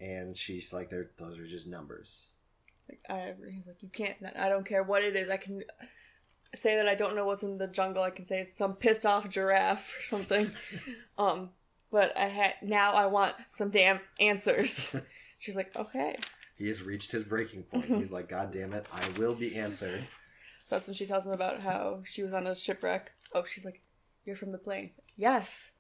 And 0.05 0.37
she's 0.37 0.73
like, 0.73 0.91
"They're 0.91 1.11
those 1.19 1.39
are 1.39 1.47
just 1.47 1.69
numbers." 1.69 2.29
Like, 2.89 3.01
I, 3.09 3.19
agree. 3.29 3.53
he's 3.53 3.67
like, 3.67 3.83
you 3.83 3.89
can't, 3.89 4.17
I 4.37 4.49
don't 4.49 4.67
care 4.67 4.83
what 4.83 5.03
it 5.03 5.17
is. 5.17 5.29
I 5.29 5.37
can 5.37 5.63
say 6.55 6.77
that 6.77 6.89
I 6.89 6.95
don't 6.95 7.15
know 7.17 7.25
what's 7.25 7.43
in 7.43 7.57
the 7.57 7.67
jungle. 7.67 8.03
I 8.03 8.11
can 8.11 8.25
say 8.25 8.41
it's 8.41 8.53
some 8.53 8.75
pissed 8.75 9.07
off 9.07 9.31
giraffe 9.31 9.97
or 9.99 10.03
something. 10.03 10.51
um, 11.19 11.51
but 11.91 12.17
I 12.17 12.27
had, 12.27 12.55
now 12.63 12.93
I 12.93 13.07
want 13.07 13.35
some 13.49 13.71
damn 13.71 14.01
answers. 14.21 14.95
She's 15.39 15.57
like, 15.57 15.75
okay. 15.77 16.19
He 16.57 16.69
has 16.69 16.83
reached 16.83 17.13
his 17.13 17.25
breaking 17.25 17.63
point. 17.65 17.85
Mm-hmm. 17.85 17.97
He's 17.97 18.13
like, 18.13 18.29
God 18.29 18.51
damn 18.51 18.73
it, 18.73 18.87
I 18.93 19.19
will 19.19 19.35
be 19.35 19.57
answered. 19.57 20.07
That's 20.69 20.87
when 20.87 20.95
she 20.95 21.07
tells 21.07 21.27
him 21.27 21.33
about 21.33 21.61
how 21.61 22.03
she 22.05 22.23
was 22.23 22.33
on 22.33 22.47
a 22.47 22.55
shipwreck. 22.55 23.13
Oh, 23.35 23.45
she's 23.45 23.65
like, 23.65 23.83
"You're 24.25 24.37
from 24.37 24.53
the 24.53 24.59
plane." 24.59 24.85
He's 24.85 24.97
like, 24.97 25.13
yes. 25.17 25.73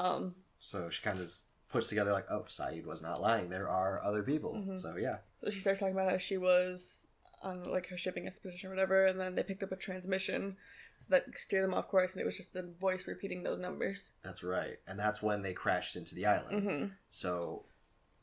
Um. 0.00 0.34
So 0.60 0.90
she 0.90 1.02
kind 1.02 1.18
of 1.20 1.30
puts 1.70 1.88
together 1.88 2.12
like, 2.12 2.26
oh, 2.30 2.44
Sayid 2.48 2.84
was 2.86 3.02
not 3.02 3.20
lying. 3.20 3.48
There 3.48 3.68
are 3.68 4.02
other 4.02 4.22
people. 4.22 4.54
Mm-hmm. 4.54 4.76
So 4.76 4.96
yeah, 4.96 5.18
So 5.38 5.50
she 5.50 5.60
starts 5.60 5.80
talking 5.80 5.94
about 5.94 6.10
how 6.10 6.18
she 6.18 6.36
was 6.36 7.06
on 7.42 7.64
like 7.64 7.88
her 7.88 7.96
shipping 7.96 8.26
expedition 8.26 8.68
or 8.68 8.72
whatever, 8.74 9.06
and 9.06 9.20
then 9.20 9.34
they 9.34 9.42
picked 9.42 9.62
up 9.62 9.72
a 9.72 9.76
transmission 9.76 10.56
so 10.96 11.06
that 11.10 11.24
steered 11.36 11.64
them 11.64 11.72
off 11.72 11.88
course, 11.88 12.12
and 12.12 12.20
it 12.20 12.26
was 12.26 12.36
just 12.36 12.52
the 12.52 12.62
voice 12.80 13.06
repeating 13.06 13.42
those 13.42 13.58
numbers. 13.58 14.12
that's 14.22 14.42
right. 14.42 14.78
And 14.86 14.98
that's 14.98 15.22
when 15.22 15.40
they 15.42 15.54
crashed 15.54 15.96
into 15.96 16.14
the 16.14 16.26
island. 16.26 16.62
Mm-hmm. 16.62 16.86
So 17.08 17.62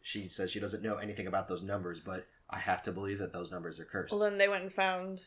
she 0.01 0.27
says 0.27 0.51
she 0.51 0.59
doesn't 0.59 0.83
know 0.83 0.95
anything 0.97 1.25
about 1.27 1.47
those 1.47 1.63
numbers, 1.63 1.99
but 1.99 2.27
I 2.49 2.59
have 2.59 2.83
to 2.83 2.91
believe 2.91 3.17
that 3.19 3.33
those 3.33 3.51
numbers 3.51 3.79
are 3.79 3.85
cursed. 3.85 4.11
Well, 4.11 4.21
then 4.21 4.37
they 4.37 4.47
went 4.47 4.63
and 4.63 4.71
found 4.73 5.23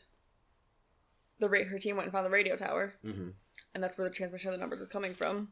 the 1.39 1.49
ra- 1.49 1.65
her 1.65 1.79
team 1.79 1.95
went 1.97 2.05
and 2.05 2.13
found 2.13 2.25
the 2.25 2.29
radio 2.31 2.55
tower, 2.55 2.95
hmm 3.03 3.29
and 3.73 3.81
that's 3.81 3.97
where 3.97 4.07
the 4.07 4.13
transmission 4.13 4.49
of 4.49 4.53
the 4.53 4.59
numbers 4.59 4.79
was 4.81 4.89
coming 4.89 5.13
from. 5.13 5.49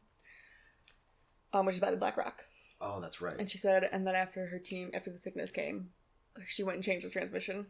Um, 1.52 1.66
which 1.66 1.74
is 1.74 1.80
by 1.80 1.90
the 1.90 1.96
Black 1.96 2.16
Rock. 2.16 2.44
Oh, 2.80 3.00
that's 3.00 3.20
right. 3.20 3.36
And 3.38 3.50
she 3.50 3.58
said, 3.58 3.88
and 3.92 4.06
then 4.06 4.14
after 4.14 4.46
her 4.46 4.58
team, 4.58 4.90
after 4.94 5.10
the 5.10 5.18
sickness 5.18 5.50
came, 5.50 5.90
she 6.46 6.62
went 6.62 6.76
and 6.76 6.84
changed 6.84 7.04
the 7.06 7.10
transmission. 7.10 7.66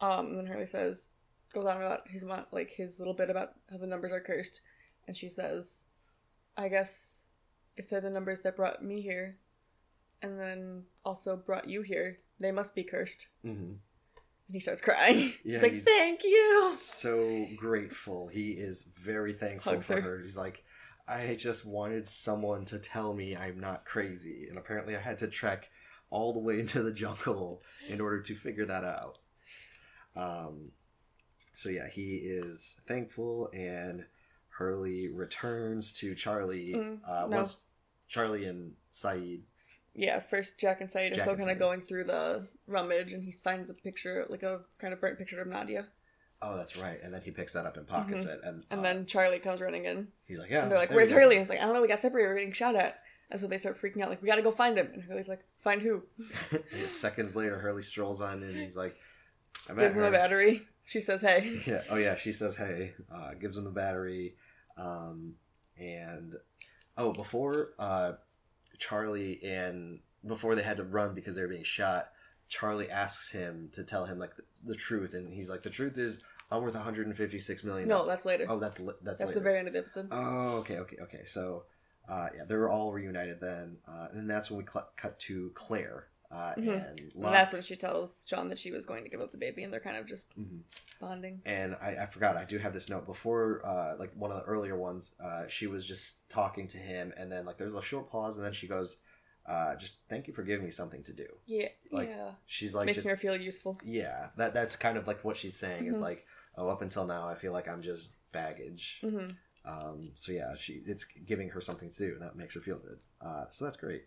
Um, 0.00 0.26
and 0.26 0.38
then 0.38 0.46
Hurley 0.46 0.66
says, 0.66 1.10
goes 1.54 1.64
on 1.66 1.76
about 1.76 2.08
his 2.08 2.24
like 2.52 2.72
his 2.72 2.98
little 2.98 3.14
bit 3.14 3.30
about 3.30 3.52
how 3.70 3.76
the 3.78 3.86
numbers 3.86 4.12
are 4.12 4.20
cursed, 4.20 4.60
and 5.06 5.16
she 5.16 5.28
says, 5.28 5.86
I 6.56 6.68
guess 6.68 7.22
if 7.76 7.88
they're 7.88 8.00
the 8.00 8.10
numbers 8.10 8.40
that 8.42 8.56
brought 8.56 8.84
me 8.84 9.00
here, 9.00 9.36
and 10.20 10.38
then 10.38 10.84
also 11.04 11.36
brought 11.36 11.68
you 11.68 11.82
here. 11.82 12.18
They 12.40 12.50
must 12.50 12.74
be 12.74 12.82
cursed. 12.82 13.28
hmm 13.42 13.50
And 13.50 13.78
he 14.52 14.58
starts 14.60 14.80
crying. 14.80 15.32
Yeah, 15.44 15.58
he's 15.58 15.62
like, 15.62 15.72
he's- 15.72 15.84
thank 15.84 16.24
you. 16.24 16.72
So 16.76 17.46
grateful. 17.56 18.26
He 18.28 18.50
is 18.50 18.82
very 18.82 19.32
thankful 19.32 19.72
Hugs 19.74 19.86
for 19.86 19.94
her. 19.94 20.00
her. 20.18 20.20
He's 20.22 20.36
like, 20.36 20.64
I 21.06 21.34
just 21.34 21.66
wanted 21.66 22.08
someone 22.08 22.64
to 22.66 22.78
tell 22.78 23.14
me 23.14 23.36
I'm 23.36 23.60
not 23.60 23.84
crazy, 23.84 24.46
and 24.48 24.56
apparently 24.58 24.96
I 24.96 25.00
had 25.00 25.18
to 25.18 25.28
trek 25.28 25.68
all 26.10 26.32
the 26.32 26.38
way 26.38 26.60
into 26.60 26.82
the 26.82 26.92
jungle 26.92 27.62
in 27.88 28.00
order 28.00 28.20
to 28.20 28.34
figure 28.34 28.66
that 28.66 28.84
out. 28.84 29.18
Um, 30.16 30.70
so 31.56 31.68
yeah, 31.70 31.88
he 31.88 32.16
is 32.16 32.80
thankful, 32.86 33.50
and 33.52 34.04
Hurley 34.48 35.08
returns 35.08 35.92
to 35.94 36.14
Charlie 36.14 36.74
Mm, 36.74 36.98
uh, 37.06 37.26
no. 37.28 37.36
once 37.36 37.60
Charlie 38.08 38.46
and 38.46 38.74
Sayid. 38.92 39.40
Yeah, 39.96 40.18
first 40.20 40.58
Jack 40.58 40.80
and 40.80 40.90
Sayid 40.90 41.16
are 41.16 41.20
still 41.20 41.36
kind 41.36 41.50
of 41.50 41.58
going 41.58 41.82
through 41.82 42.04
the 42.04 42.48
rummage, 42.66 43.12
and 43.12 43.22
he 43.22 43.30
finds 43.30 43.70
a 43.70 43.74
picture, 43.74 44.26
like 44.28 44.42
a 44.42 44.60
kind 44.78 44.92
of 44.92 45.00
burnt 45.00 45.18
picture 45.18 45.40
of 45.40 45.46
Nadia. 45.46 45.86
Oh, 46.46 46.56
that's 46.58 46.76
right, 46.76 46.98
and 47.02 47.12
then 47.14 47.22
he 47.22 47.30
picks 47.30 47.54
that 47.54 47.64
up 47.64 47.78
and 47.78 47.86
pockets 47.86 48.26
it, 48.26 48.40
and, 48.44 48.58
Mm-hmm. 48.64 48.72
And 48.72 48.80
uh, 48.80 48.82
then 48.82 49.06
Charlie 49.06 49.38
comes 49.38 49.60
running 49.62 49.86
in, 49.86 50.08
he's 50.26 50.38
like, 50.38 50.50
"Yeah." 50.50 50.62
and 50.64 50.70
they're 50.70 50.78
like, 50.78 50.90
"Where's 50.90 51.08
he 51.08 51.14
is." 51.14 51.20
Hurley?" 51.20 51.36
And 51.36 51.42
it's 51.42 51.50
like, 51.50 51.60
"I 51.60 51.64
don't 51.64 51.72
know. 51.74 51.80
We 51.80 51.88
got 51.88 52.00
separated. 52.00 52.28
We're 52.28 52.34
getting 52.36 52.52
shot 52.52 52.74
at." 52.76 53.00
And 53.30 53.40
so 53.40 53.46
they 53.46 53.56
start 53.56 53.80
freaking 53.80 54.02
out, 54.02 54.10
like, 54.10 54.20
"We 54.20 54.28
got 54.28 54.36
to 54.36 54.42
go 54.42 54.52
find 54.52 54.76
him." 54.76 54.90
And 54.92 55.02
Hurley's 55.02 55.28
like, 55.28 55.42
"Find 55.62 55.80
who?" 55.80 56.02
Seconds 56.86 57.34
later, 57.34 57.58
Hurley 57.58 57.82
strolls 57.82 58.20
on 58.20 58.42
in. 58.42 58.50
and 58.50 58.58
He's 58.58 58.76
like, 58.76 58.94
"I 59.70 59.72
met 59.72 59.82
Gives 59.84 59.94
him 59.94 60.02
her." 60.02 60.08
a 60.08 60.12
battery. 60.12 60.62
She 60.84 61.00
says, 61.00 61.22
"Hey." 61.22 61.62
Yeah. 61.66 61.82
Oh 61.90 61.96
yeah. 61.96 62.14
She 62.16 62.32
says, 62.32 62.56
"Hey," 62.56 62.92
uh, 63.10 63.32
gives 63.40 63.56
him 63.56 63.64
the 63.64 63.70
battery, 63.70 64.34
um, 64.76 65.34
and 65.78 66.34
oh, 66.98 67.12
before 67.14 67.70
uh, 67.78 68.12
Charlie 68.78 69.42
and 69.42 70.00
before 70.26 70.54
they 70.54 70.62
had 70.62 70.76
to 70.76 70.84
run 70.84 71.14
because 71.14 71.36
they 71.36 71.42
were 71.42 71.48
being 71.48 71.64
shot, 71.64 72.10
Charlie 72.48 72.90
asks 72.90 73.30
him 73.30 73.70
to 73.72 73.82
tell 73.82 74.04
him 74.04 74.18
like 74.18 74.36
the, 74.36 74.42
the 74.66 74.74
truth, 74.74 75.14
and 75.14 75.32
he's 75.32 75.48
like, 75.50 75.62
"The 75.62 75.70
truth 75.70 75.96
is, 75.98 76.22
I'm 76.50 76.62
worth 76.62 76.74
156 76.74 77.64
million. 77.64 77.88
No, 77.88 78.06
that's 78.06 78.24
later. 78.24 78.46
Oh, 78.48 78.58
that's 78.58 78.78
li- 78.80 78.86
that's, 78.86 78.96
later. 78.96 79.04
That's 79.04 79.20
later. 79.20 79.34
the 79.34 79.40
very 79.40 79.58
end 79.58 79.66
of 79.68 79.72
the 79.74 79.80
episode. 79.80 80.08
Oh, 80.10 80.58
okay, 80.58 80.78
okay, 80.78 80.96
okay. 81.02 81.22
So, 81.26 81.64
uh, 82.08 82.28
yeah, 82.36 82.44
they 82.44 82.54
were 82.54 82.68
all 82.70 82.92
reunited 82.92 83.40
then, 83.40 83.78
uh, 83.88 84.08
and 84.12 84.28
that's 84.28 84.50
when 84.50 84.58
we 84.64 84.70
cl- 84.70 84.88
cut 84.96 85.18
to 85.20 85.50
Claire 85.54 86.08
uh, 86.30 86.52
Mhm. 86.56 86.90
and 86.90 86.98
and 87.14 87.22
that's 87.22 87.52
when 87.52 87.62
she 87.62 87.76
tells 87.76 88.24
John 88.24 88.48
that 88.48 88.58
she 88.58 88.72
was 88.72 88.84
going 88.86 89.04
to 89.04 89.08
give 89.08 89.20
up 89.20 89.30
the 89.30 89.38
baby, 89.38 89.62
and 89.62 89.72
they're 89.72 89.78
kind 89.78 89.96
of 89.96 90.04
just 90.06 90.36
Mhm. 90.36 90.62
bonding. 91.00 91.40
And 91.44 91.76
I, 91.80 91.98
I 92.02 92.06
forgot, 92.06 92.36
I 92.36 92.44
do 92.44 92.58
have 92.58 92.72
this 92.72 92.88
note 92.90 93.06
before, 93.06 93.64
uh, 93.64 93.94
like 93.98 94.12
one 94.16 94.32
of 94.32 94.38
the 94.38 94.42
earlier 94.42 94.76
ones. 94.76 95.14
Uh, 95.20 95.46
she 95.46 95.68
was 95.68 95.86
just 95.86 96.28
talking 96.28 96.66
to 96.68 96.78
him, 96.78 97.14
and 97.16 97.30
then 97.30 97.44
like 97.44 97.56
there's 97.56 97.74
a 97.74 97.82
short 97.82 98.10
pause, 98.10 98.36
and 98.36 98.44
then 98.44 98.52
she 98.52 98.66
goes, 98.66 99.00
uh, 99.46 99.76
"Just 99.76 100.00
thank 100.08 100.26
you 100.26 100.34
for 100.34 100.42
giving 100.42 100.64
me 100.64 100.72
something 100.72 101.04
to 101.04 101.12
do." 101.12 101.26
Yeah, 101.46 101.68
Like, 101.92 102.08
yeah. 102.08 102.32
She's 102.46 102.74
like, 102.74 102.86
Making 102.86 103.02
just 103.02 103.10
her 103.10 103.16
feel 103.16 103.40
useful. 103.40 103.78
yeah, 103.84 104.30
that 104.36 104.54
that's 104.54 104.74
kind 104.74 104.96
of 104.98 105.06
like 105.06 105.22
what 105.24 105.36
she's 105.36 105.56
saying 105.56 105.86
is 105.86 105.98
Mhm. 105.98 106.02
like, 106.02 106.26
oh, 106.56 106.68
up 106.68 106.82
until 106.82 107.06
now, 107.06 107.28
I 107.28 107.34
feel 107.34 107.52
like 107.52 107.68
I'm 107.68 107.82
just 107.82 108.10
baggage. 108.32 109.00
hmm 109.02 109.28
Um, 109.64 110.10
so 110.14 110.32
yeah, 110.32 110.54
she 110.54 110.82
it's 110.86 111.04
giving 111.04 111.48
her 111.50 111.60
something 111.60 111.88
to 111.90 111.98
do, 111.98 112.12
and 112.12 112.22
that 112.22 112.36
makes 112.36 112.54
her 112.54 112.60
feel 112.60 112.78
good. 112.78 112.98
Uh, 113.20 113.44
so 113.50 113.64
that's 113.64 113.76
great. 113.76 114.04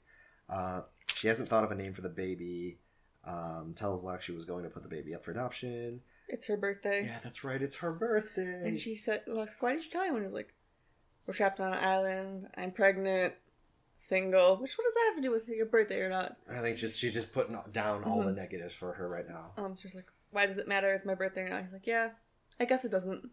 Uh, 0.49 0.81
she 1.15 1.27
hasn't 1.27 1.49
thought 1.49 1.63
of 1.63 1.71
a 1.71 1.75
name 1.75 1.93
for 1.93 2.01
the 2.01 2.09
baby. 2.09 2.79
Um, 3.25 3.73
tells 3.75 4.03
Locke 4.05 4.21
she 4.21 4.31
was 4.31 4.45
going 4.45 4.63
to 4.63 4.69
put 4.69 4.83
the 4.83 4.89
baby 4.89 5.13
up 5.13 5.25
for 5.25 5.31
adoption. 5.31 6.01
It's 6.29 6.45
her 6.47 6.55
birthday. 6.55 7.03
Yeah, 7.05 7.19
that's 7.21 7.43
right. 7.43 7.61
It's 7.61 7.75
her 7.77 7.91
birthday. 7.91 8.61
And 8.67 8.79
she 8.79 8.95
said, 8.95 9.23
like, 9.27 9.49
why 9.59 9.73
did 9.73 9.83
you 9.83 9.89
tell 9.89 10.03
him? 10.03 10.15
And 10.15 10.21
he 10.23 10.27
was 10.27 10.33
like, 10.33 10.53
we're 11.25 11.33
trapped 11.33 11.59
on 11.59 11.73
an 11.73 11.83
island. 11.83 12.47
I'm 12.55 12.71
pregnant, 12.71 13.33
single. 13.97 14.57
Which, 14.57 14.77
what 14.77 14.85
does 14.85 14.93
that 14.93 15.03
have 15.07 15.15
to 15.17 15.21
do 15.21 15.31
with 15.31 15.47
your 15.49 15.65
birthday 15.65 15.99
or 16.01 16.09
not? 16.09 16.37
I 16.49 16.59
think 16.61 16.77
just 16.77 16.99
she's 16.99 17.13
just 17.13 17.33
putting 17.33 17.57
down 17.73 18.03
all 18.03 18.23
the 18.23 18.31
Mhm. 18.31 18.35
negatives 18.37 18.73
for 18.75 18.93
her 18.93 19.09
right 19.09 19.27
now. 19.27 19.51
Um, 19.57 19.75
she's 19.75 19.95
like, 19.95 20.07
why 20.31 20.45
does 20.45 20.57
it 20.57 20.67
matter? 20.67 20.93
It's 20.93 21.05
my 21.05 21.15
birthday 21.15 21.41
or 21.41 21.49
not? 21.49 21.63
He's 21.63 21.73
like, 21.73 21.87
yeah, 21.87 22.11
I 22.59 22.65
guess 22.65 22.85
it 22.85 22.91
doesn't. 22.91 23.29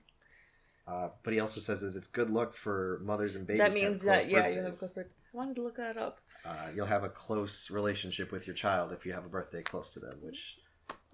Uh, 0.87 1.09
but 1.23 1.33
he 1.33 1.41
also 1.41 1.61
says 1.61 1.81
that 1.81 1.97
it's 1.97 2.07
good 2.07 2.29
luck 2.31 2.53
for 2.53 3.01
mothers 3.03 3.37
and 3.37 3.47
babies. 3.47 3.59
that 3.61 3.73
to 3.73 3.79
have 3.81 3.89
means 3.91 4.03
close 4.03 4.23
that, 4.23 4.31
yeah, 4.31 4.49
you 4.49 4.61
have 4.61 4.75
a 4.75 4.77
close 4.77 4.93
birthday. 4.93 5.11
I 5.33 5.37
wanted 5.37 5.57
to 5.57 5.63
look 5.63 5.77
that 5.77 5.97
up. 5.97 6.21
Uh, 6.45 6.69
you'll 6.75 6.85
have 6.87 7.05
a 7.05 7.09
close 7.09 7.71
relationship 7.71 8.31
with 8.31 8.47
your 8.47 8.55
child 8.55 8.93
if 8.93 9.07
you 9.07 9.13
have 9.15 9.25
a 9.25 9.29
birthday 9.29 9.63
close 9.63 9.91
to 9.95 10.01
them. 10.01 10.19
Which, 10.21 10.59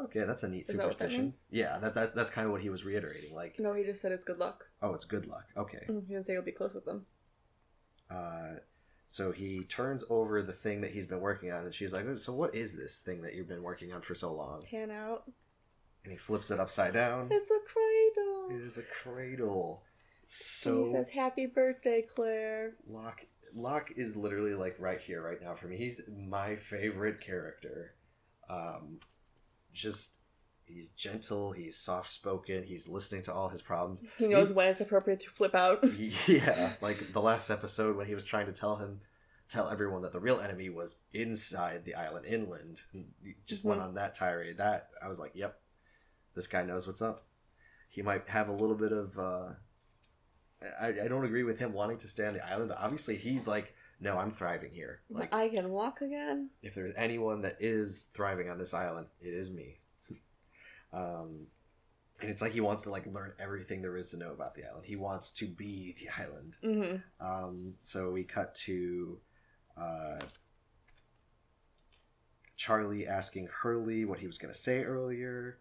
okay, 0.01 0.25
that's 0.25 0.42
a 0.42 0.49
neat 0.49 0.62
Is 0.62 0.66
that 0.68 0.79
what 0.79 0.87
that 0.87 0.92
superstition. 0.94 1.23
means? 1.23 1.44
Yeah, 1.53 1.79
that, 1.79 1.94
that 1.94 2.16
that's 2.16 2.31
kind 2.31 2.46
of 2.46 2.53
what 2.53 2.62
he 2.62 2.68
was 2.68 2.85
reiterating. 2.85 3.33
Like, 3.33 3.61
No, 3.61 3.73
he 3.75 3.85
just 3.85 4.03
said 4.03 4.11
it's 4.11 4.25
good 4.25 4.38
luck. 4.40 4.66
oh, 4.83 4.92
it's 4.94 5.05
good 5.05 5.27
luck. 5.29 5.44
Okay. 5.57 5.85
Mm, 5.88 6.03
He 6.03 6.09
didn't 6.14 6.25
say 6.25 6.33
you'll 6.33 6.42
be 6.42 6.51
close 6.51 6.75
with 6.75 6.85
them. 6.85 7.07
Uh, 8.11 8.55
so 9.07 9.31
he 9.31 9.62
turns 9.64 10.05
over 10.11 10.42
the 10.42 10.53
thing 10.53 10.81
that 10.81 10.90
he's 10.90 11.07
been 11.07 11.20
working 11.20 11.53
on, 11.53 11.64
and 11.64 11.73
she's 11.73 11.92
like, 11.92 12.07
"Oh, 12.07 12.16
"So 12.16 12.33
what 12.33 12.55
is 12.55 12.77
this 12.77 12.99
thing 13.01 13.23
that 13.23 13.35
you've 13.35 13.49
been 13.49 13.62
working 13.62 13.92
on 13.92 14.03
for 14.03 14.14
so 14.16 14.33
long?" 14.33 14.62
Pan 14.62 14.90
out. 14.90 15.31
And 16.04 16.12
he 16.12 16.18
flips 16.18 16.50
it 16.50 16.58
upside 16.60 16.94
down. 16.94 17.28
It's 17.30 17.50
a 17.50 17.58
cradle. 17.66 18.48
It 18.58 18.64
is 18.66 18.78
a 18.78 18.82
cradle. 18.82 19.82
and 20.22 20.26
So 20.26 20.84
he 20.84 20.92
says, 20.92 21.08
happy 21.10 21.46
birthday, 21.46 22.02
Claire. 22.02 22.72
Locke, 22.88 23.26
Locke 23.54 23.92
is 23.96 24.16
literally 24.16 24.54
like 24.54 24.76
right 24.78 25.00
here, 25.00 25.22
right 25.22 25.40
now 25.42 25.54
for 25.54 25.66
me. 25.68 25.76
He's 25.76 26.00
my 26.08 26.56
favorite 26.56 27.20
character. 27.20 27.94
Um, 28.48 29.00
just 29.72 30.16
he's 30.64 30.90
gentle. 30.90 31.52
He's 31.52 31.76
soft 31.76 32.10
spoken. 32.10 32.62
He's 32.64 32.88
listening 32.88 33.22
to 33.22 33.32
all 33.34 33.48
his 33.50 33.60
problems. 33.62 34.02
He 34.18 34.26
knows 34.26 34.52
when 34.52 34.68
it's 34.68 34.80
appropriate 34.80 35.20
to 35.20 35.30
flip 35.30 35.54
out. 35.54 35.84
Yeah, 36.26 36.72
like 36.80 37.12
the 37.12 37.20
last 37.20 37.50
episode 37.50 37.96
when 37.96 38.06
he 38.06 38.14
was 38.14 38.24
trying 38.24 38.46
to 38.46 38.52
tell 38.52 38.76
him, 38.76 39.00
tell 39.48 39.68
everyone 39.68 40.02
that 40.02 40.12
the 40.12 40.20
real 40.20 40.40
enemy 40.40 40.70
was 40.70 41.00
inside 41.12 41.84
the 41.84 41.94
island 41.94 42.24
inland. 42.26 42.80
And 42.94 43.06
he 43.22 43.34
just 43.46 43.64
went 43.64 43.80
Mhm. 43.80 43.84
on 43.84 43.94
that 43.94 44.14
tirade. 44.14 44.58
That 44.58 44.88
I 45.02 45.08
was 45.08 45.18
like, 45.18 45.32
yep, 45.34 45.60
this 46.35 46.47
guy 46.47 46.62
knows 46.62 46.87
what's 46.87 47.03
up. 47.03 47.25
He 47.88 48.03
might 48.03 48.29
have 48.29 48.49
a 48.49 48.53
little 48.53 48.77
bit 48.77 48.93
of. 48.93 49.19
uh 49.19 49.49
I, 50.81 50.88
I 51.05 51.09
don't 51.09 51.25
agree 51.25 51.43
with 51.43 51.59
him 51.59 51.73
wanting 51.73 51.97
to 51.99 52.09
stay 52.09 52.27
on 52.27 52.35
the 52.35 52.47
island, 52.47 52.69
but 52.69 52.79
obviously 52.79 53.16
he's 53.16 53.49
like, 53.49 53.75
no, 53.99 54.19
I'm 54.19 54.31
thriving 54.31 54.73
here. 54.73 55.01
Like, 55.09 55.33
I 55.33 55.49
can 55.49 55.71
walk 55.71 56.03
again. 56.03 56.51
if 56.62 56.75
there's 56.75 56.93
anyone 56.97 57.40
that 57.43 57.57
is 57.61 58.09
thriving 58.12 58.51
on 58.51 58.59
this 58.59 58.75
island, 58.75 59.07
it 59.23 59.33
is 59.33 59.51
me. 59.51 59.79
um, 60.93 61.47
and 62.21 62.29
it's 62.31 62.43
like 62.43 62.53
he 62.53 62.61
wants 62.61 62.83
to 62.83 62.90
like 62.90 63.07
learn 63.07 63.33
everything 63.38 63.81
there 63.81 63.97
is 63.97 64.09
to 64.11 64.19
know 64.19 64.33
about 64.33 64.55
the 64.55 64.66
island. 64.66 64.85
He 64.85 64.97
wants 64.97 65.31
to 65.33 65.47
be 65.47 65.95
the 65.99 66.11
island. 66.23 66.57
hmm 66.62 66.97
Um, 67.27 67.75
so 67.81 68.11
we 68.11 68.25
cut 68.25 68.55
to 68.66 69.19
uh, 69.79 70.19
Charlie 72.57 73.07
asking 73.07 73.49
Hurley 73.62 74.05
what 74.05 74.19
he 74.19 74.27
was 74.27 74.37
going 74.38 74.53
to 74.53 74.59
say 74.59 74.85
earlier. 74.85 75.59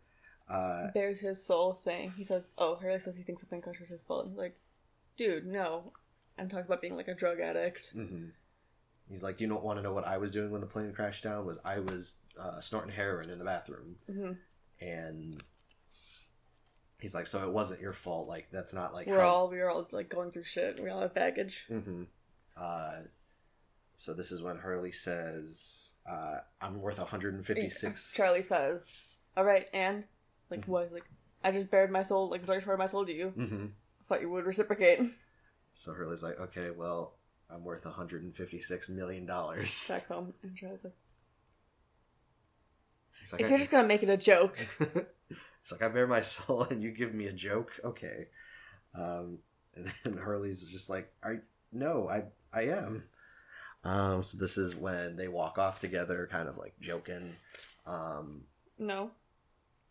Uh, 0.50 0.88
Bears 0.94 1.20
his 1.20 1.44
soul, 1.46 1.74
saying, 1.74 2.12
he 2.18 2.24
says, 2.24 2.54
oh, 2.58 2.76
Hurley 2.76 3.00
says 3.00 3.16
he 3.16 3.24
thinks 3.24 3.42
something 3.42 3.62
kosher 3.62 3.84
is 3.84 3.90
his 3.90 4.02
fault. 4.02 4.24
And 4.26 4.32
he's 4.34 4.40
like, 4.40 4.58
dude, 5.18 5.46
no. 5.46 5.94
And 6.38 6.50
talks 6.50 6.66
about 6.66 6.82
being 6.82 6.96
like 6.96 7.08
a 7.08 7.14
drug 7.14 7.40
addict. 7.40 7.94
mhm. 7.96 8.32
He's 9.10 9.24
like, 9.24 9.38
"Do 9.38 9.44
you 9.44 9.48
not 9.50 9.64
want 9.64 9.80
to 9.80 9.82
know 9.84 9.92
what 9.92 10.06
I 10.06 10.18
was 10.20 10.32
doing 10.32 10.52
when 10.52 10.62
the 10.62 10.68
plane 10.68 10.94
crashed 10.94 11.24
down? 11.24 11.44
Was 11.46 11.58
I 11.66 11.80
was 11.80 12.18
uh, 12.40 12.62
snorting 12.62 12.92
heroin 12.94 13.30
in 13.32 13.40
the 13.40 13.44
bathroom?" 13.46 13.96
hmm 14.06 14.34
And 14.80 15.44
he's 17.02 17.16
like, 17.16 17.26
"So 17.28 17.44
it 17.44 17.52
wasn't 17.52 17.82
your 17.82 17.92
fault. 17.92 18.28
Like 18.28 18.50
that's 18.52 18.72
not 18.74 18.94
like 18.94 19.08
We're 19.08 19.20
how- 19.20 19.28
all, 19.28 19.50
we're 19.50 19.68
all 19.68 19.88
like 19.92 20.10
going 20.10 20.32
through 20.32 20.44
shit. 20.44 20.80
We 20.82 20.90
all 20.92 21.02
have 21.02 21.16
baggage. 21.16 21.66
Mm-hmm. 21.72 22.04
Uh, 22.56 22.98
so 23.96 24.14
this 24.14 24.32
is 24.32 24.44
when 24.44 24.58
Hurley 24.58 24.92
says, 24.92 25.94
uh, 26.08 26.38
"I'm 26.62 26.80
worth 26.80 27.00
156." 27.00 28.14
Charlie 28.14 28.42
says, 28.44 29.02
all 29.36 29.44
right, 29.44 29.68
and? 29.74 30.06
Like, 30.50 30.62
Mhm. 30.66 30.68
what? 30.68 30.92
Like, 30.94 31.06
I 31.44 31.52
just 31.52 31.70
bared 31.72 31.92
my 31.92 32.02
soul, 32.04 32.30
like, 32.30 32.42
the 32.42 32.48
darkest 32.48 32.66
part 32.66 32.76
of 32.76 32.80
my 32.80 32.86
soul 32.88 33.06
to 33.06 33.14
you. 33.14 33.34
Mm-hmm. 33.38 33.66
thought 34.08 34.22
you 34.22 34.30
would 34.30 34.46
reciprocate. 34.46 35.00
So 35.74 35.94
Hurley's 35.94 36.24
like, 36.24 36.40
"Okay, 36.40 36.72
well, 36.72 37.14
I'm 37.50 37.64
worth 37.64 37.86
156 37.86 38.90
million 38.90 39.26
dollars." 39.28 39.88
Back 39.88 40.08
home. 40.08 40.34
And 40.42 40.56
Charlie's 40.58 40.84
like, 40.84 40.94
like, 43.32 43.42
if 43.42 43.46
I- 43.48 43.50
you're 43.50 43.58
just 43.60 43.70
gonna 43.72 43.88
make 43.88 44.02
it 44.04 44.10
a 44.10 44.18
joke. 44.18 44.58
it's 44.80 45.72
like 45.72 45.82
I 45.84 45.88
bear 45.90 46.08
my 46.08 46.22
soul 46.22 46.64
and 46.64 46.82
you 46.82 46.92
give 46.92 47.14
me 47.14 47.28
a 47.28 47.34
joke. 47.34 47.72
Okay. 47.84 48.28
Um, 48.96 49.40
and, 49.76 49.92
and 50.04 50.20
Hurley's 50.20 50.64
just 50.66 50.90
like, 50.90 51.14
I 51.24 51.40
no, 51.72 52.10
I 52.10 52.24
I 52.52 52.64
am. 52.64 53.04
Um, 53.84 54.24
so 54.24 54.38
this 54.38 54.58
is 54.58 54.76
when 54.76 55.16
they 55.16 55.28
walk 55.28 55.58
off 55.60 55.80
together, 55.80 56.28
kind 56.32 56.50
of 56.50 56.58
like 56.58 56.74
joking. 56.82 57.36
Um, 57.86 58.46
No. 58.80 59.12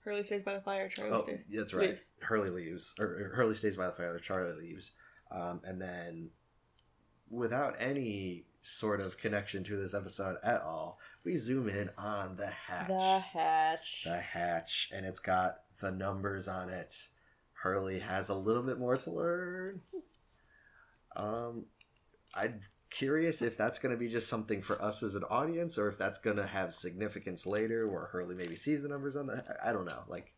Hurley 0.08 0.24
stays 0.24 0.42
by 0.42 0.54
the 0.54 0.60
fire, 0.62 0.88
Charlie 0.88 1.10
oh, 1.12 1.18
stays. 1.18 1.44
that's 1.50 1.74
right. 1.74 1.90
leaves. 1.90 2.12
Hurley 2.20 2.48
leaves, 2.48 2.94
or, 2.98 3.32
Hurley 3.34 3.54
stays 3.54 3.76
by 3.76 3.86
the 3.86 3.92
fire. 3.92 4.18
Charlie 4.18 4.58
leaves, 4.58 4.92
um, 5.30 5.60
and 5.64 5.80
then 5.80 6.30
without 7.30 7.76
any 7.78 8.46
sort 8.62 9.00
of 9.00 9.18
connection 9.18 9.62
to 9.64 9.76
this 9.76 9.92
episode 9.92 10.36
at 10.42 10.62
all, 10.62 10.98
we 11.24 11.36
zoom 11.36 11.68
in 11.68 11.90
on 11.98 12.36
the 12.36 12.46
hatch. 12.46 12.88
The 12.88 13.18
hatch. 13.18 14.04
the 14.04 14.16
hatch 14.16 14.90
and 14.94 15.04
it's 15.04 15.20
got 15.20 15.58
the 15.80 15.90
numbers 15.90 16.48
on 16.48 16.70
it. 16.70 17.08
Hurley 17.52 17.98
has 17.98 18.30
a 18.30 18.34
little 18.34 18.62
bit 18.62 18.78
more 18.78 18.96
to 18.96 19.10
learn. 19.10 19.82
Um, 21.16 21.66
I 22.34 22.52
curious 22.90 23.42
if 23.42 23.56
that's 23.56 23.78
going 23.78 23.94
to 23.94 23.98
be 23.98 24.08
just 24.08 24.28
something 24.28 24.62
for 24.62 24.80
us 24.82 25.02
as 25.02 25.14
an 25.14 25.24
audience 25.24 25.78
or 25.78 25.88
if 25.88 25.98
that's 25.98 26.18
going 26.18 26.36
to 26.36 26.46
have 26.46 26.72
significance 26.72 27.46
later 27.46 27.88
where 27.88 28.06
Hurley 28.06 28.34
maybe 28.34 28.56
sees 28.56 28.82
the 28.82 28.88
numbers 28.88 29.16
on 29.16 29.26
the. 29.26 29.44
I 29.64 29.72
don't 29.72 29.84
know. 29.86 30.02
Like, 30.08 30.32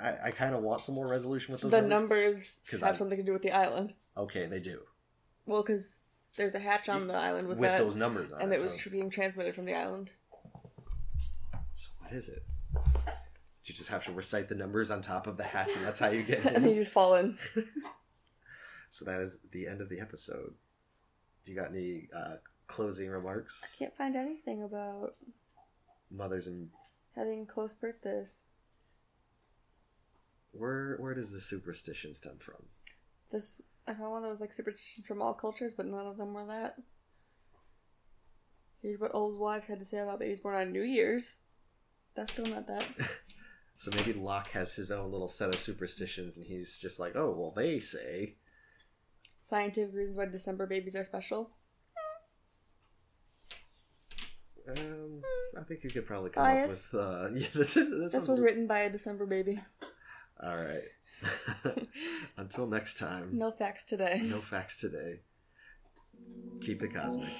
I, 0.00 0.16
I 0.26 0.30
kind 0.30 0.54
of 0.54 0.62
want 0.62 0.80
some 0.82 0.94
more 0.94 1.06
resolution 1.08 1.52
with 1.52 1.60
those 1.62 1.70
the 1.70 1.82
numbers. 1.82 2.00
numbers 2.00 2.60
'Cause 2.70 2.80
have 2.80 2.94
I- 2.94 2.98
something 2.98 3.18
to 3.18 3.24
do 3.24 3.32
with 3.32 3.42
the 3.42 3.52
island. 3.52 3.94
Okay, 4.16 4.46
they 4.46 4.60
do. 4.60 4.80
Well, 5.46 5.62
because 5.62 6.00
there's 6.36 6.54
a 6.54 6.58
hatch 6.58 6.88
on 6.88 7.06
the 7.08 7.14
island 7.14 7.48
with, 7.48 7.58
With 7.58 7.70
that, 7.70 7.78
those 7.78 7.96
numbers 7.96 8.32
on 8.32 8.40
it. 8.40 8.44
and 8.44 8.52
it. 8.52 8.58
it 8.60 8.62
was 8.62 8.80
so- 8.82 8.90
being 8.90 9.10
transmitted 9.10 9.54
from 9.54 9.64
the 9.66 9.74
island. 9.74 10.12
So 11.74 11.90
what 11.98 12.12
is 12.12 12.28
it? 12.28 12.42
You 13.64 13.74
just 13.74 13.90
have 13.90 14.04
to 14.06 14.12
recite 14.12 14.48
the 14.48 14.54
numbers 14.56 14.90
on 14.90 15.00
top 15.00 15.26
of 15.28 15.36
the 15.36 15.44
hatch, 15.44 15.76
and 15.76 15.84
that's 15.86 15.98
how 16.00 16.08
you 16.08 16.22
get 16.24 16.44
and 16.44 16.64
then 16.64 16.74
you 16.74 16.84
fall 16.84 17.14
in. 17.14 17.38
so 18.90 19.04
that 19.04 19.20
is 19.20 19.38
the 19.52 19.68
end 19.68 19.80
of 19.80 19.88
the 19.88 20.00
episode. 20.00 20.54
Do 21.50 21.56
you 21.56 21.62
got 21.62 21.72
any 21.72 22.06
uh, 22.16 22.36
closing 22.68 23.10
remarks? 23.10 23.60
I 23.64 23.76
can't 23.76 23.96
find 23.96 24.14
anything 24.14 24.62
about 24.62 25.16
mothers 26.08 26.46
and 26.46 26.68
having 27.16 27.44
close 27.44 27.74
birthdays. 27.74 28.42
where 30.52 30.96
where 30.98 31.12
does 31.12 31.32
the 31.32 31.40
superstition 31.40 32.14
stem 32.14 32.36
from? 32.38 32.66
This 33.32 33.60
I 33.88 33.94
found 33.94 34.12
one 34.12 34.22
that 34.22 34.28
was 34.28 34.40
like 34.40 34.52
superstitions 34.52 35.08
from 35.08 35.20
all 35.20 35.34
cultures, 35.34 35.74
but 35.74 35.86
none 35.86 36.06
of 36.06 36.18
them 36.18 36.34
were 36.34 36.46
that. 36.46 36.76
Here's 38.80 39.00
what 39.00 39.12
old 39.12 39.40
wives 39.40 39.66
had 39.66 39.80
to 39.80 39.84
say 39.84 39.98
about 39.98 40.20
babies 40.20 40.38
born 40.38 40.54
on 40.54 40.70
New 40.70 40.82
Year's. 40.82 41.38
That's 42.14 42.32
still 42.32 42.46
not 42.46 42.68
that. 42.68 42.84
So 43.76 43.90
maybe 43.96 44.12
Locke 44.12 44.50
has 44.50 44.76
his 44.76 44.90
own 44.90 45.10
little 45.10 45.26
set 45.26 45.54
of 45.54 45.58
superstitions, 45.58 46.36
and 46.36 46.46
he's 46.46 46.76
just 46.76 47.00
like, 47.00 47.16
oh 47.16 47.34
well, 47.34 47.50
they 47.50 47.80
say. 47.80 48.34
Scientific 49.40 49.94
reasons 49.94 50.16
why 50.16 50.26
December 50.26 50.66
babies 50.66 50.94
are 50.94 51.04
special. 51.04 51.50
Um, 54.68 55.22
I 55.58 55.62
think 55.62 55.82
you 55.82 55.90
could 55.90 56.06
probably 56.06 56.30
come 56.30 56.44
Bias. 56.44 56.92
up 56.94 57.00
with. 57.00 57.02
Uh, 57.02 57.28
yeah, 57.34 57.46
this, 57.54 57.74
this, 57.74 58.12
This 58.12 58.28
was 58.28 58.40
written 58.40 58.66
by 58.66 58.80
a 58.80 58.90
December 58.90 59.26
baby. 59.26 59.60
All 60.42 60.56
right. 60.56 60.84
Until 62.36 62.66
next 62.66 62.98
time. 62.98 63.36
No 63.36 63.50
facts 63.50 63.84
today. 63.84 64.20
No 64.22 64.38
facts 64.38 64.80
today. 64.80 65.20
Keep 66.60 66.82
it 66.82 66.94
cosmic. 66.94 67.30